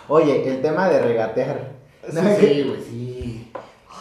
Oye, 0.09 0.49
el 0.49 0.61
tema 0.63 0.89
de 0.89 1.01
regatear. 1.01 1.61
Sí, 2.09 2.17
¿no? 2.17 2.23
sí, 2.41 2.65
güey, 2.67 2.83
sí. 2.83 3.53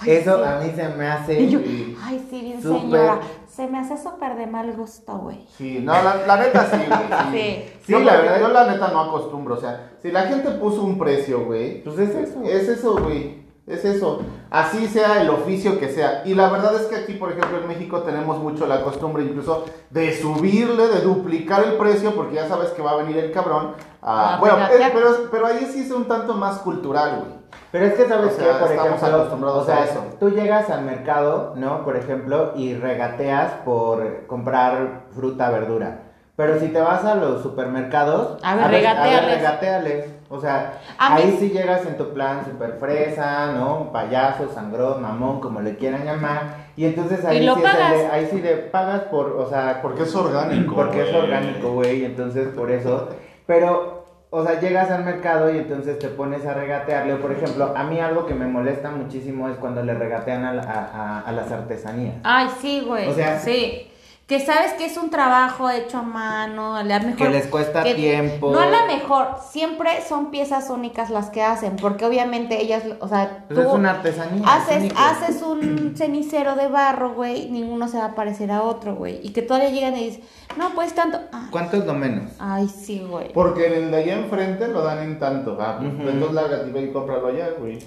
Ay, 0.03 0.09
Eso 0.13 0.37
sí. 0.37 0.43
a 0.43 0.59
mí 0.59 0.71
se 0.75 0.89
me 0.89 1.07
hace. 1.07 1.39
Y 1.39 1.49
yo, 1.51 1.59
ay, 2.03 2.25
sí, 2.27 2.41
bien 2.41 2.59
señora. 2.59 3.19
Se 3.61 3.67
me 3.67 3.77
hace 3.77 3.95
súper 3.95 4.35
de 4.37 4.47
mal 4.47 4.73
gusto, 4.73 5.19
güey. 5.19 5.45
Sí, 5.55 5.81
no, 5.83 5.91
la, 5.93 6.25
la 6.25 6.37
neta 6.37 6.65
sí, 6.65 6.77
güey. 6.87 6.99
Sí. 7.31 7.31
Sí. 7.31 7.73
Sí, 7.85 7.91
Yo, 7.93 7.99
la 7.99 8.17
verdad- 8.17 8.39
Yo 8.39 8.47
la 8.47 8.65
neta 8.71 8.87
no 8.87 9.01
acostumbro, 9.01 9.53
o 9.53 9.59
sea, 9.59 9.91
si 10.01 10.11
la 10.11 10.23
gente 10.23 10.49
puso 10.51 10.81
un 10.81 10.97
precio, 10.97 11.45
güey, 11.45 11.83
Pues 11.83 11.99
es 11.99 12.15
eso. 12.15 12.41
es 12.43 12.67
eso, 12.69 12.95
güey. 12.97 13.45
Es 13.67 13.85
eso. 13.85 14.21
Así 14.49 14.87
sea 14.87 15.21
el 15.21 15.29
oficio 15.29 15.79
que 15.79 15.89
sea. 15.89 16.23
Y 16.25 16.33
la 16.33 16.49
verdad 16.49 16.73
es 16.75 16.87
que 16.87 16.95
aquí, 16.95 17.13
por 17.13 17.31
ejemplo, 17.31 17.59
en 17.59 17.67
México 17.67 18.01
tenemos 18.01 18.39
mucho 18.39 18.65
la 18.65 18.81
costumbre 18.83 19.23
incluso 19.23 19.65
de 19.91 20.15
subirle, 20.19 20.87
de 20.87 21.01
duplicar 21.01 21.63
el 21.63 21.73
precio, 21.73 22.15
porque 22.15 22.35
ya 22.35 22.47
sabes 22.47 22.69
que 22.71 22.81
va 22.81 22.91
a 22.91 22.95
venir 22.95 23.17
el 23.17 23.31
cabrón. 23.31 23.75
a- 24.01 24.37
A 24.37 24.39
bueno, 24.39 24.57
eh, 24.57 24.89
pero, 24.91 25.29
pero 25.29 25.45
ahí 25.45 25.69
sí 25.71 25.81
es 25.81 25.91
un 25.91 26.05
tanto 26.07 26.33
más 26.33 26.57
cultural, 26.59 27.19
güey. 27.19 27.40
Pero 27.71 27.85
es 27.85 27.93
que 27.93 28.05
sabes 28.07 28.33
O 28.33 28.35
sea, 28.35 28.45
que, 28.53 28.59
por 28.59 28.71
estamos 28.71 28.95
ejemplo, 28.97 29.17
acostumbrados 29.17 29.63
o 29.63 29.65
sea, 29.65 29.77
a 29.77 29.85
eso. 29.85 30.03
tú 30.19 30.29
llegas 30.29 30.69
al 30.69 30.81
mercado, 30.83 31.53
¿no? 31.55 31.83
Por 31.85 31.95
ejemplo, 31.95 32.51
y 32.55 32.75
regateas 32.75 33.53
por 33.65 34.25
comprar 34.27 35.03
fruta, 35.15 35.49
verdura. 35.49 35.99
Pero 36.35 36.59
si 36.59 36.69
te 36.69 36.81
vas 36.81 37.05
a 37.05 37.15
los 37.15 37.41
supermercados, 37.43 38.39
A 38.43 38.55
ver, 38.55 38.63
a 38.63 38.67
ver, 38.67 38.77
regateales. 38.81 39.35
regateales. 39.37 40.05
O 40.29 40.39
sea, 40.39 40.79
A 40.97 41.15
ahí 41.15 41.27
mí- 41.27 41.37
sí 41.39 41.49
llegas 41.49 41.85
en 41.85 41.97
tu 41.97 42.13
plan 42.13 42.43
super 42.45 42.73
fresa, 42.79 43.51
¿no? 43.51 43.91
Payaso, 43.91 44.49
sangrón, 44.53 45.01
mamón, 45.01 45.39
como 45.41 45.59
le 45.61 45.75
quieran 45.75 46.03
llamar. 46.05 46.71
Y 46.77 46.85
entonces 46.85 47.23
ahí 47.25 47.37
Y 47.37 47.45
lo 47.45 47.55
sí 47.55 47.61
es 47.63 47.69
pagas. 47.69 47.91
de- 47.91 48.07
ahí 48.07 48.27
sí 48.31 48.41
le 48.41 48.55
pagas 48.57 49.01
por, 49.03 49.31
o 49.33 49.47
sea, 49.49 49.79
Porque 49.81 50.03
es 50.03 50.15
orgánico. 50.15 50.73
porque 50.75 51.01
es 51.03 51.11
güey. 51.11 51.23
orgánico, 51.23 51.71
güey, 51.73 52.05
entonces 52.05 52.47
por 52.49 52.71
eso. 52.71 53.09
Pero, 53.45 54.00
o 54.33 54.45
sea, 54.45 54.59
llegas 54.61 54.89
al 54.89 55.03
mercado 55.03 55.53
y 55.53 55.57
entonces 55.57 55.99
te 55.99 56.07
pones 56.07 56.45
a 56.45 56.53
regatearle. 56.53 57.15
Por 57.17 57.33
ejemplo, 57.33 57.73
a 57.75 57.83
mí 57.83 57.99
algo 57.99 58.25
que 58.25 58.33
me 58.33 58.47
molesta 58.47 58.89
muchísimo 58.89 59.49
es 59.49 59.57
cuando 59.57 59.83
le 59.83 59.93
regatean 59.93 60.45
a, 60.45 60.51
a- 60.61 60.85
a- 60.93 61.19
a 61.19 61.31
las 61.33 61.51
artesanías. 61.51 62.15
Ay, 62.23 62.47
sí, 62.61 62.83
güey. 62.87 63.09
O 63.09 63.13
sea- 63.13 63.37
sí. 63.37 63.90
Que 64.31 64.39
sabes 64.39 64.71
que 64.77 64.85
es 64.85 64.95
un 64.95 65.09
trabajo 65.09 65.69
hecho 65.69 65.97
a 65.97 66.03
mano, 66.03 66.77
a 66.77 66.83
la 66.83 66.99
mejor. 66.99 67.17
Que 67.17 67.29
les 67.31 67.47
cuesta 67.47 67.83
que- 67.83 67.95
tiempo. 67.95 68.53
No 68.53 68.61
a 68.61 68.65
la 68.65 68.85
mejor, 68.85 69.27
siempre 69.51 69.89
son 70.07 70.31
piezas 70.31 70.69
únicas 70.69 71.09
las 71.09 71.29
que 71.29 71.41
hacen, 71.43 71.75
porque 71.75 72.05
obviamente 72.05 72.61
ellas, 72.61 72.83
o 73.01 73.09
sea, 73.09 73.43
Pues 73.49 73.59
tú 73.59 73.67
es 73.67 73.73
una 73.73 73.89
artesanía. 73.91 74.41
es 74.41 74.47
haces, 74.47 74.93
haces 74.95 75.41
un 75.41 75.95
cenicero 75.97 76.55
de 76.55 76.69
barro, 76.69 77.13
güey, 77.13 77.49
ninguno 77.51 77.89
se 77.89 77.97
va 77.97 78.05
a 78.05 78.15
parecer 78.15 78.51
a 78.51 78.61
otro, 78.63 78.95
güey. 78.95 79.19
Y 79.21 79.33
que 79.33 79.41
todavía 79.41 79.69
llegan 79.69 79.97
y 79.97 80.05
dicen, 80.05 80.23
no, 80.57 80.69
pues 80.75 80.93
tanto. 80.95 81.19
Ah, 81.33 81.49
¿Cuánto 81.51 81.75
es 81.75 81.85
lo 81.85 81.93
menos? 81.93 82.31
Ay, 82.39 82.69
sí, 82.69 83.05
güey. 83.05 83.33
Porque 83.33 83.67
en 83.67 83.73
el 83.73 83.91
de 83.91 83.97
allá 83.97 84.13
enfrente 84.13 84.65
lo 84.69 84.81
dan 84.81 84.99
en 84.99 85.19
tanto. 85.19 85.57
Ah, 85.59 85.75
pues 85.77 85.93
Ujú. 85.93 86.03
entonces 86.07 86.31
lárgate 86.33 86.69
y 86.69 86.71
ve 86.71 86.81
y 86.83 86.91
cómpralo 86.93 87.27
allá, 87.27 87.49
güey. 87.59 87.79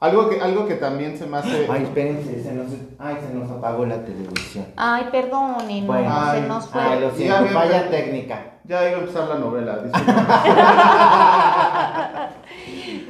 Algo 0.00 0.28
que, 0.28 0.40
algo 0.40 0.66
que 0.68 0.74
también 0.74 1.16
se 1.16 1.24
me 1.26 1.38
hace... 1.38 1.66
Ay, 1.70 1.84
espérense, 1.84 2.42
se 2.42 2.52
nos, 2.52 2.66
ay, 2.98 3.16
se 3.26 3.32
nos 3.34 3.50
apagó 3.50 3.86
la 3.86 4.04
televisión. 4.04 4.66
Ay, 4.76 5.08
perdonen, 5.10 5.86
Bueno. 5.86 6.10
no, 6.10 6.30
se 6.32 6.40
nos 6.42 6.66
fue. 6.68 6.80
Ay, 6.82 7.00
lo 7.00 7.08
Ya 7.10 7.14
siento, 7.16 7.42
bien, 7.42 7.54
falla 7.54 7.78
pero- 7.78 7.90
técnica. 7.90 8.50
Ya 8.66 8.88
iba 8.88 8.98
a 8.98 9.00
empezar 9.02 9.28
la 9.28 9.34
novela, 9.36 9.76
disculpa. 9.84 10.38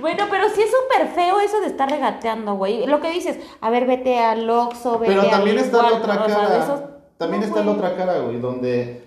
Bueno, 0.01 0.25
pero 0.31 0.49
sí 0.51 0.61
es 0.63 0.71
súper 0.71 1.09
feo 1.15 1.41
eso 1.41 1.61
de 1.61 1.67
estar 1.69 1.89
regateando, 1.91 2.55
güey. 2.55 2.87
Lo 2.87 3.01
que 3.01 3.11
dices, 3.11 3.39
a 3.61 3.71
ver, 3.71 3.87
vete 3.87 4.19
al 4.19 4.49
Oxxo, 4.49 4.99
vete 4.99 5.15
Pero 5.15 5.29
también 5.31 5.59
al 5.59 5.65
está 5.65 5.83
la 5.83 5.97
otra 5.97 6.17
cara. 6.27 6.59
esos- 6.65 6.81
También 7.19 7.41
no, 7.41 7.47
está 7.49 7.65
la 7.65 7.71
otra 7.73 7.97
cara, 7.97 8.19
güey, 8.19 8.41
donde, 8.41 9.05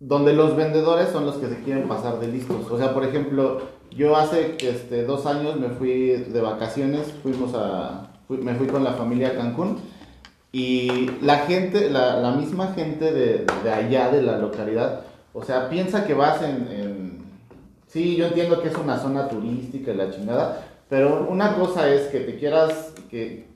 donde 0.00 0.32
los 0.32 0.56
vendedores 0.56 1.08
son 1.10 1.26
los 1.26 1.36
que 1.36 1.48
se 1.48 1.62
quieren 1.62 1.86
pasar 1.88 2.18
de 2.18 2.28
listos. 2.28 2.70
O 2.70 2.78
sea, 2.78 2.94
por 2.94 3.04
ejemplo, 3.04 3.60
yo 3.96 4.16
hace 4.16 4.56
este, 4.60 5.04
dos 5.04 5.26
años 5.26 5.56
me 5.56 5.68
fui 5.68 6.08
de 6.08 6.40
vacaciones, 6.40 7.12
fuimos 7.22 7.52
a, 7.54 8.08
me 8.28 8.54
fui 8.54 8.66
con 8.66 8.84
la 8.84 8.92
familia 8.92 9.28
a 9.28 9.34
Cancún 9.34 9.78
y 10.52 11.10
la 11.22 11.38
gente, 11.38 11.90
la, 11.90 12.30
misma 12.32 12.72
gente 12.74 13.12
de, 13.12 13.46
allá, 13.70 14.10
de 14.10 14.22
la 14.22 14.38
localidad, 14.38 15.00
o 15.32 15.42
sea, 15.44 15.68
piensa 15.68 16.06
que 16.06 16.14
vas 16.14 16.42
en, 16.42 16.68
en- 16.70 17.22
Sí, 17.86 18.16
yo 18.16 18.28
entiendo 18.28 18.62
que 18.62 18.68
es 18.68 18.76
una 18.78 18.98
zona 18.98 19.28
turística 19.28 19.90
y 19.92 19.96
la 19.96 20.10
chingada, 20.10 20.64
pero 20.88 21.26
una 21.28 21.56
cosa 21.56 21.90
es 21.92 22.06
que 22.06 22.20
te 22.20 22.38
quieras, 22.38 22.94
que, 23.10 23.46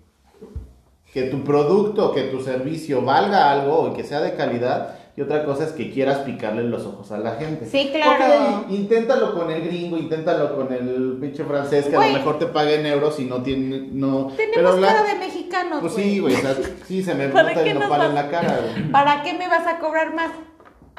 que 1.10 1.22
tu 1.30 1.42
producto, 1.42 2.12
que 2.12 2.24
tu 2.24 2.42
servicio 2.42 3.00
valga 3.00 3.50
algo 3.50 3.88
y 3.88 3.96
que 3.96 4.04
sea 4.04 4.20
de 4.20 4.34
calidad. 4.34 4.98
Y 5.16 5.22
otra 5.22 5.44
cosa 5.46 5.64
es 5.64 5.72
que 5.72 5.90
quieras 5.90 6.18
picarle 6.18 6.64
los 6.64 6.84
ojos 6.84 7.10
a 7.10 7.16
la 7.16 7.36
gente. 7.36 7.64
Sí, 7.64 7.90
claro. 7.90 8.62
Ok, 8.64 8.70
inténtalo 8.70 9.34
con 9.34 9.50
el 9.50 9.62
gringo, 9.66 9.96
inténtalo 9.96 10.54
con 10.54 10.70
el 10.72 11.16
pinche 11.18 11.42
francés 11.44 11.86
que 11.86 11.96
a 11.96 12.06
lo 12.06 12.12
mejor 12.12 12.38
te 12.38 12.44
pague 12.46 12.80
en 12.80 12.84
euros 12.86 13.18
y 13.18 13.24
no 13.24 13.42
tiene. 13.42 13.88
No, 13.92 14.26
Tenemos 14.36 14.78
la- 14.78 14.88
cara 14.88 15.02
de 15.04 15.14
mexicanos, 15.18 15.80
Pues 15.80 15.94
sí, 15.94 16.18
güey. 16.18 16.34
o 16.34 16.38
sea, 16.38 16.54
sí, 16.86 17.02
se 17.02 17.14
me 17.14 17.28
¿Para 17.28 17.54
nota 17.54 17.64
nos 17.64 17.82
nopal 17.84 17.98
vas- 18.00 18.08
en 18.10 18.14
la 18.14 18.28
cara, 18.28 18.58
güey. 18.60 18.92
¿Para 18.92 19.22
qué 19.22 19.32
me 19.32 19.48
vas 19.48 19.66
a 19.66 19.78
cobrar 19.78 20.14
más? 20.14 20.30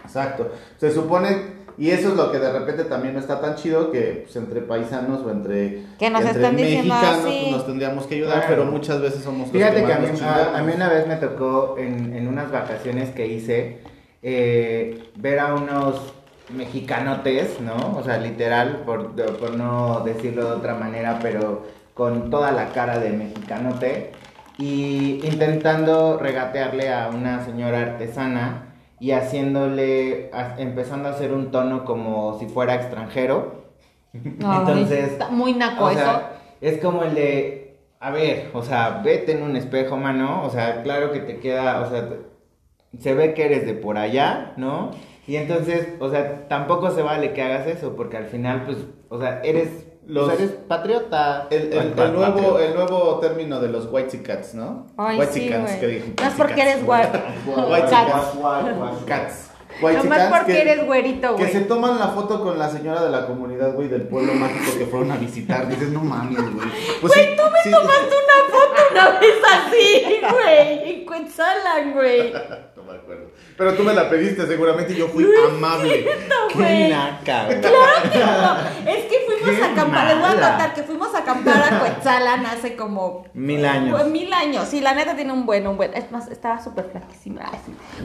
Exacto. 0.03 0.51
Se 0.78 0.91
supone, 0.91 1.57
y 1.78 1.91
eso 1.91 2.09
es 2.09 2.15
lo 2.15 2.32
que 2.32 2.39
de 2.39 2.51
repente 2.51 2.86
también 2.86 3.13
no 3.13 3.20
está 3.20 3.39
tan 3.39 3.53
chido, 3.55 3.91
que 3.91 4.24
pues, 4.24 4.36
entre 4.36 4.61
paisanos 4.61 5.22
o 5.26 5.30
entre, 5.30 5.84
Que 5.99 6.09
nos 6.09 6.22
entre 6.22 6.38
están 6.41 6.55
diciendo 6.57 6.93
mexicanos 6.95 7.22
pues, 7.26 7.51
nos 7.51 7.65
tendríamos 7.68 8.07
que 8.07 8.15
ayudar, 8.15 8.39
Claro. 8.39 8.47
pero 8.49 8.65
muchas 8.65 8.99
veces 8.99 9.24
somos 9.24 9.41
los 9.41 9.51
Fíjate 9.51 9.84
que 9.84 9.93
a 9.93 9.99
mí, 9.99 10.07
a, 10.22 10.57
a 10.57 10.63
mí 10.63 10.72
una 10.76 10.89
vez 10.89 11.05
me 11.07 11.18
tocó 11.18 11.76
en, 11.78 12.15
en 12.15 12.28
unas 12.28 12.51
vacaciones 12.51 13.09
que 13.11 13.28
hice 13.28 13.80
eh, 14.22 15.09
ver 15.15 15.39
a 15.39 15.53
unos 15.53 16.13
mexicanotes, 16.49 17.59
¿no? 17.61 17.97
O 17.97 18.03
sea, 18.03 18.18
literal, 18.18 18.84
por, 18.86 19.15
por 19.38 19.55
no 19.55 20.01
decirlo 20.01 20.45
de 20.45 20.55
otra 20.55 20.76
manera, 20.76 21.20
pero 21.22 21.63
con 21.93 22.30
toda 22.30 22.51
la 22.51 22.70
cara 22.70 22.99
de 22.99 23.09
mexicanote 23.09 24.11
y 24.57 25.20
intentando 25.26 26.18
regatearle 26.18 26.91
a 26.91 27.09
una 27.09 27.43
señora 27.45 27.82
artesana 27.82 28.76
y 28.99 29.11
haciéndole, 29.11 30.32
empezando 30.57 31.09
a 31.09 31.11
hacer 31.11 31.32
un 31.32 31.51
tono 31.51 31.86
como 31.86 32.39
si 32.39 32.47
fuera 32.47 32.76
extranjero. 32.76 33.65
Entonces, 34.13 35.11
está 35.11 35.30
muy 35.30 35.53
naco 35.53 35.86
o 35.86 35.89
eso. 35.91 36.22
es 36.61 36.80
como 36.82 37.03
el 37.03 37.13
de, 37.13 37.78
a 37.99 38.09
ver, 38.11 38.49
o 38.53 38.63
sea, 38.63 39.01
vete 39.03 39.34
en 39.34 39.43
un 39.43 39.55
espejo, 39.55 39.97
mano, 39.97 40.43
o 40.43 40.49
sea, 40.49 40.82
claro 40.82 41.11
que 41.11 41.20
te 41.20 41.39
queda, 41.39 41.82
o 41.82 41.89
sea, 41.89 42.09
se 43.00 43.14
ve 43.14 43.34
que 43.34 43.46
eres 43.46 43.66
de 43.66 43.74
por 43.74 43.98
allá, 43.98 44.54
¿no? 44.58 44.92
Y 45.28 45.36
entonces, 45.36 45.88
o 46.00 46.10
sea, 46.10 46.48
tampoco 46.48 46.90
se 46.92 47.02
vale 47.02 47.34
que 47.34 47.42
hagas 47.42 47.68
eso, 47.68 47.96
porque 47.96 48.18
al 48.18 48.26
final, 48.26 48.64
pues, 48.66 48.78
o 49.10 49.20
sea, 49.20 49.42
eres, 49.44 49.86
Los- 50.06 50.24
o 50.24 50.32
sea, 50.32 50.36
eres 50.36 50.52
patriota. 50.68 51.48
El, 51.50 51.74
el- 51.74 51.96
nuevo, 51.96 52.16
patriota. 52.16 52.64
el 52.66 52.76
nuevo 52.76 53.20
término 53.20 53.60
de 53.60 53.68
los 53.68 53.90
white 53.92 54.22
cats, 54.24 54.56
¿no? 54.56 54.88
Ay, 54.96 55.20
white 55.20 55.34
sí, 55.34 55.50
güey. 55.50 55.80
que 55.82 55.88
dije. 55.88 56.14
No 56.22 56.28
es 56.28 56.34
porque 56.36 56.62
eres 56.62 56.86
guay. 56.86 57.06
White 57.46 57.88
Cats. 59.06 59.52
Nomás 59.82 60.30
porque 60.30 60.54
que- 60.54 60.62
eres 60.62 60.86
güerito, 60.86 61.36
Que 61.36 61.44
güey. 61.44 61.54
se 61.54 61.62
toman 61.62 62.00
la 62.00 62.08
foto 62.10 62.42
con 62.42 62.58
la 62.58 62.70
señora 62.70 63.04
de 63.04 63.10
la 63.12 63.26
comunidad, 63.28 63.74
güey, 63.74 63.88
del 63.88 64.04
pueblo 64.04 64.34
mágico 64.34 64.78
que 64.78 64.86
fueron 64.86 65.12
a 65.12 65.18
visitar. 65.18 65.68
Dices, 65.68 65.90
no 65.90 66.02
mames, 66.02 66.38
güey. 66.54 66.68
Pues 67.02 67.14
Güey, 67.14 67.26
sí, 67.28 67.34
tú 67.38 67.44
me 67.52 67.62
sí. 67.64 67.72
tomaste 67.72 68.16
una 68.16 68.58
foto 68.58 68.82
una 68.92 69.20
vez 69.20 69.36
así, 69.54 70.20
güey. 70.32 70.90
En 71.00 71.06
Cuetzalan, 71.06 71.94
güey. 71.94 72.34
No 72.78 72.84
me 72.94 73.00
acuerdo. 73.00 73.32
Pero 73.58 73.74
tú 73.74 73.84
me 73.84 73.94
la 73.94 74.08
pediste 74.10 74.46
seguramente 74.46 74.94
y 74.94 74.98
yo 74.98 75.08
fui 75.10 75.26
amable. 75.50 76.06
Qué 76.06 76.54
güey. 76.54 76.90
naca, 76.90 77.46
güey. 77.46 77.60
Claro 77.60 78.12
que 78.12 78.20
no. 78.20 78.92
Es 78.92 79.06
que 79.06 79.18
fuimos 79.26 79.58
Qué 79.58 79.64
a 79.64 79.72
acampar. 79.72 80.08
Les 80.08 80.16
voy 80.20 80.26
a 80.26 80.32
contar 80.50 80.74
que 80.76 80.84
fuimos 80.84 81.14
a 81.16 81.18
acampar 81.18 81.74
a 81.74 81.80
Cuetzalan 81.80 82.46
hace 82.46 82.76
como 82.78 83.26
Mil 83.34 83.66
años. 83.66 84.06
Mil 84.08 84.32
años, 84.32 84.68
sí, 84.70 84.80
la 84.80 84.94
neta 84.94 85.16
tiene 85.16 85.34
un 85.34 85.46
buen, 85.46 85.66
un 85.68 85.76
buen. 85.76 85.94
Es 85.96 86.10
más, 86.12 86.28
estaba 86.30 86.64
súper 86.64 86.86
flaquísima. 86.92 87.42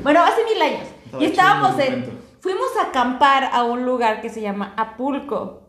Bueno, 0.03 0.25
hace 0.25 0.43
mil 0.45 0.61
años. 0.61 0.89
Estaba 1.13 1.23
y 1.23 1.27
estábamos 1.27 1.79
en. 1.79 2.21
Fuimos 2.41 2.69
a 2.81 2.89
acampar 2.89 3.51
a 3.53 3.63
un 3.65 3.85
lugar 3.85 4.21
que 4.21 4.29
se 4.31 4.41
llama 4.41 4.75
Apulco. 4.77 5.63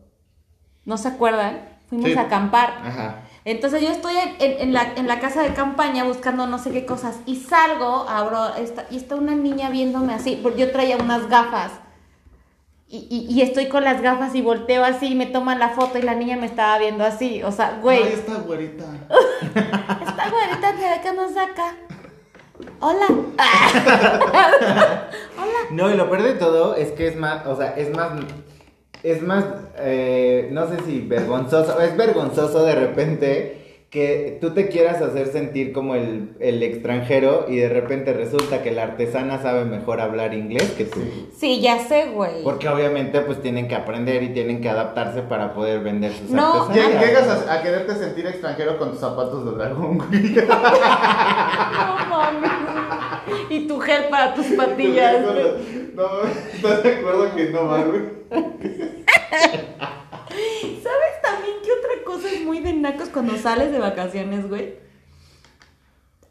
¿No 0.86 0.98
se 0.98 1.08
acuerdan? 1.10 1.70
Fuimos 1.90 2.10
Sí. 2.12 2.18
a 2.18 2.22
acampar. 2.22 2.74
Ajá. 2.84 3.16
Entonces 3.46 3.82
yo 3.82 3.90
estoy 3.90 4.16
en, 4.18 4.30
en- 4.40 4.60
en 4.62 4.74
la, 4.74 4.94
en 4.96 5.08
la 5.08 5.20
casa 5.20 5.44
de 5.44 5.54
campaña 5.54 6.04
buscando 6.06 6.48
no 6.48 6.58
sé 6.58 6.72
qué 6.72 6.86
cosas 6.86 7.20
y 7.26 7.36
salgo, 7.36 8.06
abro 8.10 8.56
esta, 8.56 8.86
y 8.90 8.96
está 8.98 9.16
una 9.16 9.36
niña 9.36 9.70
viéndome 9.70 10.14
así, 10.14 10.40
porque 10.42 10.62
yo 10.62 10.72
traía 10.72 10.96
unas 10.98 11.28
gafas. 11.28 11.72
Y, 12.88 13.08
y- 13.10 13.34
y 13.34 13.42
estoy 13.42 13.68
con 13.70 13.84
las 13.84 14.02
gafas 14.02 14.34
y 14.36 14.42
volteo 14.42 14.84
así 14.86 15.08
y 15.08 15.16
me 15.16 15.26
toman 15.26 15.60
la 15.60 15.70
foto 15.70 15.98
y 15.98 16.04
la 16.04 16.16
niña 16.16 16.38
me 16.38 16.46
estaba 16.46 16.78
viendo 16.78 17.04
así. 17.04 17.44
O 17.44 17.52
sea, 17.52 17.80
güey. 17.82 18.02
Ay, 18.04 18.14
esta 18.14 18.36
güerita. 18.36 18.86
Esta 19.42 20.30
güerita 20.30 20.74
de 20.74 20.88
acá 20.90 21.14
nos 21.14 21.34
saca. 21.34 21.76
Hola. 22.80 23.08
Hola. 25.38 25.60
No, 25.72 25.92
y 25.92 25.96
lo 25.96 26.10
peor 26.10 26.24
de 26.24 26.34
todo 26.34 26.76
es 26.76 26.92
que 26.92 27.08
es 27.08 27.16
más, 27.16 27.48
o 27.48 27.56
sea, 27.56 27.76
es 27.78 27.96
más, 27.96 28.12
es 29.04 29.22
más, 29.22 29.46
eh, 29.78 30.50
no 30.52 30.68
sé 30.68 30.80
si 30.86 31.00
vergonzoso, 31.02 31.80
es 31.82 31.96
vergonzoso 31.98 32.64
de 32.64 32.76
repente 32.76 33.63
que 33.94 34.40
tú 34.42 34.56
te 34.56 34.70
quieras 34.70 35.02
hacer 35.04 35.28
sentir 35.28 35.72
como 35.72 35.94
el, 35.94 36.32
el 36.40 36.64
extranjero 36.64 37.46
y 37.48 37.58
de 37.58 37.70
repente 37.70 38.12
resulta 38.12 38.64
que 38.64 38.72
la 38.72 38.82
artesana 38.84 39.40
sabe 39.40 39.66
mejor 39.66 40.02
hablar 40.02 40.34
inglés 40.34 40.72
que 40.76 40.86
tú. 40.86 41.00
Sí, 41.38 41.62
ya 41.62 41.78
sé, 41.78 42.08
güey. 42.08 42.44
Porque 42.44 42.68
obviamente 42.70 43.22
pues 43.22 43.40
tienen 43.44 43.68
que 43.68 43.76
aprender 43.76 44.24
y 44.24 44.30
tienen 44.30 44.62
que 44.62 44.70
adaptarse 44.70 45.22
para 45.22 45.54
poder 45.54 45.82
vender 45.82 46.12
sus 46.12 46.32
No, 46.32 46.64
artesanías. 46.64 47.04
Lleg- 47.04 47.06
Llegas 47.08 47.48
a, 47.48 47.54
a 47.54 47.62
quererte 47.62 47.94
sentir 47.96 48.26
extranjero 48.26 48.80
con 48.80 48.90
tus 48.90 49.00
zapatos 49.00 49.46
de 49.46 49.52
dragón, 49.52 50.00
güey. 50.00 50.24
No 50.44 52.10
mames. 52.10 52.52
Y 53.52 53.68
tu 53.68 53.80
gel 53.80 54.06
para 54.10 54.34
tus 54.34 54.48
patillas. 54.48 55.24
güey. 55.24 55.44
No, 55.94 56.04
¿estás 56.56 56.82
de 56.82 56.96
acuerdo 56.96 57.36
que 57.36 57.50
no 57.52 57.68
va, 57.68 57.84
güey? 57.84 58.02
¿Sabes 62.22 62.24
también 62.24 62.28
qué 62.28 62.28
otra 62.28 62.28
cosa 62.28 62.28
es 62.30 62.46
muy 62.46 62.60
de 62.60 62.74
nacos 62.74 63.10
cuando 63.10 63.38
sales 63.38 63.72
de 63.72 63.80
vacaciones, 63.80 64.50
güey? 64.50 64.76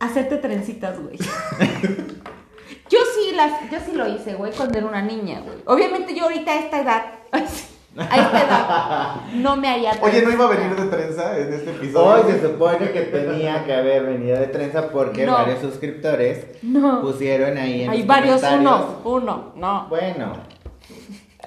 Hacerte 0.01 0.37
trencitas, 0.39 1.01
güey. 1.01 1.16
Yo 2.91 2.99
sí 3.14 3.35
las, 3.35 3.70
yo 3.70 3.78
sí 3.85 3.93
lo 3.97 4.07
hice, 4.07 4.35
güey, 4.35 4.53
cuando 4.53 4.76
era 4.76 4.87
una 4.87 5.01
niña, 5.01 5.41
güey. 5.41 5.57
Obviamente 5.64 6.14
yo 6.14 6.24
ahorita 6.24 6.51
a 6.53 6.59
esta 6.59 6.80
edad, 6.80 7.03
a 7.33 8.16
esta 8.18 8.43
edad, 8.45 9.16
no 9.35 9.57
me 9.57 9.68
haría 9.68 9.93
Oye, 10.03 10.20
¿no 10.22 10.30
iba 10.30 10.45
a 10.45 10.49
venir 10.49 10.76
de 10.76 10.87
trenza 10.87 11.39
en 11.39 11.55
este 11.55 11.70
episodio? 11.70 12.26
Hoy 12.26 12.33
se 12.33 12.43
supone 12.43 12.93
que 12.93 13.01
tenía 13.03 13.64
que 13.64 13.72
haber 13.74 14.05
venido 14.05 14.39
de 14.39 14.47
trenza 14.49 14.91
porque 14.91 15.24
No. 15.24 15.33
varios 15.33 15.61
suscriptores 15.61 16.45
No. 16.62 17.01
pusieron 17.01 17.57
ahí 17.57 17.83
en 17.85 17.91
Hay 17.91 17.99
los 17.99 18.07
varios, 18.07 18.43
comentarios. 18.43 18.85
uno, 19.01 19.16
uno, 19.16 19.53
no. 19.57 19.87
Bueno. 19.89 20.33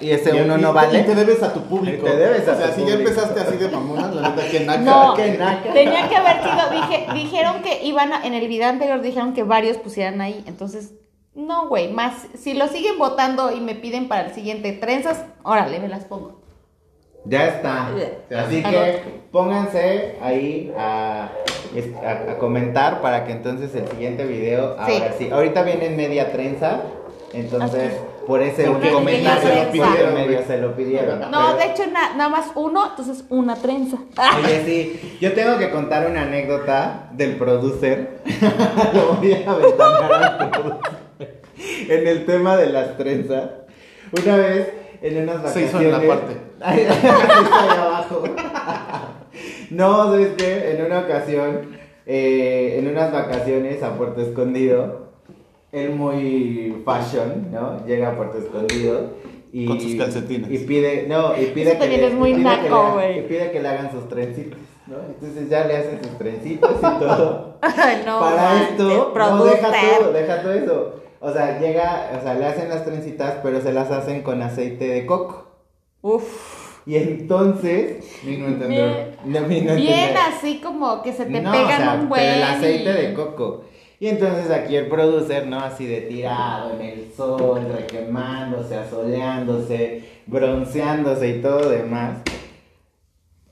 Y 0.00 0.10
ese 0.10 0.36
Y- 0.36 0.40
uno 0.40 0.58
y- 0.58 0.60
no 0.60 0.72
vale. 0.72 1.00
Y 1.00 1.02
te 1.04 1.14
debes 1.14 1.42
a 1.42 1.52
tu 1.54 1.62
público. 1.62 2.04
Te 2.04 2.16
debes 2.16 2.46
a 2.48 2.52
O 2.52 2.56
sea, 2.56 2.74
tu 2.74 2.80
si 2.82 2.86
ya 2.86 2.94
empezaste 2.94 3.40
así 3.40 3.56
de 3.56 3.68
mamona, 3.68 4.08
la 4.08 4.28
neta, 4.30 4.48
que 4.50 4.60
naca. 4.60 4.80
No, 4.80 5.14
qué 5.14 5.38
naca. 5.38 5.72
tenía 5.72 6.08
que 6.08 6.16
haber 6.16 6.36
sido, 6.42 6.70
dije, 6.70 7.06
dijeron 7.14 7.62
que 7.62 7.82
iban 7.84 8.12
a- 8.12 8.26
en 8.26 8.34
el 8.34 8.46
video 8.46 8.68
anterior 8.68 9.00
dijeron 9.00 9.32
que 9.32 9.42
varios 9.42 9.78
pusieran 9.78 10.20
ahí, 10.20 10.44
entonces, 10.46 10.92
no, 11.34 11.68
güey, 11.68 11.92
más, 11.92 12.26
si 12.38 12.54
lo 12.54 12.68
siguen 12.68 12.98
votando 12.98 13.52
y 13.52 13.60
me 13.60 13.74
piden 13.74 14.08
para 14.08 14.26
el 14.28 14.34
siguiente 14.34 14.72
trenzas, 14.72 15.24
órale, 15.42 15.80
me 15.80 15.88
las 15.88 16.04
pongo. 16.04 16.42
Ya 17.24 17.46
está. 17.48 17.88
Así 18.38 18.62
Ah, 18.64 18.70
que 18.70 19.02
pónganse 19.32 20.16
ahí 20.22 20.72
a, 20.78 21.28
a- 22.04 22.32
a 22.32 22.38
comentar 22.38 23.00
para 23.00 23.24
que 23.24 23.32
entonces 23.32 23.74
el 23.74 23.88
siguiente 23.88 24.24
video, 24.24 24.76
ahora 24.78 25.12
sí. 25.18 25.28
Ahorita 25.32 25.62
viene 25.62 25.86
en 25.86 25.96
media 25.96 26.30
trenza, 26.32 26.80
entonces 27.32 27.92
por 28.26 28.42
ese 28.42 28.68
un 28.68 28.80
comentario 28.80 29.40
se 29.42 29.64
lo 29.64 29.70
pidieron, 29.72 30.46
se 30.46 30.58
lo 30.58 30.76
pidieron. 30.76 31.20
No, 31.30 31.30
Pero- 31.30 31.56
de 31.58 31.64
hecho, 31.66 31.86
na- 31.92 32.14
nada 32.16 32.28
más 32.28 32.46
uno, 32.54 32.90
entonces 32.90 33.24
una 33.28 33.54
trenza. 33.56 33.98
Oye, 34.42 34.62
sí, 34.64 35.18
yo 35.20 35.32
tengo 35.32 35.58
que 35.58 35.70
contar 35.70 36.10
una 36.10 36.22
anécdota 36.22 37.08
del 37.12 37.36
producer. 37.36 38.18
Lo 38.94 39.14
voy 39.14 39.32
a 39.32 39.50
aventanar 39.50 40.12
al 40.40 40.50
producer. 40.50 41.42
En 41.88 42.06
el 42.06 42.26
tema 42.26 42.56
de 42.56 42.66
las 42.70 42.96
trenzas. 42.96 43.50
Una 44.24 44.36
vez, 44.36 44.68
en 45.02 45.22
unas 45.22 45.36
Se 45.52 45.62
vacaciones. 45.64 45.68
hizo 45.70 45.80
en 45.80 45.90
la 45.92 46.14
parte. 46.14 46.36
Ahí, 46.60 46.80
ahí 46.80 46.86
está 46.86 47.62
ahí 47.62 47.78
abajo. 47.78 48.24
No, 49.70 50.04
¿sabes 50.12 50.28
qué? 50.38 50.70
En 50.76 50.86
una 50.86 51.00
ocasión, 51.00 51.76
eh, 52.06 52.76
en 52.78 52.88
unas 52.88 53.12
vacaciones 53.12 53.82
a 53.82 53.94
Puerto 53.96 54.20
Escondido, 54.22 55.05
él 55.72 55.90
muy 55.90 56.82
fashion, 56.84 57.48
¿no? 57.52 57.84
Llega 57.86 58.10
a 58.10 58.16
Puerto 58.16 58.38
Escondido 58.38 59.10
y... 59.52 59.66
Con 59.66 59.80
sus 59.80 59.94
calcetines. 59.96 60.50
Y 60.50 60.58
pide, 60.64 61.06
no, 61.08 61.36
y 61.36 61.46
pide 61.46 61.70
Eso 61.70 61.78
también 61.80 62.04
es 62.04 62.14
muy 62.14 62.30
y 62.30 62.34
pide 62.34 62.44
naco, 62.44 62.62
que 62.62 62.68
le- 62.70 62.92
güey. 62.92 63.18
Y 63.18 63.22
pide 63.22 63.50
que 63.50 63.60
le 63.62 63.68
hagan 63.68 63.90
sus 63.92 64.08
trencitas, 64.08 64.58
¿no? 64.86 64.96
Entonces 65.08 65.48
ya 65.48 65.64
le 65.66 65.76
hacen 65.76 66.00
sus 66.02 66.18
trencitas 66.18 66.70
y 66.78 66.80
todo. 66.80 67.58
Ay, 67.62 68.02
no, 68.06 68.20
Para 68.20 68.62
esto, 68.62 69.12
no, 69.16 69.44
deja 69.44 69.70
todo, 69.98 70.12
deja 70.12 70.42
todo 70.42 70.52
eso. 70.52 70.94
O 71.20 71.32
sea, 71.32 71.58
llega, 71.58 72.10
o 72.18 72.22
sea, 72.22 72.34
le 72.34 72.44
hacen 72.46 72.68
las 72.68 72.84
trencitas, 72.84 73.36
pero 73.42 73.60
se 73.60 73.72
las 73.72 73.90
hacen 73.90 74.22
con 74.22 74.42
aceite 74.42 74.86
de 74.86 75.06
coco. 75.06 75.46
Uf. 76.02 76.66
Y 76.86 76.96
entonces, 76.96 78.04
Ni 78.24 78.36
no 78.36 78.46
entender. 78.46 79.16
no, 79.24 79.40
Bien 79.48 79.68
entender. 79.68 80.16
así 80.18 80.60
como 80.60 81.02
que 81.02 81.12
se 81.12 81.24
te 81.26 81.40
No, 81.40 81.50
pegan 81.50 81.64
o 81.64 81.84
sea, 81.84 81.98
un 82.00 82.08
buen. 82.08 82.20
pero 82.20 82.34
el 82.36 82.42
aceite 82.44 82.90
y- 82.90 83.06
de 83.06 83.14
coco. 83.14 83.64
Y 83.98 84.08
entonces 84.08 84.50
aquí 84.50 84.76
el 84.76 84.88
producer, 84.88 85.46
¿no? 85.46 85.58
Así 85.60 85.86
de 85.86 86.02
tirado 86.02 86.74
en 86.74 86.82
el 86.82 87.12
sol, 87.16 87.66
requemándose, 87.72 88.76
asoleándose, 88.76 90.04
bronceándose 90.26 91.28
y 91.28 91.40
todo 91.40 91.70
demás. 91.70 92.18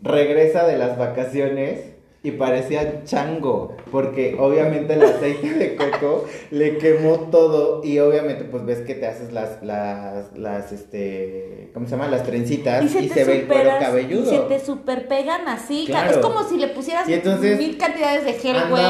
Regresa 0.01 0.66
de 0.66 0.76
las 0.76 0.99
vacaciones 0.99 1.93
y 2.25 2.31
parecía 2.31 3.05
chango, 3.05 3.77
porque 3.93 4.35
obviamente 4.41 4.95
el 4.95 5.03
aceite 5.03 5.55
de 5.55 5.77
coco 5.77 6.25
le 6.51 6.79
quemó 6.79 7.29
todo 7.31 7.85
y 7.85 7.99
obviamente 7.99 8.45
pues 8.45 8.64
ves 8.64 8.81
que 8.81 8.95
te 8.95 9.07
haces 9.07 9.31
las, 9.31 9.62
las, 9.62 10.35
las, 10.35 10.72
este, 10.72 11.70
¿cómo 11.75 11.85
se 11.85 11.93
llama? 11.93 12.09
Las 12.09 12.25
trencitas 12.25 12.83
y 12.83 13.11
se, 13.11 13.25
ve 13.25 13.41
el 13.41 13.47
cuero 13.47 13.72
cabelludo. 13.79 14.22
Y 14.22 14.37
se 14.37 14.43
te 14.45 14.59
super 14.59 15.07
pegan 15.07 15.47
así. 15.49 15.85
Claro. 15.87 16.12
Es 16.12 16.16
como 16.16 16.43
si 16.45 16.57
le 16.57 16.68
pusieras 16.68 17.07
entonces 17.07 17.59
mil 17.59 17.77
cantidades 17.77 18.25
de 18.25 18.33
gel, 18.33 18.57
güey. 18.70 18.83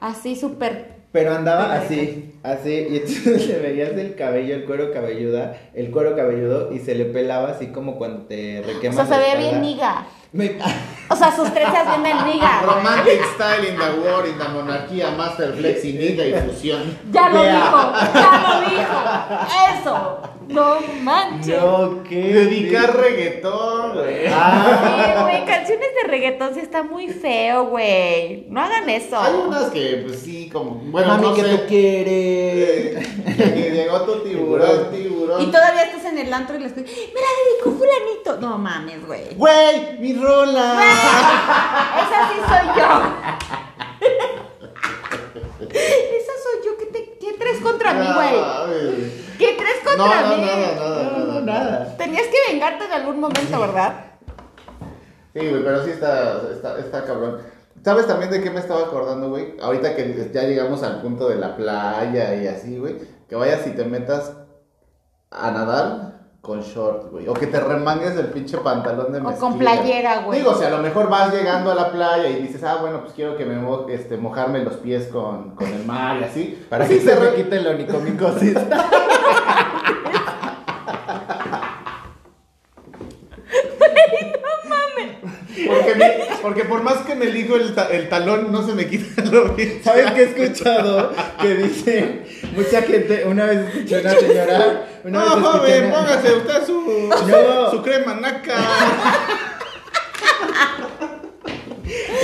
Así 0.00 0.36
súper. 0.36 0.95
Pero 1.16 1.34
andaba 1.34 1.72
así, 1.72 2.34
así, 2.42 2.88
y 2.90 2.96
entonces 2.98 3.46
le 3.48 3.58
veías 3.58 3.92
el 3.92 4.14
cabello, 4.16 4.54
el 4.54 4.66
cuero 4.66 4.92
cabelluda, 4.92 5.56
el 5.72 5.90
cuero 5.90 6.14
cabelludo, 6.14 6.74
y 6.74 6.78
se 6.80 6.94
le 6.94 7.06
pelaba 7.06 7.52
así 7.52 7.68
como 7.68 7.96
cuando 7.96 8.26
te 8.26 8.60
O 8.60 8.64
requemas 8.64 9.08
sea, 9.08 9.16
se 9.16 9.22
veía 9.22 9.36
bien 9.36 9.62
niga. 9.62 10.04
Me- 10.32 10.58
O 11.08 11.16
sea, 11.16 11.34
sus 11.34 11.50
trenzas 11.54 11.86
bien 11.88 12.02
de 12.02 12.32
niga. 12.34 12.60
Romantic 12.66 13.22
style 13.34 13.66
in 13.66 13.76
the 13.78 14.06
war, 14.06 14.26
in 14.26 14.36
the 14.36 14.48
monarquía, 14.48 15.10
master 15.12 15.54
flex 15.54 15.82
y 15.86 15.94
niga 15.94 16.26
y 16.26 16.34
fusión. 16.34 16.82
Ya 17.10 17.30
lo 17.30 17.40
Vea. 17.40 17.54
dijo, 17.54 17.92
ya 18.12 18.60
lo 18.60 18.60
dijo. 18.68 19.80
Eso. 19.80 20.20
No 20.48 20.78
manches. 21.02 21.60
No, 21.60 22.02
qué. 22.08 22.16
Dedicar 22.16 22.96
reggaetón, 22.96 23.94
güey. 23.94 24.26
Ah, 24.28 25.14
Sí, 25.16 25.22
güey, 25.22 25.44
canciones 25.44 25.88
de 26.02 26.08
reggaetón 26.08 26.54
sí 26.54 26.60
está 26.60 26.82
muy 26.82 27.08
feo, 27.08 27.66
güey. 27.66 28.46
No 28.48 28.60
hagan 28.60 28.88
eso. 28.88 29.18
Hay 29.20 29.34
unas 29.34 29.70
que, 29.70 30.02
pues 30.06 30.20
sí, 30.20 30.48
como. 30.50 30.72
Bueno, 30.84 31.08
mami, 31.08 31.26
no 31.28 31.34
que 31.34 31.42
sé. 31.42 31.48
tú 31.48 31.66
quieres. 31.66 33.08
Que 33.36 33.70
llegó 33.72 34.00
tu 34.02 34.20
tiburón, 34.22 34.90
tiburón. 34.94 35.42
Y 35.42 35.46
todavía 35.46 35.84
estás 35.84 36.04
en 36.04 36.18
el 36.18 36.32
antro 36.32 36.56
y 36.56 36.60
les 36.60 36.68
escuchas, 36.72 36.90
me 36.96 37.20
la 37.20 37.26
dedicó 37.44 37.70
fulanito. 37.78 38.36
No 38.40 38.56
mames, 38.58 39.04
güey. 39.06 39.34
¡Güey! 39.34 39.98
¡Mi 39.98 40.14
rola! 40.14 40.78
Esa 42.02 42.28
sí 42.32 42.38
soy 42.46 42.66
yo. 42.78 42.86
Esa 45.70 45.70
soy 45.70 46.25
yo. 46.25 46.25
¿Qué, 47.36 47.44
traes 47.44 47.60
contra 47.60 47.92
mí, 47.94 48.06
güey? 48.14 49.26
¿Qué 49.38 49.56
traes 49.58 49.76
No, 49.84 49.90
contra 50.04 50.22
no, 50.22 50.36
mí? 50.36 50.42
nada, 50.42 51.10
No, 51.18 51.26
nada, 51.26 51.40
nada. 51.42 51.96
Tenías 51.96 52.26
que 52.26 52.52
vengarte 52.52 52.84
en 52.86 52.92
algún 52.92 53.20
momento, 53.20 53.60
¿verdad? 53.60 54.04
Sí, 55.34 55.48
güey, 55.50 55.62
pero 55.62 55.84
sí 55.84 55.90
está, 55.90 56.40
está, 56.50 56.78
está 56.78 57.04
cabrón. 57.04 57.38
¿Sabes 57.84 58.06
también 58.06 58.30
de 58.30 58.42
qué 58.42 58.50
me 58.50 58.60
estaba 58.60 58.80
acordando, 58.82 59.28
güey? 59.28 59.54
Ahorita 59.60 59.94
que 59.94 60.30
ya 60.32 60.42
llegamos 60.42 60.82
al 60.82 61.02
punto 61.02 61.28
de 61.28 61.36
la 61.36 61.56
playa 61.56 62.34
y 62.34 62.46
así, 62.48 62.78
güey. 62.78 62.96
Que 63.28 63.36
vayas 63.36 63.66
y 63.66 63.70
te 63.72 63.84
metas 63.84 64.32
a 65.30 65.50
nadar 65.50 66.15
con 66.46 66.60
short, 66.62 67.10
güey. 67.10 67.26
O 67.28 67.34
que 67.34 67.48
te 67.48 67.58
remangues 67.58 68.16
el 68.16 68.26
pinche 68.26 68.56
pantalón 68.58 69.10
de 69.12 69.18
O 69.18 69.22
mezclilla. 69.22 69.40
con 69.40 69.58
playera, 69.58 70.18
güey. 70.20 70.38
Digo, 70.38 70.54
si 70.54 70.64
a 70.64 70.70
lo 70.70 70.78
mejor 70.78 71.08
vas 71.10 71.34
llegando 71.34 71.72
a 71.72 71.74
la 71.74 71.90
playa 71.90 72.28
y 72.30 72.40
dices, 72.42 72.62
ah, 72.62 72.76
bueno, 72.80 73.00
pues 73.00 73.12
quiero 73.14 73.36
que 73.36 73.44
me 73.44 73.56
mo 73.56 73.86
este, 73.88 74.16
mojarme 74.16 74.60
los 74.62 74.74
pies 74.74 75.08
con, 75.08 75.56
con 75.56 75.66
el 75.72 75.84
mar 75.84 76.18
y 76.20 76.24
así. 76.24 76.66
Para 76.70 76.86
Pues 76.86 76.98
que 77.00 77.04
sí, 77.04 77.08
se 77.10 77.16
re- 77.16 77.30
me 77.32 77.36
quite 77.36 77.56
el 77.56 77.66
onicomicosis. 77.66 78.54
Porque, 85.66 85.94
mi- 85.94 86.35
porque 86.46 86.62
por 86.64 86.80
más 86.84 86.98
que 86.98 87.16
me 87.16 87.24
ligo 87.26 87.56
el, 87.56 87.74
ta- 87.74 87.88
el 87.90 88.08
talón, 88.08 88.52
no 88.52 88.64
se 88.64 88.72
me 88.72 88.86
quita 88.86 89.20
lo 89.24 89.48
bien. 89.54 89.80
¿Sabes 89.84 90.12
qué 90.12 90.20
he 90.20 90.24
escuchado? 90.44 91.12
Que 91.42 91.54
dice 91.54 92.20
mucha 92.54 92.82
gente, 92.82 93.24
una 93.26 93.46
vez 93.46 93.58
escuché 93.74 94.00
una 94.00 94.14
señora, 94.14 94.86
una 95.02 95.18
No, 95.24 95.30
joven, 95.42 95.86
una- 95.86 95.94
póngase 95.96 96.32
usted 96.36 96.64
su, 96.64 97.10
No. 97.28 97.70
su 97.72 97.82
crema 97.82 98.14
naca. 98.14 98.54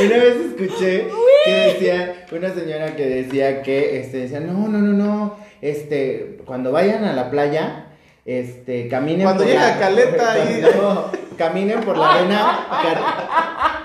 Una 0.04 0.16
vez 0.16 0.36
escuché 0.36 1.06
que 1.44 1.50
decía, 1.52 2.26
una 2.32 2.52
señora 2.54 2.96
que 2.96 3.06
decía 3.06 3.62
que, 3.62 4.00
este, 4.00 4.18
decía, 4.18 4.40
no, 4.40 4.68
no, 4.68 4.78
no, 4.78 4.92
no, 4.92 5.36
este, 5.60 6.38
cuando 6.44 6.72
vayan 6.72 7.04
a 7.04 7.12
la 7.12 7.30
playa, 7.30 7.86
este, 8.24 8.88
caminen 8.88 9.22
Cuando 9.24 9.42
por 9.44 9.52
llegue 9.52 9.58
la- 9.64 9.74
a 9.74 9.78
Caleta 9.78 10.38
y- 10.50 10.60
No, 10.80 11.10
caminen 11.36 11.80
por 11.80 11.96
la 11.98 12.14
arena, 12.14 12.66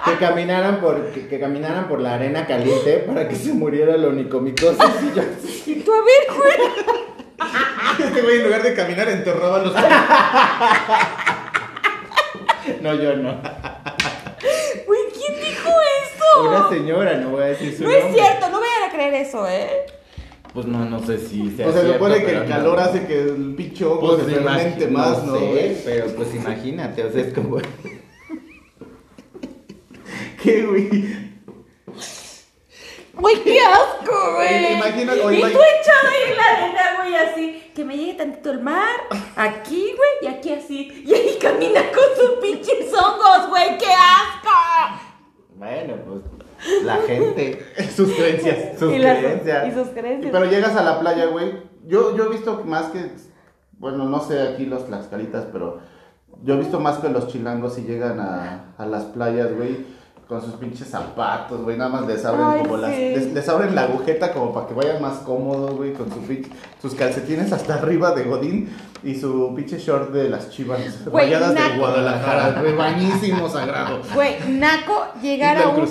que 0.05 0.15
caminaran 0.17 0.79
por, 0.79 1.11
que, 1.11 1.27
que 1.27 1.39
caminaran 1.39 1.87
por 1.87 1.99
la 2.01 2.13
arena 2.15 2.45
caliente 2.45 2.99
para 2.99 3.27
que 3.27 3.35
se 3.35 3.51
muriera 3.53 3.95
el 3.95 4.05
onicomicosis 4.05 4.77
y 5.11 5.15
yo 5.15 5.21
así, 5.23 5.63
Y 5.65 5.75
tú, 5.81 5.91
a 5.91 5.97
ver, 5.97 6.37
güey. 6.37 6.97
Este 8.07 8.21
güey 8.21 8.37
en 8.37 8.43
lugar 8.43 8.61
de 8.61 8.73
caminar 8.75 9.09
enterraba 9.09 9.57
los 9.59 9.73
no, 12.81 12.93
yo 12.95 13.15
no. 13.15 13.41
Güey, 14.85 14.99
¿quién 15.13 15.39
dijo 15.41 15.69
eso? 15.69 16.41
Una 16.49 16.69
señora, 16.69 17.13
no 17.15 17.29
voy 17.29 17.43
a 17.43 17.47
decir 17.47 17.75
su 17.75 17.83
No 17.83 17.89
es 17.89 18.03
nombre. 18.03 18.21
cierto, 18.21 18.49
no 18.49 18.59
vayan 18.59 18.89
a 18.89 18.91
creer 18.93 19.13
eso, 19.15 19.47
¿eh? 19.47 19.85
Pues 20.57 20.65
no, 20.65 20.85
no 20.85 20.99
sé 21.05 21.19
si 21.19 21.51
sea 21.51 21.67
O 21.67 21.71
sea, 21.71 21.81
se 21.81 21.87
cierto, 21.87 22.03
supone 22.03 22.25
que 22.25 22.31
el 22.31 22.39
no. 22.39 22.45
calor 22.47 22.79
hace 22.79 23.05
que 23.05 23.21
el 23.21 23.53
pinche 23.55 23.85
hongo 23.85 24.15
Pues 24.15 24.25
se 24.25 24.33
fermente 24.33 24.87
más, 24.87 25.23
¿no? 25.23 25.37
sé, 25.37 25.83
pero 25.85 26.07
pues 26.15 26.33
imagínate, 26.33 27.03
o 27.03 27.11
sea, 27.11 27.21
es 27.21 27.31
como... 27.31 27.57
¿Qué, 30.41 30.65
güey? 30.65 30.89
Güey, 33.13 33.43
qué 33.43 33.59
asco, 33.61 34.33
güey. 34.33 34.73
Imagina- 34.73 35.13
y 35.15 35.19
tú 35.19 35.29
echado 35.29 36.07
ahí 36.09 36.31
en 36.31 36.37
la 36.37 36.43
arena, 36.43 36.81
güey, 36.97 37.13
así. 37.15 37.61
Que 37.75 37.85
me 37.85 37.95
llegue 37.95 38.15
tantito 38.15 38.49
el 38.49 38.61
mar, 38.61 38.95
aquí, 39.35 39.93
güey, 39.95 40.09
y 40.23 40.27
aquí 40.35 40.53
así. 40.53 41.03
Y 41.05 41.13
ahí 41.13 41.37
camina 41.39 41.81
con 41.91 42.15
sus 42.19 42.31
pinches 42.41 42.91
hongos, 42.91 43.47
güey, 43.49 43.77
qué 43.77 43.93
asco. 43.93 44.49
Bueno, 45.55 45.93
pues 46.07 46.23
la 46.83 46.97
gente, 47.05 47.63
Sus 47.97 48.13
creencias. 48.15 48.57
sus 48.79 48.93
y, 48.93 48.99
las- 48.99 49.17
creencias. 49.19 49.67
y 49.67 49.71
sus 49.71 49.87
creencias. 49.89 50.31
Pero 50.31 50.45
llegas 50.45 50.75
a 50.75 50.83
la 50.83 50.99
playa, 50.99 51.25
güey. 51.25 51.53
Yo, 51.85 52.15
yo 52.15 52.25
he 52.25 52.29
visto 52.29 52.63
más 52.65 52.85
que. 52.91 53.11
Bueno, 53.79 54.05
no 54.05 54.19
sé 54.21 54.41
aquí 54.41 54.65
los 54.65 54.85
tlaxcalitas, 54.85 55.45
pero. 55.51 55.79
Yo 56.43 56.53
he 56.53 56.57
visto 56.59 56.79
más 56.79 56.99
que 56.99 57.09
los 57.09 57.27
chilangos 57.29 57.77
y 57.79 57.81
llegan 57.81 58.19
a, 58.19 58.73
a 58.77 58.85
las 58.85 59.05
playas, 59.05 59.55
güey. 59.55 59.85
Con 60.27 60.41
sus 60.41 60.55
pinches 60.55 60.89
zapatos, 60.89 61.61
güey. 61.61 61.77
Nada 61.77 61.89
más 61.89 62.05
les 62.05 62.25
abren 62.25 62.45
Ay, 62.45 62.59
como 62.63 62.77
las. 62.77 62.91
Les, 62.91 63.33
les 63.33 63.47
abren 63.49 63.73
la 63.73 63.83
agujeta 63.83 64.33
como 64.33 64.53
para 64.53 64.67
que 64.67 64.73
vayan 64.73 65.01
más 65.01 65.19
cómodos, 65.19 65.75
güey. 65.77 65.93
Con 65.93 66.09
su 66.11 66.19
pinche- 66.19 66.51
sus 66.81 66.93
calcetines 66.95 67.51
hasta 67.53 67.75
arriba 67.75 68.11
de 68.13 68.23
Godín. 68.23 68.69
Y 69.03 69.15
su 69.15 69.53
pinche 69.55 69.77
short 69.77 70.11
de 70.11 70.29
las 70.29 70.49
chivas. 70.49 71.05
Güey, 71.05 71.25
rayadas 71.27 71.53
de. 71.55 71.77
Guadalajara, 71.79 72.59
güey. 72.61 72.75
Bañísimo 72.75 73.47
sagrado. 73.47 74.01
Güey, 74.13 74.35
Naco, 74.49 75.05
llegar 75.21 75.57
a 75.61 75.69
un, 75.69 75.85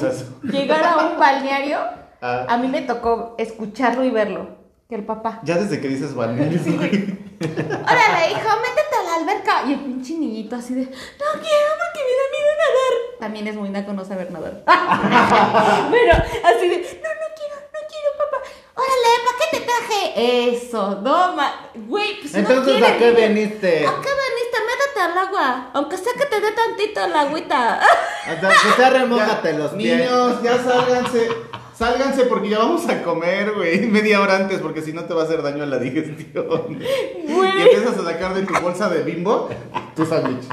llegar 0.50 0.84
a 0.84 1.06
un 1.06 1.18
balneario, 1.18 1.78
Ah. 2.20 2.44
a 2.48 2.58
mí 2.58 2.68
me 2.68 2.82
tocó 2.82 3.34
escucharlo 3.38 4.04
y 4.04 4.10
verlo. 4.10 4.48
Que 4.88 4.96
el 4.96 5.04
papá. 5.04 5.40
Ya 5.44 5.56
desde 5.56 5.80
que 5.80 5.88
dices 5.88 6.14
balneario, 6.14 6.60
güey. 6.64 7.25
Órale, 7.40 8.30
hijo, 8.30 8.48
métete 8.60 8.96
a 8.98 9.02
la 9.04 9.14
alberca. 9.16 9.62
Y 9.66 9.72
el 9.74 9.80
pinche 9.80 10.14
niñito 10.14 10.56
así 10.56 10.74
de, 10.74 10.82
no 10.82 10.88
quiero 10.88 11.70
porque 11.78 12.00
me 12.04 12.12
da 12.16 12.26
miedo 12.32 12.52
nadar. 12.56 13.18
También 13.20 13.46
es 13.48 13.54
muy 13.56 13.68
naco 13.68 13.92
no 13.92 14.04
saber 14.04 14.30
nadar. 14.30 14.62
Pero 15.90 16.12
así 16.12 16.68
de, 16.68 16.76
no, 16.76 17.08
no 17.08 17.28
quiero, 17.36 17.56
no 17.56 17.80
quiero, 17.88 18.10
papá. 18.18 18.38
Órale, 18.74 19.10
¿para 19.24 19.38
qué 19.38 19.58
te 19.58 19.64
traje? 19.64 20.50
Eso, 20.50 21.00
no, 21.02 21.34
ma. 21.34 21.70
Güey, 21.74 22.20
pues 22.20 22.32
no 22.34 22.38
Entonces, 22.40 22.82
¿a 22.82 22.96
qué 22.98 23.06
niño, 23.06 23.16
veniste? 23.16 23.86
¿A 23.86 24.00
qué 24.00 24.10
veniste? 24.24 24.58
Métete 24.66 25.00
al 25.00 25.18
agua. 25.18 25.70
Aunque 25.74 25.96
sea 25.96 26.12
que 26.12 26.26
te 26.26 26.40
dé 26.40 26.52
tantito 26.52 27.04
el 27.04 27.14
agüita. 27.14 27.80
Hasta 28.26 28.48
que 28.48 28.72
sea 28.76 28.90
remójate 28.90 29.52
Ya, 29.52 29.58
los 29.58 29.72
pies. 29.72 29.98
Niños, 29.98 30.42
ya 30.42 30.62
sálganse. 30.62 31.28
Sálganse 31.76 32.24
porque 32.24 32.48
ya 32.50 32.58
vamos 32.58 32.88
a 32.88 33.02
comer, 33.02 33.52
güey. 33.52 33.80
Media 33.86 34.20
hora 34.20 34.36
antes 34.36 34.60
porque 34.60 34.80
si 34.82 34.92
no 34.92 35.04
te 35.04 35.14
va 35.14 35.22
a 35.22 35.24
hacer 35.24 35.42
daño 35.42 35.62
a 35.62 35.66
la 35.66 35.78
digestión. 35.78 36.78
Y 36.80 37.60
empiezas 37.62 37.98
a 37.98 38.04
sacar 38.04 38.34
de 38.34 38.42
tu 38.42 38.54
bolsa 38.60 38.88
de 38.88 39.02
bimbo 39.02 39.48
tu 39.94 40.06
sándwich. 40.06 40.44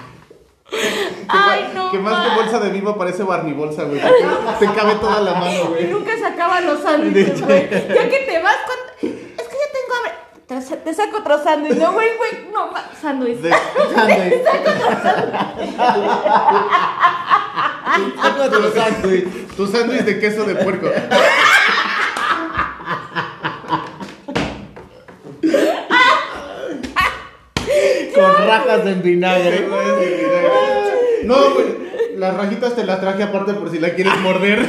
Ay, 1.28 1.72
no. 1.74 1.92
Que 1.92 2.00
más 2.00 2.28
que 2.28 2.36
bolsa 2.36 2.60
de 2.60 2.70
vivo 2.72 2.98
parece 2.98 3.24
Barney 3.24 3.54
bolsa, 3.54 3.84
güey. 3.84 4.02
Te 4.60 4.66
cabe 4.74 4.96
toda 4.96 5.22
la 5.22 5.34
mano, 5.36 5.52
Y 5.54 5.68
güey. 5.68 5.88
nunca 5.88 6.18
sacaba 6.18 6.60
los 6.62 6.82
sándwiches, 6.82 7.42
güey. 7.42 7.70
Ya 7.70 8.10
que 8.10 8.20
te 8.28 8.42
vas 8.42 8.58
con... 8.66 9.10
Es 9.10 9.12
que 9.12 9.56
ya 9.58 9.70
tengo 9.72 9.96
hambre. 9.98 10.12
Te, 10.48 10.62
sa- 10.62 10.76
te 10.78 10.94
saco 10.94 11.18
otro 11.20 11.42
sándwich. 11.44 11.78
No, 11.78 11.94
güey, 11.94 12.10
güey. 12.18 12.32
No, 12.54 12.70
sándwich. 13.02 13.40
De- 13.40 13.50
Sándwich. 13.96 14.44
Saco 18.22 18.44
otro 18.44 18.72
sándwich. 18.74 19.56
Tu 19.56 19.68
sándwich 19.68 20.02
de 20.02 20.20
queso 20.20 20.44
de 20.44 20.56
puerco. 20.56 20.90
Con 28.16 28.48
rajas 28.48 28.86
en 28.86 29.02
vinagre. 29.02 29.68
No, 31.26 31.52
güey. 31.54 31.84
Las 32.18 32.36
rajitas 32.38 32.76
te 32.76 32.84
las 32.86 33.02
traje 33.02 33.24
aparte 33.24 33.54
por 33.54 33.72
si 33.72 33.80
la 33.80 33.90
quieres 33.96 34.18
morder. 34.20 34.68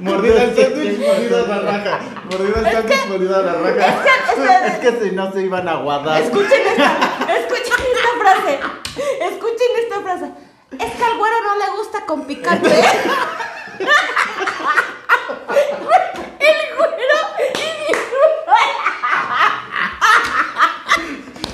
Mordida 0.00 0.42
al 0.42 0.56
sándwich, 0.56 0.98
mordida 0.98 1.38
a 1.38 1.46
la 1.46 1.58
raja. 1.60 2.00
Mordida 2.30 2.58
al 2.58 2.72
sándwich, 2.72 3.06
mordida 3.08 3.38
a 3.38 3.42
la 3.42 3.52
raja. 3.54 4.04
Es 4.66 4.78
que 4.78 4.90
si 5.04 5.10
no 5.14 5.32
se 5.32 5.42
iban 5.42 5.68
a 5.68 5.76
guardar. 5.76 6.22
Escuchen 6.22 6.66
esta, 6.66 6.98
escuchen 7.36 7.86
esta 7.94 8.08
frase. 8.20 8.60
Escuchen 9.20 9.70
esta 9.82 10.00
frase. 10.00 10.30
Es 10.72 10.92
que 10.92 11.04
al 11.04 11.16
güero 11.18 11.36
no 11.44 11.56
le 11.56 11.70
gusta 11.78 12.04
con 12.06 12.24
picante. 12.26 12.68
El 16.38 16.76
güero 16.76 17.18
y 17.38 17.52
mi 17.52 17.92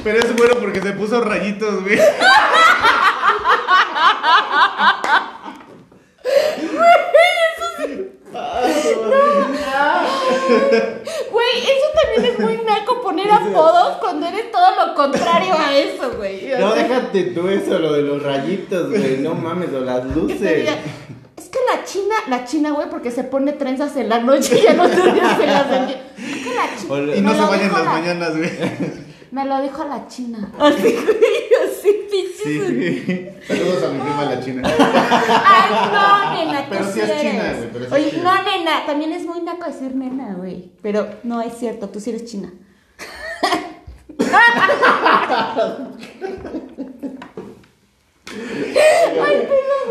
Pero 0.03 0.18
es 0.18 0.36
bueno 0.36 0.55
porque 0.59 0.80
se 0.80 0.93
puso 0.93 1.20
rayitos, 1.20 1.82
güey. 1.82 1.99
Güey, 11.30 11.59
eso 11.62 11.86
también 12.03 12.32
es 12.32 12.38
muy 12.38 12.57
naco 12.64 13.01
poner 13.03 13.30
apodos 13.30 13.96
cuando 14.01 14.26
eres 14.26 14.51
todo 14.53 14.86
lo 14.86 14.94
contrario 14.94 15.55
a 15.57 15.76
eso, 15.76 16.12
güey. 16.16 16.48
No, 16.59 16.74
déjate 16.74 17.22
tú 17.24 17.48
eso, 17.48 17.78
lo 17.78 17.92
de 17.92 18.03
los 18.03 18.22
rayitos, 18.22 18.90
güey. 18.90 19.18
No 19.18 19.34
mames, 19.34 19.72
o 19.72 19.80
las 19.80 20.05
luces. 20.05 20.68
Es 21.36 21.48
que 21.48 21.59
la 21.74 21.84
china, 21.84 22.14
la 22.28 22.44
china, 22.44 22.70
güey, 22.72 22.88
porque 22.90 23.11
se 23.11 23.24
pone 23.24 23.53
trenzas 23.53 23.96
en 23.96 24.09
la 24.11 24.18
noche 24.20 24.59
y 24.59 24.62
ya 24.62 24.74
no 24.74 24.86
se 24.88 24.96
las 24.96 25.72
envía. 25.72 26.03
Es 26.18 26.36
que 26.44 26.55
la 26.55 26.76
china. 26.78 27.16
Y 27.16 27.20
no 27.22 27.32
se 27.34 27.40
bañan 27.40 27.72
las 27.72 27.84
la- 27.84 27.92
mañanas, 27.92 28.36
güey. 28.36 28.51
Me 29.30 29.44
lo 29.46 29.61
dijo 29.62 29.84
la 29.84 30.07
china. 30.09 30.51
Así, 30.59 30.92
güey, 30.92 31.16
así, 31.81 32.07
pinches. 32.11 32.66
Sí. 32.66 33.28
Saludos 33.47 33.83
a 33.85 33.89
mi 33.89 33.99
prima 34.01 34.24
la 34.24 34.41
china. 34.45 34.62
Ay, 34.64 35.70
no, 35.93 36.45
nena, 36.47 36.66
Pero 36.70 36.85
sí 36.93 37.01
es 37.01 37.09
eres. 37.11 37.20
china, 37.22 37.53
güey, 37.57 37.68
pero 37.72 37.85
sí 37.85 37.87
es 37.87 37.93
Oye, 37.93 38.11
china. 38.11 38.35
no, 38.45 38.51
nena, 38.59 38.87
también 38.87 39.12
es 39.12 39.24
muy 39.26 39.41
naco 39.41 39.64
decir 39.66 39.95
nena, 39.95 40.35
güey. 40.35 40.70
Pero 40.83 41.09
no 41.22 41.41
es 41.43 41.55
cierto, 41.59 41.89
tú 41.89 42.01
sí 42.01 42.11
eres 42.11 42.24
china. 42.26 42.53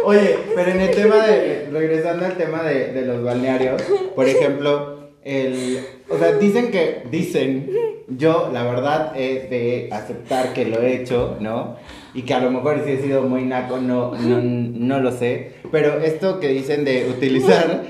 Oye, 0.05 0.39
pero 0.55 0.71
en 0.71 0.81
el 0.81 0.91
tema 0.95 1.27
de, 1.27 1.69
regresando 1.71 2.25
al 2.25 2.37
tema 2.37 2.63
de, 2.63 2.93
de 2.93 3.01
los 3.05 3.23
balnearios, 3.23 3.81
por 4.15 4.27
ejemplo, 4.27 5.08
el, 5.37 5.79
o 6.09 6.17
sea, 6.17 6.33
dicen 6.33 6.71
que, 6.71 7.03
dicen, 7.11 7.69
yo 8.07 8.49
la 8.51 8.63
verdad 8.63 9.13
es 9.15 9.49
de 9.49 9.89
aceptar 9.91 10.53
que 10.53 10.65
lo 10.65 10.81
he 10.81 10.95
hecho, 11.01 11.37
¿no? 11.39 11.75
Y 12.13 12.23
que 12.23 12.33
a 12.33 12.39
lo 12.39 12.49
mejor 12.51 12.81
sí 12.85 12.91
he 12.93 13.01
sido 13.01 13.21
muy 13.23 13.43
naco, 13.43 13.77
no, 13.77 14.15
no, 14.15 14.41
no 14.41 14.99
lo 14.99 15.11
sé, 15.11 15.53
pero 15.71 15.99
esto 15.99 16.39
que 16.39 16.47
dicen 16.49 16.83
de 16.85 17.07
utilizar 17.09 17.83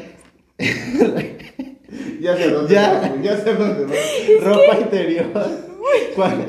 Ya 2.20 2.36
sé 2.36 2.50
dónde 2.50 2.74
Ya. 2.74 3.14
ya 3.22 3.38
sé 3.38 3.54
dónde 3.54 3.86
vas. 3.86 3.98
ropa 4.42 4.80
interior, 4.82 5.26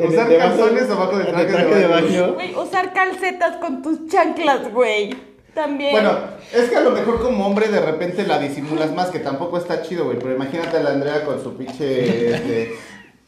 Usar 0.09 0.37
calzones 0.37 0.91
abajo 0.91 1.17
del 1.19 1.27
traje 1.29 1.75
de 1.75 1.87
baño. 1.87 2.35
Güey, 2.35 2.55
usar 2.57 2.93
calcetas 2.93 3.57
con 3.59 3.81
tus 3.83 4.09
chanclas, 4.09 4.73
güey. 4.73 5.15
También. 5.61 5.93
Bueno, 5.93 6.17
es 6.55 6.71
que 6.71 6.77
a 6.77 6.81
lo 6.81 6.91
mejor 6.93 7.21
como 7.21 7.47
hombre 7.47 7.69
de 7.69 7.81
repente 7.81 8.27
la 8.27 8.39
disimulas 8.39 8.95
más, 8.95 9.09
que 9.11 9.19
tampoco 9.19 9.59
está 9.59 9.83
chido, 9.83 10.05
güey. 10.07 10.19
Pero 10.19 10.35
imagínate 10.35 10.77
a 10.79 10.83
la 10.83 10.91
Andrea 10.91 11.25
con 11.25 11.43
su 11.43 11.55
pinche 11.57 12.35
este, 12.35 12.75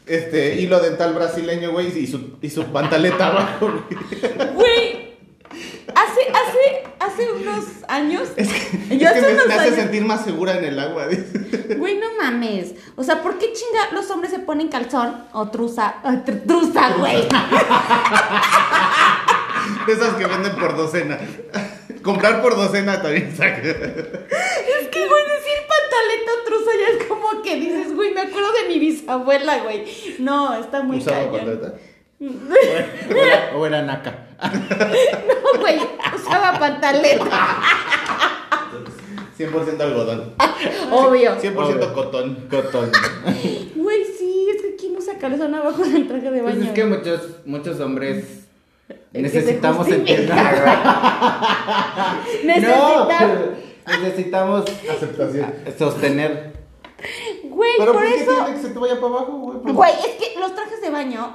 este 0.06 0.54
hilo 0.60 0.80
dental 0.80 1.12
brasileño, 1.12 1.72
güey, 1.72 1.88
y 1.98 2.06
su, 2.06 2.38
y 2.40 2.48
su 2.48 2.64
pantaleta 2.72 3.26
abajo, 3.28 3.70
güey. 3.70 4.54
Güey, 4.54 5.14
hace, 5.94 6.20
hace, 6.30 6.84
hace 7.00 7.32
unos 7.32 7.64
años. 7.88 8.30
Es 8.36 8.48
que, 8.48 8.98
yo 8.98 9.08
es 9.08 9.12
que 9.14 9.20
me, 9.20 9.28
hace 9.52 9.52
años- 9.52 9.74
sentir 9.74 10.04
más 10.06 10.24
segura 10.24 10.56
en 10.56 10.64
el 10.64 10.78
agua. 10.78 11.06
Güey, 11.76 11.98
no 11.98 12.06
mames. 12.20 12.72
O 12.96 13.04
sea, 13.04 13.22
¿por 13.22 13.38
qué 13.38 13.52
chinga 13.52 13.92
los 13.92 14.10
hombres 14.10 14.32
se 14.32 14.38
ponen 14.38 14.68
calzón 14.68 15.24
o 15.34 15.48
truza? 15.50 15.96
Tr- 16.02 16.46
truza, 16.46 16.94
güey. 16.98 17.28
De 19.86 19.92
esas 19.92 20.14
que 20.14 20.26
venden 20.26 20.54
por 20.56 20.76
docena. 20.76 21.18
Comprar 22.02 22.42
por 22.42 22.56
docena 22.56 23.00
también 23.00 23.32
saca. 23.36 23.58
Es 23.62 24.88
que, 24.88 25.06
güey, 25.08 25.24
decir 25.24 25.58
pantaleta 25.68 26.30
o 26.40 26.44
truza 26.46 26.70
ya 26.80 26.98
es 26.98 27.04
como 27.06 27.42
que 27.42 27.56
dices, 27.56 27.94
güey, 27.94 28.12
me 28.12 28.22
acuerdo 28.22 28.48
de 28.52 28.68
mi 28.68 28.78
bisabuela, 28.78 29.58
güey. 29.62 29.84
No, 30.18 30.54
está 30.54 30.82
muy 30.82 30.98
¿Usaba 30.98 31.30
pantaleta? 31.30 31.74
o 32.22 33.14
era, 33.16 33.52
o 33.56 33.66
era 33.66 33.82
naca. 33.82 34.28
No, 34.42 35.60
güey, 35.60 35.78
usaba 36.14 36.58
pantaleta. 36.58 37.58
100% 39.38 39.80
algodón. 39.80 40.34
Obvio. 40.92 41.36
100% 41.40 41.56
Obvio. 41.56 41.94
cotón. 41.94 42.46
Cotón. 42.50 42.90
Güey, 43.74 44.04
sí, 44.18 44.46
es 44.54 44.62
que 44.62 44.76
¿quién 44.76 44.96
usa 44.96 45.18
calzón 45.18 45.54
abajo 45.54 45.82
del 45.84 46.06
traje 46.06 46.30
de 46.30 46.42
Pues 46.42 46.54
baño? 46.54 46.66
es 46.68 46.70
que 46.72 46.84
muchos, 46.84 47.20
muchos 47.44 47.80
hombres 47.80 48.41
necesitamos 49.12 49.86
justifica. 49.86 50.16
sentirnos. 50.16 50.42
Necesita. 52.44 53.28
No, 53.86 53.98
necesitamos 54.02 54.64
Aceptación. 54.90 55.54
sostener. 55.78 56.52
Güey, 57.44 57.70
Pero 57.78 57.92
por 57.92 58.02
¿por 58.02 58.10
qué 58.12 58.22
eso. 58.22 58.32
tiene 58.32 58.56
que 58.56 58.62
se 58.62 58.68
te 58.70 58.78
vaya 58.78 58.94
para 58.94 59.06
abajo, 59.08 59.32
güey? 59.38 59.74
Güey, 59.74 59.92
es 59.92 60.28
que 60.34 60.38
los 60.38 60.54
trajes 60.54 60.80
de 60.80 60.90
baño 60.90 61.34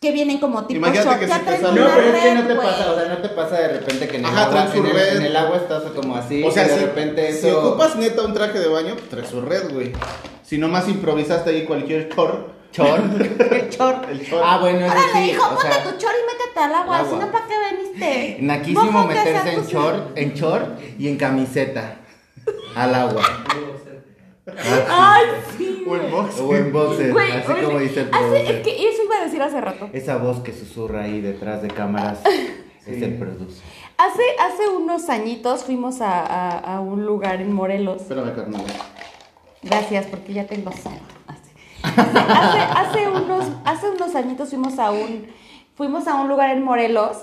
que 0.00 0.10
vienen 0.12 0.38
como 0.38 0.66
tipo 0.66 0.78
Imagínate 0.78 1.08
short, 1.08 1.20
que 1.20 1.26
ya 1.28 1.34
se 1.34 1.40
te 1.40 1.46
traen 1.46 1.62
sale- 1.62 1.80
No, 1.80 1.86
una 1.86 1.94
pero 1.94 2.06
es 2.08 2.14
que 2.22 2.28
red, 2.30 2.34
no 2.34 2.46
te 2.48 2.54
pasa, 2.56 2.90
o 2.90 2.94
sea, 2.98 3.08
no 3.08 3.18
te 3.18 3.28
pasa 3.28 3.60
de 3.60 3.68
repente 3.68 4.08
que 4.08 4.16
en 4.16 4.24
el, 4.24 4.30
Ajá, 4.30 4.44
agua, 4.46 4.68
en 4.74 4.86
el, 4.86 4.92
red. 4.92 5.16
en 5.18 5.22
el 5.22 5.36
agua 5.36 5.56
estás 5.58 5.82
como 5.94 6.16
así, 6.16 6.42
O 6.42 6.50
sea, 6.50 6.64
y 6.64 6.68
de 6.68 6.74
si, 6.74 6.80
repente 6.80 7.28
eso... 7.28 7.46
si 7.48 7.54
ocupas 7.54 7.96
neta 7.96 8.22
un 8.22 8.34
traje 8.34 8.58
de 8.58 8.68
baño, 8.68 8.94
pues 8.96 9.08
traes 9.08 9.28
su 9.28 9.40
red, 9.42 9.72
güey. 9.72 9.92
Si 10.42 10.58
nomás 10.58 10.88
improvisaste 10.88 11.50
ahí 11.50 11.64
cualquier 11.64 12.08
chor. 12.08 12.58
Chor. 12.72 13.00
El 13.50 13.68
short. 13.70 14.08
El 14.10 14.28
chor. 14.28 14.42
Ah, 14.44 14.58
bueno, 14.60 14.86
eso 14.86 14.94
Órale, 14.94 15.12
sí, 15.12 15.30
hijo, 15.32 15.44
o 15.44 15.48
ponte 15.56 15.62
sea, 15.72 15.82
tu 15.82 15.98
chor 15.98 16.10
y 16.12 16.32
métete 16.32 16.60
al 16.60 16.74
agua, 16.74 16.98
al 16.98 17.06
si 17.06 17.12
agua. 17.14 17.26
no, 17.26 17.32
¿para 17.32 17.46
qué 17.46 17.54
veniste? 17.76 18.36
naquísimo 18.42 18.92
Mójate, 18.92 19.14
meterse 19.14 19.52
en 19.54 19.62
tu- 19.62 19.68
short, 19.68 20.18
en 20.18 20.34
short 20.34 20.80
y 20.98 21.08
en 21.08 21.16
camiseta 21.16 21.96
al 22.76 22.94
agua. 22.94 23.22
Ay, 24.88 25.24
sí. 25.56 25.84
O 25.88 25.96
en 25.96 26.10
box. 26.10 26.40
O 26.40 26.54
en 26.56 26.72
boxer, 26.72 27.12
Güey, 27.12 27.32
así 27.32 27.52
como 27.64 27.78
dice 27.78 28.00
el 28.00 28.08
hace- 28.08 28.18
productor. 28.18 28.54
es 28.54 28.62
que 28.62 28.88
eso 28.88 29.02
iba 29.04 29.16
a 29.16 29.24
decir 29.24 29.42
hace 29.42 29.60
rato. 29.60 29.90
Esa 29.92 30.16
voz 30.16 30.40
que 30.40 30.52
susurra 30.52 31.02
ahí 31.04 31.20
detrás 31.20 31.62
de 31.62 31.68
cámaras 31.68 32.20
es 32.86 33.02
el 33.02 33.14
producer. 33.18 33.64
Hace, 33.98 34.22
hace 34.40 34.68
unos 34.68 35.08
añitos 35.10 35.64
fuimos 35.64 36.00
a, 36.00 36.20
a- 36.20 36.76
a 36.76 36.80
un 36.80 37.04
lugar 37.04 37.40
en 37.40 37.52
Morelos. 37.52 38.02
Espérame, 38.02 38.34
carnal. 38.34 38.62
Gracias, 39.62 40.06
porque 40.06 40.32
ya 40.32 40.46
tengo 40.46 40.72
sed. 40.72 40.90
Así. 41.26 41.39
Hace, 41.82 43.08
unos, 43.08 43.46
hace 43.64 43.90
unos 43.90 44.14
añitos 44.14 44.50
fuimos 44.50 44.78
a 44.78 44.90
un, 44.90 45.26
fuimos 45.74 46.06
a 46.06 46.14
un 46.14 46.28
lugar 46.28 46.50
en 46.50 46.62
Morelos. 46.62 47.16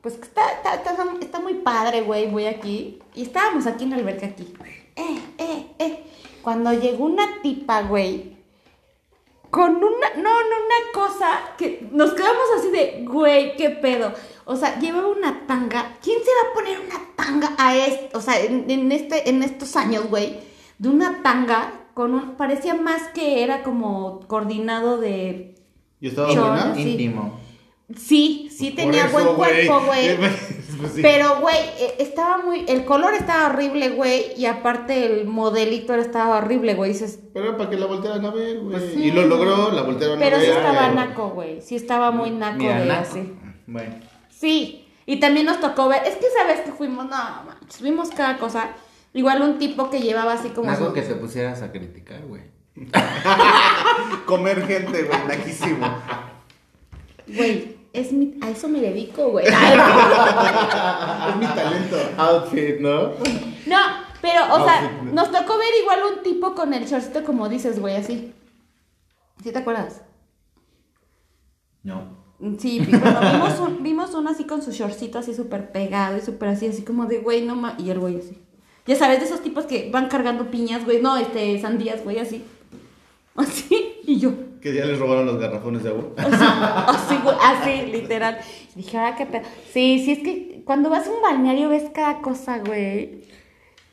Pues 0.00 0.14
está, 0.14 0.42
está, 0.52 0.94
está, 1.20 1.40
muy 1.40 1.54
padre, 1.54 2.02
güey, 2.02 2.30
voy 2.30 2.46
aquí. 2.46 3.00
Y 3.14 3.22
estábamos 3.22 3.66
aquí 3.66 3.84
en 3.84 3.90
la 3.90 3.96
alberca 3.96 4.26
aquí. 4.26 4.54
Eh, 4.96 5.20
eh, 5.38 5.66
eh. 5.78 6.04
Cuando 6.42 6.72
llegó 6.72 7.04
una 7.04 7.42
tipa, 7.42 7.82
güey, 7.82 8.38
con 9.50 9.76
una, 9.76 10.10
no, 10.16 10.22
no, 10.22 10.30
una 10.30 10.92
cosa 10.94 11.40
que 11.58 11.86
nos 11.90 12.14
quedamos 12.14 12.44
así 12.56 12.70
de, 12.70 13.04
güey, 13.06 13.56
qué 13.56 13.70
pedo. 13.70 14.14
O 14.46 14.56
sea, 14.56 14.78
llevaba 14.78 15.08
una 15.08 15.46
tanga. 15.46 15.98
¿Quién 16.02 16.18
se 16.20 16.30
va 16.30 16.50
a 16.50 16.54
poner 16.54 16.80
una 16.80 17.00
tanga 17.16 17.54
a 17.58 17.76
esto? 17.76 18.16
O 18.16 18.20
sea, 18.22 18.40
en 18.40 18.92
este, 18.92 19.28
en 19.28 19.42
estos 19.42 19.76
años, 19.76 20.08
güey, 20.08 20.40
de 20.78 20.88
una 20.88 21.22
tanga 21.22 21.79
con 22.00 22.14
un, 22.14 22.36
parecía 22.36 22.72
más 22.74 23.02
que 23.12 23.42
era 23.44 23.62
como 23.62 24.20
coordinado 24.26 24.96
de, 24.96 25.54
¿Y 26.00 26.08
estaba 26.08 26.28
buena? 26.28 26.74
Sí. 26.74 26.92
Íntimo. 26.92 27.38
sí, 27.94 28.48
sí 28.50 28.70
Por 28.70 28.76
tenía 28.76 29.04
eso, 29.04 29.12
buen 29.12 29.34
cuerpo, 29.34 29.82
güey. 29.86 30.16
Pues 30.80 30.92
sí. 30.94 31.02
Pero, 31.02 31.40
güey, 31.40 31.58
eh, 31.78 31.96
estaba 31.98 32.38
muy, 32.38 32.64
el 32.66 32.86
color 32.86 33.12
estaba 33.12 33.48
horrible, 33.48 33.90
güey, 33.90 34.32
y 34.34 34.46
aparte 34.46 35.04
el 35.04 35.26
modelito 35.26 35.92
era- 35.92 36.00
estaba 36.00 36.38
horrible, 36.38 36.72
güey. 36.74 36.92
Dices, 36.92 37.18
Pero 37.34 37.58
para 37.58 37.68
que 37.68 37.76
la 37.76 37.84
voltearan 37.84 38.24
a 38.24 38.30
ver, 38.30 38.60
güey. 38.60 38.78
Pues 38.78 38.92
sí. 38.94 39.02
Y 39.04 39.10
lo 39.10 39.26
logró, 39.26 39.72
la 39.72 39.82
voltearon 39.82 40.18
pero 40.18 40.36
a 40.36 40.40
sí 40.40 40.46
ver. 40.46 40.56
estaba 40.56 40.80
pero- 40.88 40.94
naco, 40.94 41.28
güey. 41.30 41.60
Sí 41.60 41.76
estaba 41.76 42.12
muy 42.12 42.30
naco 42.30 42.64
naco. 42.64 42.92
así. 43.02 43.30
Bueno. 43.66 43.94
Sí. 44.30 44.86
Y 45.04 45.20
también 45.20 45.44
nos 45.44 45.60
tocó 45.60 45.88
ver, 45.88 46.02
es 46.06 46.14
que 46.16 46.26
sabes 46.38 46.60
que 46.60 46.72
fuimos, 46.72 47.04
no, 47.04 47.16
manches, 47.44 47.82
vimos 47.82 48.08
cada 48.10 48.38
cosa. 48.38 48.70
Igual 49.12 49.42
un 49.42 49.58
tipo 49.58 49.90
que 49.90 50.00
llevaba 50.00 50.34
así 50.34 50.50
como... 50.50 50.70
Algo 50.70 50.86
su- 50.88 50.92
que 50.92 51.02
se 51.02 51.14
pusieras 51.16 51.62
a 51.62 51.72
criticar, 51.72 52.22
güey. 52.26 52.42
Comer 54.26 54.66
gente, 54.66 55.02
güey, 55.02 55.26
naquísimo. 55.26 55.86
Güey, 57.26 57.76
es 57.92 58.12
mi, 58.12 58.38
a 58.40 58.50
eso 58.50 58.68
me 58.68 58.80
dedico, 58.80 59.30
güey. 59.30 59.46
Es 61.28 61.36
mi 61.36 61.46
talento. 61.46 61.96
Outfit, 62.16 62.78
¿no? 62.80 63.10
No, 63.66 63.78
pero, 64.22 64.54
o 64.54 64.64
sea, 64.64 65.00
nos 65.12 65.30
tocó 65.30 65.58
ver 65.58 65.68
igual 65.82 66.00
un 66.16 66.22
tipo 66.22 66.54
con 66.54 66.72
el 66.72 66.86
shortcito 66.86 67.24
como 67.24 67.48
dices, 67.48 67.80
güey, 67.80 67.96
así. 67.96 68.32
¿Sí 69.42 69.52
te 69.52 69.58
acuerdas? 69.58 70.02
No. 71.82 72.20
Sí, 72.58 72.80
vimos, 72.80 73.58
un, 73.60 73.82
vimos 73.82 74.14
uno 74.14 74.30
así 74.30 74.44
con 74.44 74.62
su 74.62 74.70
shortcito 74.70 75.18
así 75.18 75.34
súper 75.34 75.72
pegado 75.72 76.16
y 76.16 76.20
súper 76.20 76.50
así, 76.50 76.66
así 76.68 76.82
como 76.82 77.06
de, 77.06 77.18
güey, 77.18 77.44
no 77.44 77.54
ma... 77.56 77.74
Y 77.78 77.90
el 77.90 77.98
güey 77.98 78.18
así. 78.18 78.40
Ya 78.90 78.96
sabes, 78.96 79.20
de 79.20 79.26
esos 79.26 79.40
tipos 79.40 79.66
que 79.66 79.88
van 79.92 80.08
cargando 80.08 80.50
piñas, 80.50 80.84
güey, 80.84 81.00
no, 81.00 81.16
este, 81.16 81.60
sandías, 81.60 82.02
güey, 82.02 82.18
así. 82.18 82.42
Así, 83.36 84.00
y 84.04 84.18
yo, 84.18 84.32
Que 84.60 84.74
ya 84.74 84.84
les 84.84 84.98
robaron 84.98 85.26
los 85.26 85.38
garrafones 85.38 85.84
de 85.84 85.90
agua. 85.90 86.06
así, 86.16 86.34
así, 86.88 87.16
güey, 87.22 87.36
así, 87.40 87.92
literal. 87.92 88.40
Y 88.74 88.78
dije, 88.82 88.98
ah, 88.98 89.14
qué 89.16 89.26
pedo. 89.26 89.44
Sí, 89.72 90.02
sí, 90.04 90.10
es 90.10 90.18
que 90.24 90.62
cuando 90.64 90.90
vas 90.90 91.06
a 91.06 91.12
un 91.12 91.22
balneario 91.22 91.68
ves 91.68 91.84
cada 91.94 92.20
cosa, 92.20 92.58
güey. 92.58 93.20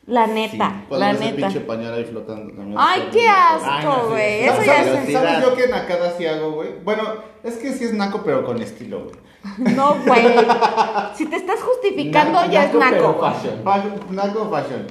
La 0.07 0.25
neta, 0.25 0.85
Cuando 0.87 1.05
la 1.05 1.13
neta. 1.13 1.35
pinche 1.35 1.59
pañal 1.59 1.93
ahí 1.93 2.05
flotando 2.05 2.53
también. 2.55 2.75
Ay, 2.79 3.09
qué 3.11 3.27
asco, 3.27 3.91
sí. 3.91 4.07
güey. 4.11 4.39
Eso 4.45 4.53
¿Sabes, 4.53 4.65
ya 4.65 4.83
¿sabes, 4.85 5.05
se... 5.05 5.11
sabes 5.11 5.41
yo 5.41 5.55
que 5.55 5.67
nacada 5.67 6.17
sí 6.17 6.25
hago, 6.25 6.51
güey? 6.53 6.69
Bueno, 6.83 7.03
es 7.43 7.55
que 7.57 7.73
sí 7.73 7.83
es 7.83 7.93
naco, 7.93 8.21
pero 8.23 8.45
con 8.45 8.61
estilo, 8.61 9.03
güey. 9.03 9.75
No, 9.75 9.95
güey. 10.05 10.23
Si 11.15 11.25
te 11.25 11.35
estás 11.35 11.59
justificando, 11.61 12.39
Naco, 12.39 12.51
ya 12.51 12.65
es 12.65 12.73
naco, 12.73 13.17
fashion. 13.19 13.63
Fashion- 13.65 14.09
Naco 14.11 14.49
fashion. 14.49 14.87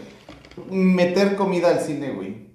Meter 0.71 1.35
comida 1.37 1.69
al 1.69 1.81
cine, 1.81 2.11
güey. 2.11 2.47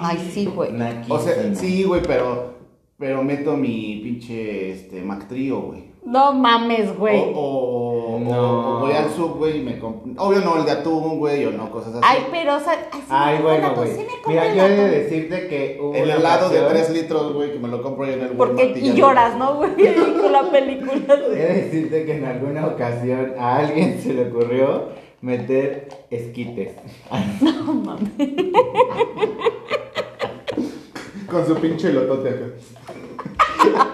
Ay, 0.00 0.30
sí, 0.32 0.46
güey. 0.46 0.70
O 1.08 1.18
sea, 1.18 1.54
sí, 1.54 1.84
güey, 1.84 2.02
pero, 2.02 2.54
pero 2.98 3.22
meto 3.22 3.56
mi 3.56 4.00
pinche, 4.02 4.70
este, 4.72 5.02
Mac 5.02 5.28
Trio, 5.28 5.60
güey. 5.62 5.84
No 6.04 6.32
mames, 6.34 6.94
güey. 6.96 7.18
o, 7.18 7.32
o- 7.34 7.93
No. 8.30 8.78
o 8.78 8.80
voy 8.80 8.92
al 8.92 9.10
sub, 9.10 9.36
güey, 9.36 9.58
y 9.58 9.62
me 9.62 9.78
compro. 9.78 10.12
Obvio 10.22 10.40
no, 10.40 10.56
el 10.58 10.64
de 10.64 10.70
atún, 10.72 11.18
güey, 11.18 11.44
o 11.46 11.50
no, 11.52 11.70
cosas 11.70 11.94
así. 11.94 12.00
Ay, 12.02 12.26
pero, 12.30 12.56
o 12.56 12.60
sea, 12.60 12.72
ay, 12.92 13.00
sí 13.00 13.06
Ay, 13.10 13.36
me 13.38 13.42
bueno, 13.42 13.66
compro 13.74 13.82
güey. 13.84 13.96
sí 13.96 14.06
Mira, 14.26 14.54
yo 14.54 14.62
he 14.64 14.68
de 14.70 14.88
decirte 15.02 15.48
que 15.48 15.78
hubo 15.80 15.94
el 15.94 16.10
helado 16.10 16.48
de 16.50 16.60
ocasión- 16.60 16.86
3 16.86 17.02
litros, 17.02 17.32
güey, 17.34 17.52
que 17.52 17.58
me 17.58 17.68
lo 17.68 17.82
compro 17.82 18.04
ahí 18.06 18.14
en 18.14 18.20
el 18.20 18.28
Porque, 18.28 18.62
Walmart 18.64 18.76
y 18.82 18.92
lloras, 18.94 19.36
¿no, 19.36 19.54
güey? 19.56 19.70
Con 20.20 20.32
la 20.32 20.50
película. 20.50 20.94
He 21.32 21.36
de 21.36 21.54
decirte 21.62 22.04
que 22.06 22.16
en 22.16 22.24
alguna 22.24 22.66
ocasión 22.66 23.34
a 23.38 23.56
alguien 23.56 24.00
se 24.00 24.14
le 24.14 24.28
ocurrió 24.30 24.88
meter 25.20 25.88
esquites. 26.10 26.72
No 27.40 27.74
mames. 27.74 28.10
Con 31.30 31.46
su 31.46 31.54
pinche 31.56 31.92
lotote 31.92 32.28
acá. 32.28 32.46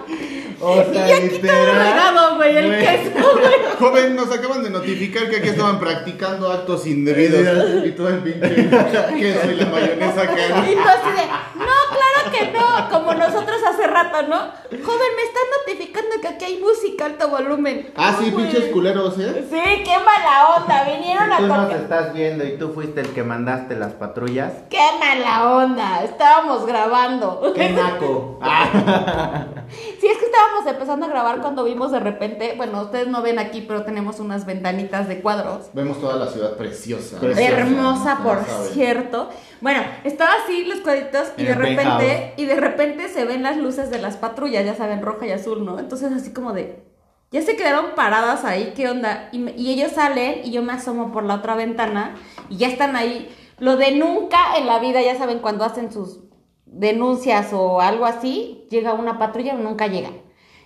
O 0.61 0.93
sea, 0.93 1.07
Y 1.09 1.11
aquí 1.11 1.39
todo 1.39 1.65
regado, 1.65 2.35
güey, 2.35 2.55
el 2.57 2.67
Güey. 2.67 2.79
queso, 2.79 3.31
güey. 3.33 3.53
Joven, 3.79 4.15
nos 4.15 4.31
acaban 4.31 4.63
de 4.63 4.69
notificar 4.69 5.29
que 5.29 5.37
aquí 5.37 5.49
estaban 5.49 5.79
practicando 5.79 6.51
actos 6.51 6.85
indebidos. 6.87 7.85
y 7.85 7.91
todo 7.91 8.09
el 8.09 8.19
pinche 8.19 8.39
queso 9.19 9.51
y 9.51 9.55
la 9.55 9.65
mayonesa 9.65 10.21
acá. 10.21 10.65
Y 10.69 10.73
tú 10.75 10.79
así 10.81 11.09
de, 11.09 11.25
no, 11.55 11.65
claro 11.89 12.10
no, 12.51 12.89
como 12.89 13.13
nosotros 13.13 13.57
hace 13.67 13.87
rato, 13.87 14.23
¿no? 14.27 14.37
Joven, 14.37 15.11
me 15.15 15.23
están 15.23 15.43
notificando 15.59 16.09
que 16.21 16.27
aquí 16.27 16.45
hay 16.45 16.59
música 16.59 17.05
alto 17.05 17.29
volumen. 17.29 17.91
Ah, 17.95 18.15
sí, 18.19 18.31
güey. 18.31 18.45
pinches 18.49 18.71
culeros, 18.71 19.17
¿eh? 19.19 19.45
Sí, 19.49 19.83
qué 19.83 19.97
mala 19.99 20.55
onda, 20.57 20.83
vinieron 20.83 21.31
a 21.31 21.37
Tú 21.37 21.47
nos 21.47 21.63
tocar. 21.63 21.79
estás 21.81 22.13
viendo 22.13 22.43
y 22.45 22.57
tú 22.57 22.69
fuiste 22.73 23.01
el 23.01 23.09
que 23.09 23.23
mandaste 23.23 23.75
las 23.75 23.93
patrullas. 23.93 24.53
Qué 24.69 24.79
mala 24.99 25.51
onda, 25.55 26.03
estábamos 26.03 26.65
grabando. 26.65 27.51
¡Qué 27.55 27.69
naco! 27.69 28.39
Sí, 29.71 30.07
es 30.07 30.17
que 30.17 30.25
estábamos 30.25 30.65
empezando 30.67 31.05
a 31.05 31.09
grabar 31.09 31.39
cuando 31.39 31.63
vimos 31.63 31.91
de 31.93 31.99
repente, 32.01 32.55
bueno, 32.57 32.81
ustedes 32.81 33.07
no 33.07 33.21
ven 33.21 33.39
aquí, 33.39 33.61
pero 33.61 33.83
tenemos 33.83 34.19
unas 34.19 34.45
ventanitas 34.45 35.07
de 35.07 35.21
cuadros. 35.21 35.69
Vemos 35.73 36.01
toda 36.01 36.17
la 36.17 36.27
ciudad 36.27 36.57
preciosa. 36.57 37.19
Preciosa. 37.19 37.49
Hermosa, 37.51 38.19
por 38.21 38.39
cierto. 38.73 39.29
Bueno, 39.61 39.81
estaba 40.03 40.31
así 40.43 40.65
los 40.65 40.79
cuadritos 40.79 41.31
y 41.37 41.43
de 41.43 41.53
repente, 41.53 41.83
penthouse. 41.83 42.33
y 42.37 42.45
de 42.45 42.55
repente 42.55 43.07
se 43.09 43.25
ven 43.25 43.43
las 43.43 43.57
luces 43.57 43.91
de 43.91 43.99
las 43.99 44.17
patrullas, 44.17 44.65
ya 44.65 44.75
saben, 44.75 45.01
roja 45.01 45.27
y 45.27 45.31
azul, 45.31 45.63
¿no? 45.63 45.79
Entonces 45.79 46.11
así 46.11 46.33
como 46.33 46.51
de, 46.51 46.83
ya 47.31 47.41
se 47.43 47.55
quedaron 47.55 47.95
paradas 47.95 48.43
ahí, 48.43 48.73
¿qué 48.75 48.89
onda? 48.89 49.29
Y 49.31 49.71
ellos 49.71 49.91
salen 49.93 50.41
y 50.43 50.51
yo 50.51 50.63
me 50.63 50.73
asomo 50.73 51.11
por 51.11 51.23
la 51.23 51.35
otra 51.35 51.55
ventana 51.55 52.15
y 52.49 52.57
ya 52.57 52.67
están 52.67 52.95
ahí. 52.95 53.29
Lo 53.59 53.77
de 53.77 53.91
nunca 53.91 54.57
en 54.57 54.65
la 54.65 54.79
vida, 54.79 55.01
ya 55.01 55.15
saben, 55.15 55.39
cuando 55.39 55.63
hacen 55.63 55.91
sus 55.91 56.21
denuncias 56.65 57.53
o 57.53 57.81
algo 57.81 58.05
así, 58.05 58.65
llega 58.71 58.93
una 58.93 59.19
patrulla 59.19 59.53
o 59.53 59.59
nunca 59.59 59.85
llega. 59.87 60.09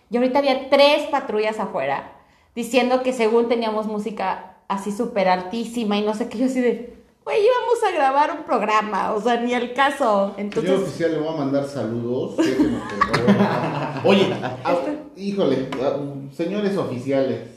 Y 0.09 0.17
ahorita 0.17 0.39
había 0.39 0.69
tres 0.69 1.03
patrullas 1.11 1.59
afuera 1.59 2.13
diciendo 2.55 3.03
que 3.03 3.11
según 3.11 3.49
teníamos 3.49 3.87
música 3.87 4.57
así 4.69 4.91
súper 4.91 5.27
altísima 5.27 5.97
y 5.97 6.01
no 6.03 6.13
sé 6.13 6.29
qué, 6.29 6.37
yo 6.37 6.45
así 6.45 6.61
de, 6.61 6.95
güey, 7.25 7.39
íbamos 7.43 7.83
a 7.83 7.91
grabar 7.91 8.31
un 8.37 8.45
programa, 8.45 9.13
o 9.13 9.19
sea, 9.21 9.41
ni 9.41 9.53
el 9.53 9.73
caso. 9.73 10.33
Yo 10.37 10.41
Entonces, 10.41 10.71
oficial 10.79 11.11
le 11.11 11.17
voy 11.19 11.27
a 11.33 11.37
mandar 11.37 11.65
saludos. 11.67 12.35
que 12.37 12.53
voy 12.55 13.35
a- 13.39 14.01
Oye, 14.05 14.33
ah, 14.63 14.75
híjole, 15.17 15.69
ah, 15.83 15.97
señores 16.33 16.77
oficiales, 16.77 17.49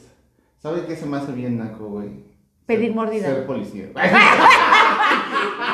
¿saben 0.61 0.85
qué 0.87 0.95
se 0.95 1.05
me 1.05 1.17
hace 1.17 1.31
bien 1.31 1.57
naco, 1.57 1.85
güey? 1.85 2.09
Pedir 2.65 2.93
mordida. 2.93 3.27
Ser 3.27 3.45
policía. 3.45 3.85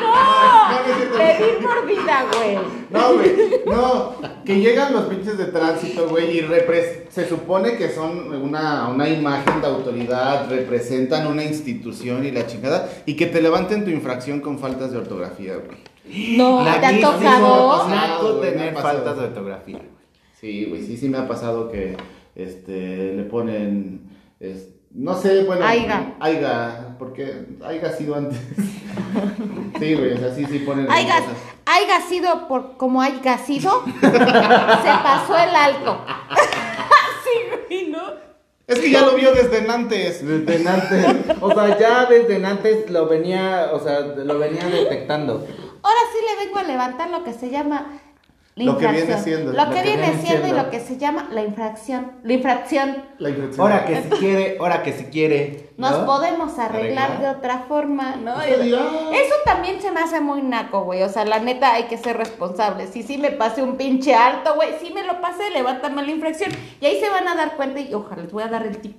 ¡No! 0.02 0.96
cierto. 0.96 1.18
Pedir 1.18 1.60
mordida, 1.62 2.26
güey. 2.34 2.58
No, 2.90 3.14
güey, 3.16 3.36
no, 3.66 4.16
que 4.46 4.60
llegan 4.60 4.94
los 4.94 5.06
pinches 5.06 5.38
de 5.38 5.46
tránsito, 5.46 6.08
güey, 6.10 6.38
y 6.38 6.42
repres- 6.42 7.10
se 7.10 7.28
supone 7.28 7.76
que 7.78 7.90
son 7.90 8.34
una, 8.42 8.88
una 8.90 9.10
imagen 9.10 9.62
de 9.62 9.68
autoridad, 9.68 10.50
representan 10.50 11.28
una 11.28 11.44
institución 11.44 12.26
y 12.26 12.32
la 12.32 12.46
chingada, 12.48 12.90
y 13.06 13.16
que 13.16 13.26
te 13.28 13.42
levanten 13.42 13.84
tu 13.84 13.92
infracción 13.92 14.40
con 14.42 14.60
faltas 14.60 14.92
de 14.92 14.98
ortografía, 15.00 15.56
güey. 15.56 16.38
No, 16.38 16.64
¿te 16.64 16.70
ha 16.86 17.02
tocado? 17.02 17.88
Naco 17.90 18.34
tener 18.36 18.76
faltas 18.76 19.18
de 19.18 19.24
ortografía. 19.24 19.82
Sí, 20.40 20.66
güey, 20.70 20.84
sí, 20.84 20.98
sí 20.98 21.10
me 21.10 21.18
ha 21.18 21.28
pasado 21.28 21.72
que 21.72 21.98
este, 22.36 23.14
le 23.16 23.24
ponen, 23.24 24.10
es- 24.40 24.70
no 24.96 25.14
sé, 25.22 25.44
bueno. 25.44 25.66
Aiga. 25.66 26.16
Aiga, 26.22 26.96
porque 26.98 27.48
Aiga 27.66 27.90
ha 27.90 27.92
sido 27.92 28.16
antes. 28.16 28.40
sí, 29.80 29.94
güey, 29.94 30.14
o 30.14 30.18
sea, 30.18 30.34
sí, 30.34 30.46
sí 30.46 30.60
ponen. 30.60 30.90
Haiga, 30.90 31.20
cosas. 31.20 31.38
haiga 31.66 32.02
sido 32.08 32.48
por 32.48 32.78
como 32.78 33.02
haiga 33.02 33.38
sido, 33.38 33.84
se 33.84 34.08
pasó 34.08 35.38
el 35.38 35.54
alto. 35.54 36.06
sí, 37.26 37.58
güey, 37.68 37.90
¿no? 37.90 38.04
Es 38.68 38.80
que 38.80 38.90
ya 38.90 39.02
lo 39.02 39.16
vio 39.16 39.34
desde 39.34 39.70
antes. 39.70 40.26
Desde 40.26 40.68
antes, 40.70 41.06
o 41.42 41.52
sea, 41.54 41.78
ya 41.78 42.06
desde 42.06 42.44
antes 42.46 42.90
lo 42.90 43.08
venía, 43.08 43.72
o 43.74 43.80
sea, 43.82 44.00
lo 44.00 44.40
venía 44.40 44.66
detectando. 44.66 45.46
Ahora 45.84 46.00
sí 46.14 46.20
le 46.26 46.46
vengo 46.46 46.60
a 46.60 46.64
levantar 46.64 47.10
lo 47.10 47.26
que 47.26 47.34
se 47.34 47.50
llama 47.50 48.00
la 48.05 48.05
Lo 48.58 48.78
que 48.78 48.88
viene 48.88 49.18
siendo. 49.22 49.52
Lo 49.52 49.70
que 49.70 49.82
viene 49.82 50.14
siendo 50.24 50.48
y 50.48 50.52
lo 50.52 50.70
que 50.70 50.80
se 50.80 50.98
llama 50.98 51.28
la 51.32 51.44
infracción. 51.44 52.14
La 52.24 52.34
infracción. 52.34 53.04
La 53.18 53.30
infracción. 53.30 53.60
Ahora 53.62 53.86
que 53.86 54.02
si 54.02 54.10
quiere, 54.20 54.58
ahora 54.60 54.82
que 54.82 54.94
si 54.94 55.04
quiere. 55.06 55.72
¿no? 55.76 55.90
Nos 55.90 56.00
podemos 56.06 56.58
arreglar, 56.58 57.12
Arreglar. 57.12 57.22
de 57.34 57.38
otra 57.38 57.60
forma, 57.68 58.16
¿no? 58.16 58.42
Eso 58.42 59.36
también 59.44 59.82
se 59.82 59.92
me 59.92 60.00
hace 60.00 60.22
muy 60.22 60.42
naco, 60.42 60.84
güey. 60.86 61.04
O 61.04 61.10
sea, 61.10 61.26
la 61.26 61.40
neta 61.40 61.74
hay 61.74 61.84
que 61.84 61.98
ser 61.98 62.16
responsables. 62.16 62.92
Si 62.92 63.04
sí 63.04 63.18
me 63.18 63.32
pasé 63.32 63.62
un 63.62 63.76
pinche 63.76 64.16
alto, 64.16 64.56
güey, 64.56 64.70
sí 64.82 64.92
me 64.94 65.04
lo 65.04 65.20
pasé, 65.20 65.50
levántame 65.50 66.04
la 66.04 66.12
infracción. 66.12 66.52
Y 66.80 66.86
ahí 66.86 67.00
se 67.02 67.10
van 67.10 67.28
a 67.28 67.36
dar 67.36 67.58
cuenta 67.58 67.82
y 67.82 67.94
ojalá 67.94 68.22
les 68.22 68.32
voy 68.32 68.44
a 68.44 68.48
dar 68.48 68.66
el 68.66 68.78
tip. 68.78 68.96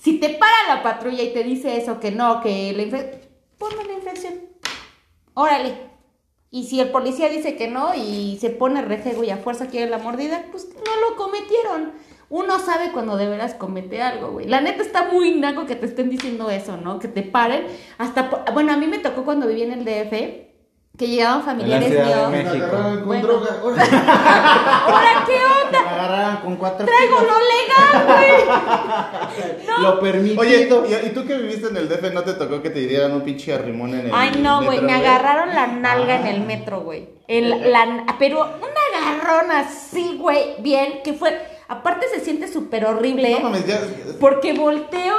Si 0.00 0.20
te 0.20 0.28
para 0.28 0.76
la 0.76 0.82
patrulla 0.84 1.24
y 1.24 1.32
te 1.32 1.42
dice 1.42 1.76
eso, 1.76 1.98
que 1.98 2.12
no, 2.12 2.40
que 2.40 2.72
la 2.72 2.82
infracción, 2.82 3.20
ponme 3.58 3.84
la 3.84 3.94
infracción. 3.94 4.34
Órale. 5.34 5.87
Y 6.50 6.64
si 6.64 6.80
el 6.80 6.90
policía 6.90 7.28
dice 7.28 7.56
que 7.56 7.68
no 7.68 7.94
y 7.94 8.38
se 8.40 8.50
pone 8.50 8.80
rejego 8.80 9.22
y 9.22 9.30
a 9.30 9.36
fuerza 9.36 9.66
quiere 9.66 9.90
la 9.90 9.98
mordida, 9.98 10.46
pues 10.50 10.68
no 10.68 11.10
lo 11.10 11.16
cometieron. 11.16 11.92
Uno 12.30 12.58
sabe 12.58 12.92
cuando 12.92 13.16
de 13.16 13.28
veras 13.28 13.54
comete 13.54 14.02
algo, 14.02 14.32
güey. 14.32 14.46
La 14.46 14.60
neta 14.60 14.82
está 14.82 15.10
muy 15.10 15.34
naco 15.34 15.66
que 15.66 15.76
te 15.76 15.86
estén 15.86 16.10
diciendo 16.10 16.50
eso, 16.50 16.76
¿no? 16.76 16.98
Que 16.98 17.08
te 17.08 17.22
paren. 17.22 17.66
Hasta, 17.98 18.44
bueno, 18.52 18.72
a 18.72 18.76
mí 18.76 18.86
me 18.86 18.98
tocó 18.98 19.24
cuando 19.24 19.46
viví 19.46 19.62
en 19.62 19.72
el 19.72 19.84
DF, 19.84 20.47
que 20.98 21.06
llegaban 21.06 21.42
familiares 21.44 21.88
Ciudad 21.88 22.04
de 22.04 22.14
míos. 22.14 22.30
México. 22.30 22.56
Me 22.58 22.64
agarraron 22.64 22.96
con 22.98 23.06
Bueno. 23.06 23.26
droga. 23.28 23.56
Ahora. 23.62 23.84
¿qué 25.26 25.32
Me 25.32 25.78
onda? 25.78 25.90
agarraron 25.90 26.36
con 26.38 26.56
cuatro 26.56 26.86
Traigo 26.86 27.16
kilos. 27.18 27.32
lo 27.32 27.38
legal, 27.54 28.06
güey. 28.18 29.82
Lo 29.82 30.00
permitido. 30.00 30.40
Oye, 30.40 30.68
¿y, 31.04 31.06
y 31.06 31.10
tú 31.10 31.24
que 31.24 31.34
viviste 31.36 31.68
en 31.68 31.76
el 31.76 31.88
DF 31.88 32.12
no 32.12 32.22
te 32.22 32.32
tocó 32.34 32.60
que 32.60 32.70
te 32.70 32.80
dieran 32.80 33.12
un 33.12 33.20
pinche 33.22 33.54
arrimón 33.54 33.94
en 33.94 34.06
el 34.06 34.10
Ay, 34.12 34.32
no, 34.40 34.56
güey, 34.64 34.80
metro, 34.80 34.86
me 34.86 34.92
agarraron 34.94 35.54
la 35.54 35.66
nalga 35.68 36.16
en 36.20 36.26
el 36.26 36.40
metro, 36.40 36.80
güey. 36.80 37.08
El, 37.28 37.70
la, 37.72 38.04
pero 38.18 38.40
un 38.42 39.04
agarrón 39.06 39.50
así, 39.52 40.16
güey, 40.18 40.56
bien, 40.60 41.00
que 41.04 41.12
fue 41.12 41.38
Aparte 41.68 42.06
se 42.08 42.20
siente 42.20 42.48
súper 42.48 42.86
horrible. 42.86 43.30
No 43.40 43.50
mames, 43.50 43.66
ya. 43.66 43.78
Porque 44.18 44.54
volteo 44.54 45.14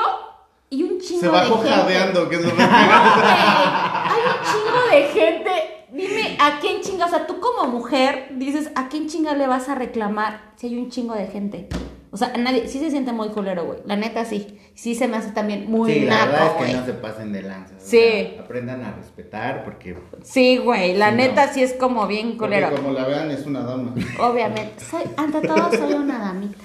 y 0.69 0.83
un 0.83 0.99
chingo 0.99 1.19
Se 1.21 1.25
de 1.27 1.31
bajó 1.31 1.55
gente. 1.57 1.69
jadeando, 1.69 2.29
que 2.29 2.35
es 2.35 2.41
lo 2.43 2.51
Hay 2.51 4.21
un 4.25 4.39
chingo 4.45 4.89
de 4.91 5.03
gente. 5.21 5.51
Dime, 5.91 6.37
¿a 6.39 6.59
quién 6.59 6.81
chinga? 6.81 7.05
O 7.05 7.09
sea, 7.09 7.25
tú 7.25 7.39
como 7.39 7.67
mujer 7.71 8.29
dices, 8.35 8.69
¿a 8.75 8.89
quién 8.89 9.07
chinga 9.07 9.33
le 9.33 9.47
vas 9.47 9.69
a 9.69 9.75
reclamar 9.75 10.51
si 10.55 10.67
hay 10.67 10.77
un 10.77 10.89
chingo 10.89 11.15
de 11.15 11.25
gente? 11.27 11.67
O 12.11 12.17
sea, 12.17 12.31
nadie, 12.37 12.67
sí 12.67 12.79
se 12.79 12.89
siente 12.89 13.11
muy 13.11 13.29
culero, 13.29 13.65
güey. 13.65 13.79
La 13.85 13.95
neta 13.95 14.25
sí. 14.25 14.59
Sí 14.75 14.95
se 14.95 15.07
me 15.07 15.17
hace 15.17 15.31
también 15.31 15.69
muy 15.69 15.91
sí, 15.93 15.99
la 16.01 16.25
verdad 16.25 16.39
naco, 16.39 16.45
es 16.45 16.51
que 16.51 16.57
güey. 16.57 16.73
no 16.73 16.85
se 16.85 16.93
pasen 16.93 17.31
de 17.33 17.41
lanza. 17.43 17.75
o 17.75 17.79
Sí. 17.79 17.99
sea, 17.99 18.41
aprendan 18.41 18.83
a 18.83 18.91
respetar 18.93 19.63
porque 19.63 19.95
Sí, 20.23 20.57
güey. 20.57 20.95
La 20.95 21.09
Sí, 21.09 21.15
neta 21.17 21.47
no. 21.47 21.53
sí 21.53 21.63
es 21.63 21.73
como 21.73 22.07
bien 22.07 22.37
Porque 22.37 22.55
culero. 22.55 22.75
como 22.75 22.91
la 22.93 23.05
vean, 23.05 23.29
es 23.31 23.45
una 23.45 23.61
dama. 23.61 23.93
Obviamente. 24.21 24.83
Soy, 24.83 25.03
ante 25.17 25.41
todo, 25.41 25.69
soy 25.71 25.93
una 25.93 26.17
damita. 26.19 26.57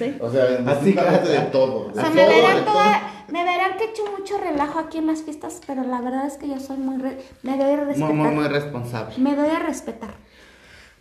Sí. 0.00 0.16
O 0.20 0.30
sea, 0.30 0.44
Así 0.66 0.94
que- 0.94 1.00
de 1.28 1.38
todo. 1.52 1.88
O 1.90 1.94
sea, 1.94 2.10
me 2.10 2.24
todo, 2.24 2.34
verán 2.36 2.64
toda, 2.64 3.02
me 3.30 3.44
verán 3.44 3.76
que 3.76 3.84
he 3.84 3.90
hecho 3.90 4.02
mucho 4.18 4.38
relajo 4.38 4.78
aquí 4.78 4.98
en 4.98 5.06
las 5.08 5.22
fiestas, 5.22 5.60
pero 5.66 5.82
la 5.84 6.00
verdad 6.00 6.26
es 6.26 6.38
que 6.38 6.48
yo 6.48 6.58
soy 6.58 6.78
muy, 6.78 7.00
re- 7.00 7.18
me 7.42 7.56
doy 7.56 7.72
a 7.72 7.76
muy, 7.76 7.84
respetar. 7.86 8.14
muy, 8.14 8.28
muy 8.34 8.48
responsable. 8.48 9.14
Me 9.18 9.36
doy 9.36 9.50
a 9.50 9.58
respetar. 9.58 10.10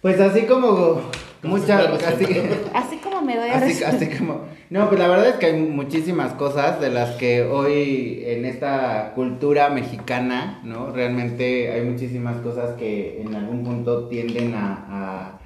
Pues 0.01 0.17
así 0.21 0.43
como 0.43 1.01
muchas, 1.43 1.87
así, 2.05 2.25
Así 2.73 2.97
como 2.97 3.21
me 3.21 3.35
doy 3.35 3.49
a 3.49 3.55
así, 3.57 3.65
respetar. 3.67 3.95
así 3.95 4.07
como, 4.17 4.41
no, 4.69 4.87
pues 4.87 4.97
la 4.99 5.07
verdad 5.09 5.27
es 5.29 5.35
que 5.35 5.45
hay 5.47 5.61
muchísimas 5.61 6.33
cosas 6.33 6.79
de 6.79 6.89
las 6.89 7.11
que 7.17 7.43
hoy 7.43 8.23
en 8.25 8.45
esta 8.45 9.11
cultura 9.13 9.69
mexicana, 9.69 10.61
¿no? 10.63 10.91
Realmente 10.91 11.71
hay 11.73 11.81
muchísimas 11.81 12.37
cosas 12.37 12.75
que 12.77 13.21
en 13.21 13.35
algún 13.35 13.63
punto 13.65 14.07
tienden 14.07 14.53
a, 14.55 14.85
a, 14.89 15.39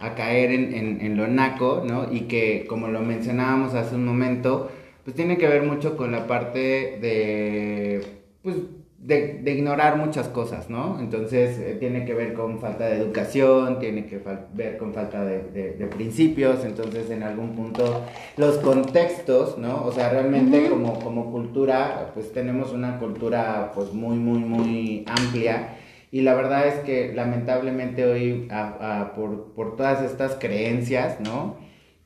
a 0.00 0.14
caer 0.14 0.50
en, 0.52 0.74
en, 0.74 1.00
en 1.00 1.16
lo 1.16 1.26
naco, 1.28 1.82
¿no? 1.86 2.06
Y 2.12 2.22
que, 2.22 2.66
como 2.68 2.88
lo 2.88 3.00
mencionábamos 3.00 3.74
hace 3.74 3.94
un 3.96 4.04
momento, 4.06 4.70
pues 5.04 5.14
tiene 5.16 5.36
que 5.38 5.46
ver 5.48 5.62
mucho 5.62 5.96
con 5.96 6.12
la 6.12 6.26
parte 6.26 6.98
de, 7.00 8.02
pues, 8.42 8.56
de, 8.98 9.40
de 9.42 9.52
ignorar 9.52 9.96
muchas 9.96 10.28
cosas, 10.28 10.68
¿no? 10.68 10.98
Entonces 11.00 11.58
eh, 11.58 11.76
tiene 11.80 12.04
que 12.04 12.12
ver 12.12 12.34
con 12.34 12.58
falta 12.60 12.86
de 12.86 12.96
educación, 12.96 13.78
tiene 13.78 14.04
que 14.04 14.20
ver 14.52 14.76
con 14.76 14.92
falta 14.92 15.24
de, 15.24 15.42
de- 15.54 15.72
de 15.72 15.86
principios, 15.86 16.64
entonces 16.66 17.10
en 17.10 17.22
algún 17.22 17.54
punto 17.54 18.02
los 18.36 18.58
contextos, 18.58 19.56
¿no? 19.56 19.84
O 19.86 19.92
sea, 19.92 20.10
realmente 20.10 20.68
como, 20.68 20.98
como 21.00 21.30
cultura, 21.32 22.10
pues 22.14 22.30
tenemos 22.32 22.72
una 22.72 22.98
cultura 22.98 23.72
pues 23.74 23.92
muy, 23.92 24.16
muy, 24.16 24.38
muy 24.40 25.04
amplia. 25.06 25.76
Y 26.12 26.22
la 26.22 26.34
verdad 26.34 26.66
es 26.66 26.74
que 26.80 27.12
lamentablemente 27.14 28.04
hoy, 28.04 28.48
a- 28.50 29.12
por, 29.14 29.52
por 29.52 29.76
todas 29.76 30.02
estas 30.02 30.34
creencias, 30.34 31.20
¿no? 31.20 31.56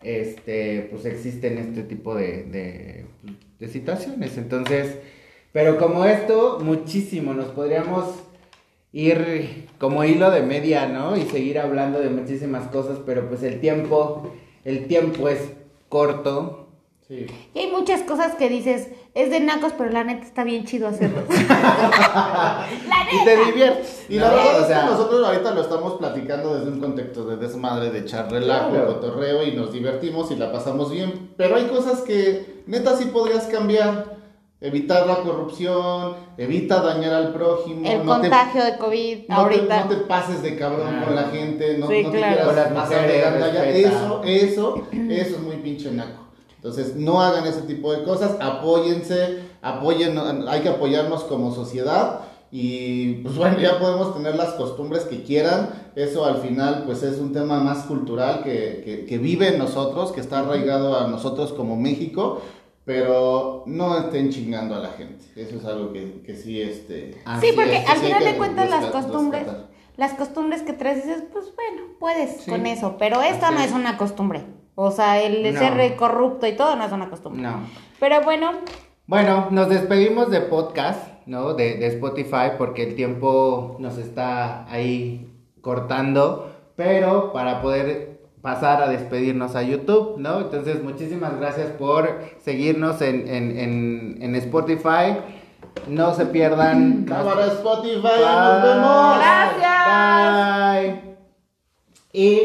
Este, 0.02 0.88
pues 0.90 1.06
existen 1.06 1.56
este 1.58 1.82
tipo 1.82 2.14
de, 2.14 2.44
de, 2.44 3.06
de 3.58 3.68
situaciones. 3.68 4.36
Entonces, 4.36 4.98
pero 5.52 5.78
como 5.78 6.04
esto, 6.04 6.58
muchísimo, 6.62 7.32
nos 7.32 7.46
podríamos 7.48 8.14
ir 8.92 9.66
como 9.78 10.04
hilo 10.04 10.30
de 10.30 10.42
media, 10.42 10.86
¿no? 10.88 11.16
Y 11.16 11.22
seguir 11.22 11.58
hablando 11.58 12.00
de 12.00 12.10
muchísimas 12.10 12.68
cosas, 12.68 12.98
pero 13.06 13.28
pues 13.28 13.42
el 13.42 13.60
tiempo, 13.60 14.32
el 14.64 14.86
tiempo 14.86 15.28
es 15.28 15.40
corto. 15.88 16.63
Sí. 17.06 17.26
Y 17.54 17.58
hay 17.58 17.70
muchas 17.70 18.00
cosas 18.02 18.34
que 18.34 18.48
dices, 18.48 18.88
es 19.14 19.30
de 19.30 19.40
nacos, 19.40 19.72
pero 19.76 19.90
la 19.90 20.04
neta 20.04 20.24
está 20.24 20.42
bien 20.42 20.64
chido 20.64 20.88
hacerlo. 20.88 21.20
la 21.28 22.66
Y 23.12 23.24
te 23.24 23.44
diviertes. 23.44 24.06
Y 24.08 24.14
la 24.18 24.30
verdad 24.30 24.56
O 24.58 24.60
es 24.62 24.66
que 24.66 24.74
nosotros 24.86 25.26
ahorita 25.26 25.50
lo 25.54 25.60
estamos 25.62 25.94
platicando 25.98 26.54
desde 26.58 26.70
un 26.70 26.80
contexto 26.80 27.26
de 27.26 27.36
desmadre, 27.36 27.90
de 27.90 27.98
echar 28.00 28.30
relajo, 28.30 28.70
Claro. 28.70 28.86
cotorreo 28.86 29.42
y 29.46 29.52
nos 29.52 29.72
divertimos 29.72 30.30
y 30.30 30.36
la 30.36 30.50
pasamos 30.50 30.90
bien. 30.90 31.30
Pero 31.36 31.56
hay 31.56 31.64
cosas 31.66 32.00
que 32.00 32.62
neta 32.66 32.96
sí 32.96 33.06
podrías 33.06 33.44
cambiar. 33.46 34.14
Evitar 34.60 35.06
la 35.06 35.16
corrupción, 35.16 36.14
evita 36.38 36.80
dañar 36.80 37.12
al 37.12 37.34
prójimo. 37.34 37.86
El 37.86 37.98
no 38.06 38.14
te- 38.18 38.30
contagio 38.30 38.64
de 38.64 38.78
COVID 38.78 39.18
no 39.18 39.26
te, 39.26 39.32
ahorita. 39.42 39.80
no 39.84 39.88
te 39.90 39.96
pases 39.96 40.40
de 40.42 40.56
cabrón 40.56 40.88
Claro. 40.88 41.04
con 41.04 41.16
la 41.16 41.24
gente, 41.24 41.76
no, 41.76 41.86
Sí, 41.88 42.02
no 42.02 42.10
te 42.10 42.16
claro. 42.16 42.48
quieras 42.50 42.72
pasar 42.72 43.06
de. 43.06 43.82
Eso, 43.82 44.22
eso, 44.24 44.86
eso 44.92 45.36
es 45.36 45.42
muy 45.42 45.56
pinche 45.56 45.90
naco. 45.90 46.23
Entonces, 46.64 46.96
no 46.96 47.20
hagan 47.20 47.46
ese 47.46 47.60
tipo 47.62 47.92
de 47.92 48.04
cosas, 48.04 48.36
apóyense, 48.40 49.40
apoyen, 49.60 50.18
hay 50.48 50.62
que 50.62 50.70
apoyarnos 50.70 51.24
como 51.24 51.54
sociedad 51.54 52.20
y 52.50 53.16
pues 53.16 53.36
bueno, 53.36 53.58
ya 53.58 53.78
podemos 53.78 54.14
tener 54.14 54.34
las 54.36 54.54
costumbres 54.54 55.04
que 55.04 55.24
quieran, 55.24 55.90
eso 55.94 56.24
al 56.24 56.38
final 56.38 56.84
pues 56.86 57.02
es 57.02 57.18
un 57.18 57.34
tema 57.34 57.60
más 57.60 57.84
cultural 57.84 58.42
que, 58.42 58.80
que, 58.82 59.04
que 59.04 59.18
vive 59.18 59.48
en 59.48 59.58
nosotros, 59.58 60.10
que 60.12 60.20
está 60.22 60.38
arraigado 60.38 60.98
a 60.98 61.06
nosotros 61.08 61.52
como 61.52 61.76
México, 61.76 62.40
pero 62.86 63.64
no 63.66 63.98
estén 63.98 64.30
chingando 64.30 64.74
a 64.74 64.78
la 64.78 64.88
gente, 64.90 65.22
eso 65.36 65.56
es 65.56 65.64
algo 65.66 65.92
que, 65.92 66.22
que 66.22 66.34
sí, 66.34 66.62
este... 66.62 67.20
Sí, 67.42 67.48
porque 67.54 67.76
es, 67.76 67.88
al 67.90 67.98
sí 67.98 68.06
final 68.06 68.22
que 68.22 68.32
de 68.32 68.36
cuentas 68.38 68.70
las 68.70 68.86
costumbres, 68.86 69.42
rescatar. 69.42 69.68
las 69.98 70.12
costumbres 70.14 70.62
que 70.62 70.72
traes 70.72 71.04
dices, 71.04 71.24
pues 71.30 71.44
bueno, 71.54 71.88
puedes 72.00 72.40
Sí. 72.42 72.50
con 72.50 72.64
eso, 72.64 72.96
pero 72.98 73.20
esto 73.20 73.44
Así 73.44 73.54
no 73.54 73.60
es. 73.60 73.66
es 73.66 73.72
una 73.72 73.98
costumbre. 73.98 74.46
O 74.76 74.90
sea, 74.90 75.20
el 75.22 75.52
No. 75.54 75.58
ser 75.58 75.96
corrupto 75.96 76.46
y 76.46 76.52
todo 76.56 76.74
no 76.76 76.84
es 76.84 76.92
una 76.92 77.08
costumbre. 77.10 77.42
No. 77.42 77.60
Pero 78.00 78.22
bueno, 78.22 78.50
Bueno, 79.06 79.48
nos 79.50 79.68
despedimos 79.68 80.30
de 80.30 80.40
podcast, 80.40 81.08
¿no? 81.26 81.54
De, 81.54 81.76
de 81.76 81.86
Spotify 81.88 82.52
porque 82.58 82.82
el 82.84 82.94
tiempo 82.96 83.76
nos 83.78 83.98
está 83.98 84.64
ahí 84.72 85.30
cortando, 85.60 86.50
pero 86.76 87.32
para 87.32 87.60
poder 87.62 88.20
pasar 88.42 88.82
a 88.82 88.88
despedirnos 88.88 89.56
a 89.56 89.62
YouTube, 89.62 90.16
¿no? 90.18 90.40
Entonces, 90.40 90.82
muchísimas 90.82 91.38
gracias 91.38 91.68
por 91.72 92.20
seguirnos 92.42 93.00
en, 93.02 93.28
en, 93.28 93.58
en, 93.58 94.18
en 94.20 94.34
Spotify. 94.36 95.16
No 95.88 96.14
se 96.14 96.26
pierdan. 96.26 97.04
Cámara 97.08 97.46
Spotify, 97.46 98.00
Bye. 98.02 98.20
nos 98.24 98.62
vemos. 98.62 99.16
Gracias. 99.18 100.82
Bye. 100.82 101.14
Y 102.12 102.40